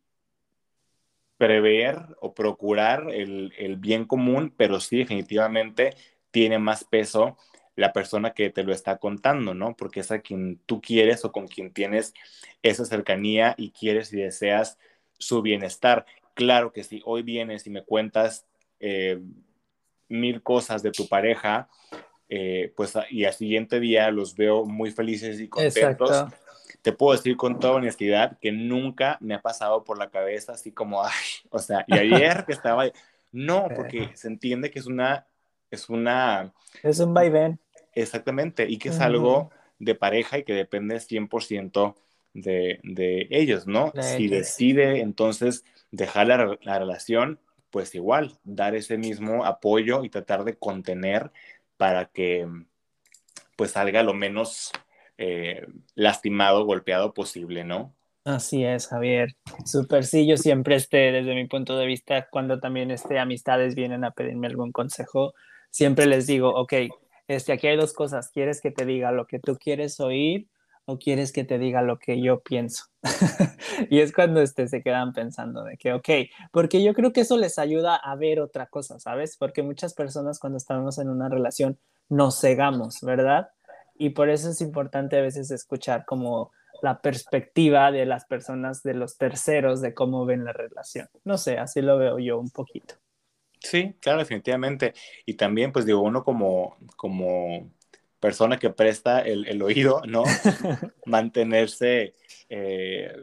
prever 1.42 1.98
o 2.20 2.34
procurar 2.34 3.10
el, 3.10 3.76
bien 3.76 4.04
común, 4.04 4.54
pero 4.56 4.78
sí 4.78 4.98
definitivamente 4.98 5.96
tiene 6.30 6.60
más 6.60 6.84
peso 6.84 7.36
la 7.74 7.92
persona 7.92 8.32
que 8.32 8.48
te 8.50 8.62
lo 8.62 8.72
está 8.72 8.98
contando, 8.98 9.52
¿no? 9.52 9.74
Porque 9.74 9.98
es 9.98 10.12
a 10.12 10.20
quien 10.20 10.60
tú 10.66 10.80
quieres 10.80 11.24
o 11.24 11.32
con 11.32 11.48
quien 11.48 11.72
tienes 11.72 12.14
esa 12.62 12.84
cercanía 12.84 13.56
y 13.58 13.72
quieres 13.72 14.12
y 14.12 14.18
deseas 14.18 14.78
su 15.18 15.42
bienestar. 15.42 16.06
Claro 16.34 16.72
que 16.72 16.84
si 16.84 17.02
hoy 17.04 17.22
vienes 17.22 17.66
y 17.66 17.70
me 17.70 17.82
cuentas 17.82 18.46
eh, 18.78 19.18
mil 20.08 20.44
cosas 20.44 20.80
de 20.84 20.92
tu 20.92 21.08
pareja, 21.08 21.68
eh, 22.28 22.72
pues 22.76 22.94
y 23.10 23.24
al 23.24 23.34
siguiente 23.34 23.80
día 23.80 24.12
los 24.12 24.36
veo 24.36 24.64
muy 24.64 24.92
felices 24.92 25.40
y 25.40 25.48
contentos 25.48 26.26
te 26.82 26.92
puedo 26.92 27.16
decir 27.16 27.36
con 27.36 27.60
toda 27.60 27.74
honestidad 27.74 28.38
que 28.40 28.52
nunca 28.52 29.16
me 29.20 29.34
ha 29.34 29.40
pasado 29.40 29.84
por 29.84 29.98
la 29.98 30.10
cabeza 30.10 30.52
así 30.52 30.72
como, 30.72 31.04
ay, 31.04 31.12
o 31.50 31.58
sea, 31.60 31.84
y 31.86 31.94
ayer 31.94 32.44
que 32.44 32.52
estaba, 32.52 32.84
no, 33.30 33.68
porque 33.76 34.10
se 34.14 34.28
entiende 34.28 34.70
que 34.70 34.80
es 34.80 34.86
una, 34.86 35.26
es 35.70 35.88
una... 35.88 36.52
Es 36.82 36.98
un 36.98 37.14
vaivén. 37.14 37.60
Exactamente, 37.94 38.68
y 38.68 38.78
que 38.78 38.88
es 38.88 39.00
algo 39.00 39.50
de 39.78 39.94
pareja 39.94 40.38
y 40.38 40.44
que 40.44 40.54
depende 40.54 40.96
100% 40.96 41.94
de, 42.34 42.80
de 42.82 43.28
ellos, 43.30 43.66
¿no? 43.66 43.92
si 44.00 44.28
decide 44.28 45.00
entonces 45.00 45.64
dejar 45.90 46.26
la, 46.26 46.58
la 46.62 46.78
relación, 46.78 47.38
pues 47.70 47.94
igual, 47.94 48.38
dar 48.44 48.74
ese 48.74 48.96
mismo 48.96 49.44
apoyo 49.44 50.04
y 50.04 50.08
tratar 50.08 50.44
de 50.44 50.56
contener 50.56 51.30
para 51.76 52.06
que 52.06 52.48
pues 53.56 53.72
salga 53.72 54.02
lo 54.02 54.14
menos 54.14 54.72
eh, 55.24 55.64
lastimado, 55.94 56.64
golpeado 56.64 57.14
posible, 57.14 57.62
¿no? 57.62 57.94
Así 58.24 58.64
es, 58.64 58.88
Javier. 58.88 59.36
Súper, 59.64 60.04
sí, 60.04 60.26
yo 60.26 60.36
siempre, 60.36 60.74
esté, 60.74 61.12
desde 61.12 61.36
mi 61.36 61.46
punto 61.46 61.76
de 61.76 61.86
vista, 61.86 62.26
cuando 62.28 62.58
también 62.58 62.90
este, 62.90 63.20
amistades 63.20 63.76
vienen 63.76 64.02
a 64.02 64.10
pedirme 64.10 64.48
algún 64.48 64.72
consejo, 64.72 65.32
siempre 65.70 66.06
les 66.06 66.26
digo, 66.26 66.48
ok, 66.48 66.72
este, 67.28 67.52
aquí 67.52 67.68
hay 67.68 67.76
dos 67.76 67.92
cosas, 67.92 68.30
¿quieres 68.30 68.60
que 68.60 68.72
te 68.72 68.84
diga 68.84 69.12
lo 69.12 69.28
que 69.28 69.38
tú 69.38 69.56
quieres 69.58 70.00
oír 70.00 70.48
o 70.86 70.98
quieres 70.98 71.30
que 71.30 71.44
te 71.44 71.56
diga 71.56 71.82
lo 71.82 72.00
que 72.00 72.20
yo 72.20 72.40
pienso? 72.40 72.86
y 73.90 74.00
es 74.00 74.12
cuando 74.12 74.40
este, 74.40 74.66
se 74.66 74.82
quedan 74.82 75.12
pensando 75.12 75.62
de 75.62 75.76
que, 75.76 75.92
ok, 75.92 76.08
porque 76.50 76.82
yo 76.82 76.94
creo 76.94 77.12
que 77.12 77.20
eso 77.20 77.36
les 77.36 77.60
ayuda 77.60 77.94
a 77.94 78.16
ver 78.16 78.40
otra 78.40 78.66
cosa, 78.66 78.98
¿sabes? 78.98 79.36
Porque 79.36 79.62
muchas 79.62 79.94
personas 79.94 80.40
cuando 80.40 80.56
estamos 80.56 80.98
en 80.98 81.08
una 81.10 81.28
relación 81.28 81.78
nos 82.08 82.40
cegamos, 82.40 83.02
¿verdad? 83.02 83.50
Y 84.02 84.10
por 84.10 84.30
eso 84.30 84.50
es 84.50 84.60
importante 84.60 85.16
a 85.16 85.22
veces 85.22 85.52
escuchar 85.52 86.04
como 86.04 86.50
la 86.82 87.00
perspectiva 87.00 87.92
de 87.92 88.04
las 88.04 88.24
personas, 88.24 88.82
de 88.82 88.94
los 88.94 89.16
terceros, 89.16 89.80
de 89.80 89.94
cómo 89.94 90.26
ven 90.26 90.44
la 90.44 90.52
relación. 90.52 91.08
No 91.22 91.38
sé, 91.38 91.56
así 91.58 91.80
lo 91.82 91.98
veo 91.98 92.18
yo 92.18 92.40
un 92.40 92.50
poquito. 92.50 92.96
Sí, 93.60 93.94
claro, 94.00 94.18
definitivamente. 94.18 94.92
Y 95.24 95.34
también, 95.34 95.70
pues 95.70 95.86
digo, 95.86 96.00
uno 96.00 96.24
como, 96.24 96.76
como 96.96 97.70
persona 98.18 98.58
que 98.58 98.70
presta 98.70 99.20
el, 99.20 99.62
oído, 99.62 100.02
¿no? 100.08 100.24
Mantenerse 101.06 102.14
eh, 102.48 103.14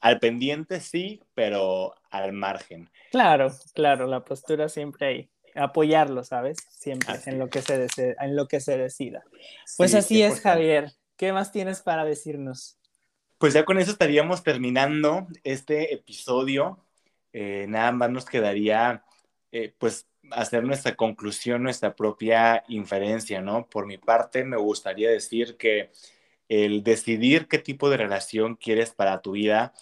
al 0.00 0.18
pendiente, 0.18 0.80
sí, 0.80 1.22
pero 1.34 1.94
al 2.10 2.32
margen. 2.32 2.90
Claro, 3.12 3.52
claro, 3.74 4.08
la 4.08 4.24
postura 4.24 4.68
siempre 4.68 5.06
ahí. 5.06 5.30
Apoyarlo, 5.54 6.24
¿sabes? 6.24 6.58
Siempre 6.68 7.14
en 7.26 7.38
lo, 7.38 7.48
que 7.48 7.62
se 7.62 7.86
en 8.20 8.36
lo 8.36 8.48
que 8.48 8.60
se 8.60 8.76
decida. 8.76 9.22
Pues 9.76 9.94
así 9.94 10.22
es, 10.22 10.40
Javier. 10.40 10.92
¿Qué 11.16 11.32
más 11.32 11.52
tienes 11.52 11.80
para 11.80 12.04
decirnos? 12.04 12.76
Pues 13.38 13.54
ya 13.54 13.64
con 13.64 13.78
eso 13.78 13.92
estaríamos 13.92 14.42
terminando 14.42 15.26
este 15.44 15.94
episodio. 15.94 16.84
Eh, 17.32 17.66
nada 17.68 17.92
más 17.92 18.10
nos 18.10 18.24
quedaría, 18.24 19.04
eh, 19.52 19.72
pues, 19.78 20.06
hacer 20.30 20.64
nuestra 20.64 20.96
conclusión, 20.96 21.62
nuestra 21.62 21.94
propia 21.94 22.64
inferencia, 22.68 23.40
¿no? 23.40 23.68
Por 23.68 23.86
mi 23.86 23.98
parte, 23.98 24.44
me 24.44 24.56
gustaría 24.56 25.10
decir 25.10 25.56
que 25.56 25.90
el 26.48 26.82
decidir 26.82 27.48
qué 27.48 27.58
tipo 27.58 27.90
de 27.90 27.96
relación 27.96 28.56
quieres 28.56 28.90
para 28.90 29.20
tu 29.22 29.32
vida 29.32 29.72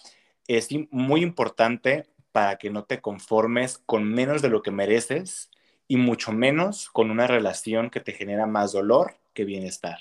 es 0.47 0.69
muy 0.91 1.21
importante 1.21 2.05
para 2.31 2.57
que 2.57 2.69
no 2.69 2.83
te 2.83 3.01
conformes 3.01 3.77
con 3.77 4.03
menos 4.03 4.41
de 4.41 4.49
lo 4.49 4.61
que 4.61 4.71
mereces 4.71 5.49
y 5.87 5.97
mucho 5.97 6.31
menos 6.31 6.89
con 6.89 7.11
una 7.11 7.27
relación 7.27 7.89
que 7.89 7.99
te 7.99 8.13
genera 8.13 8.45
más 8.45 8.71
dolor 8.71 9.17
que 9.33 9.45
bienestar. 9.45 9.99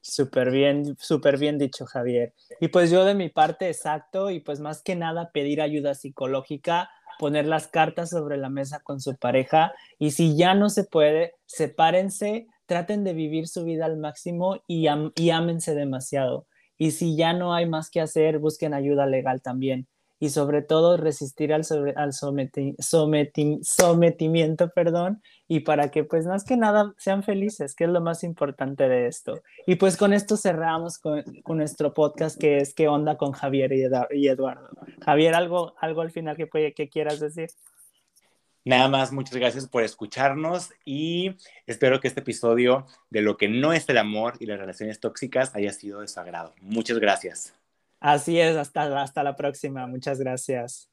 Súper 0.00 0.50
bien, 0.50 0.96
súper 0.98 1.38
bien 1.38 1.58
dicho, 1.58 1.86
Javier. 1.86 2.34
Y 2.60 2.68
pues 2.68 2.90
yo 2.90 3.04
de 3.04 3.14
mi 3.14 3.30
parte, 3.30 3.68
exacto, 3.68 4.30
y 4.30 4.40
pues 4.40 4.60
más 4.60 4.82
que 4.82 4.96
nada 4.96 5.30
pedir 5.32 5.62
ayuda 5.62 5.94
psicológica 5.94 6.90
poner 7.18 7.46
las 7.46 7.68
cartas 7.68 8.10
sobre 8.10 8.36
la 8.36 8.50
mesa 8.50 8.80
con 8.80 9.00
su 9.00 9.16
pareja 9.16 9.72
y 9.98 10.10
si 10.10 10.36
ya 10.36 10.54
no 10.54 10.68
se 10.68 10.84
puede, 10.84 11.34
sepárense, 11.46 12.48
traten 12.66 13.04
de 13.04 13.14
vivir 13.14 13.46
su 13.46 13.64
vida 13.64 13.86
al 13.86 13.96
máximo 13.96 14.62
y, 14.66 14.88
y 15.14 15.30
ámense 15.30 15.74
demasiado. 15.74 16.46
Y 16.76 16.90
si 16.90 17.16
ya 17.16 17.32
no 17.32 17.54
hay 17.54 17.66
más 17.66 17.88
que 17.88 18.00
hacer, 18.00 18.40
busquen 18.40 18.74
ayuda 18.74 19.06
legal 19.06 19.42
también 19.42 19.86
y 20.24 20.30
sobre 20.30 20.62
todo 20.62 20.96
resistir 20.96 21.52
al, 21.52 21.66
al 21.96 22.14
sometimiento, 23.60 24.70
perdón, 24.70 25.22
y 25.46 25.60
para 25.60 25.90
que 25.90 26.02
pues 26.04 26.24
más 26.24 26.44
que 26.44 26.56
nada 26.56 26.94
sean 26.96 27.22
felices, 27.22 27.74
que 27.74 27.84
es 27.84 27.90
lo 27.90 28.00
más 28.00 28.24
importante 28.24 28.88
de 28.88 29.06
esto. 29.06 29.42
Y 29.66 29.74
pues 29.74 29.98
con 29.98 30.14
esto 30.14 30.38
cerramos 30.38 30.96
con, 30.96 31.22
nuestro 31.46 31.92
podcast 31.92 32.40
que 32.40 32.56
es 32.56 32.72
¿Qué 32.72 32.88
onda 32.88 33.18
con 33.18 33.32
Javier 33.32 33.74
y, 33.74 33.82
Eduardo? 34.26 34.70
Javier, 35.04 35.34
¿algo, 35.34 35.74
algo 35.78 36.00
al 36.00 36.10
final 36.10 36.38
que, 36.38 36.72
que 36.74 36.88
quieras 36.88 37.20
decir? 37.20 37.50
Nada 38.64 38.88
más, 38.88 39.12
muchas 39.12 39.36
gracias 39.36 39.68
por 39.68 39.82
escucharnos 39.82 40.70
y 40.86 41.36
espero 41.66 42.00
que 42.00 42.08
este 42.08 42.20
episodio 42.20 42.86
de 43.10 43.20
lo 43.20 43.36
que 43.36 43.48
no 43.48 43.74
es 43.74 43.86
el 43.90 43.98
amor 43.98 44.36
y 44.40 44.46
las 44.46 44.58
relaciones 44.58 45.00
tóxicas 45.00 45.54
haya 45.54 45.70
sido 45.70 46.00
de 46.00 46.08
su 46.08 46.18
agrado. 46.18 46.54
Muchas 46.62 46.98
gracias. 46.98 47.52
Así 48.04 48.38
es, 48.38 48.54
hasta, 48.56 49.00
hasta 49.02 49.22
la 49.22 49.34
próxima. 49.34 49.86
Muchas 49.86 50.18
gracias. 50.20 50.90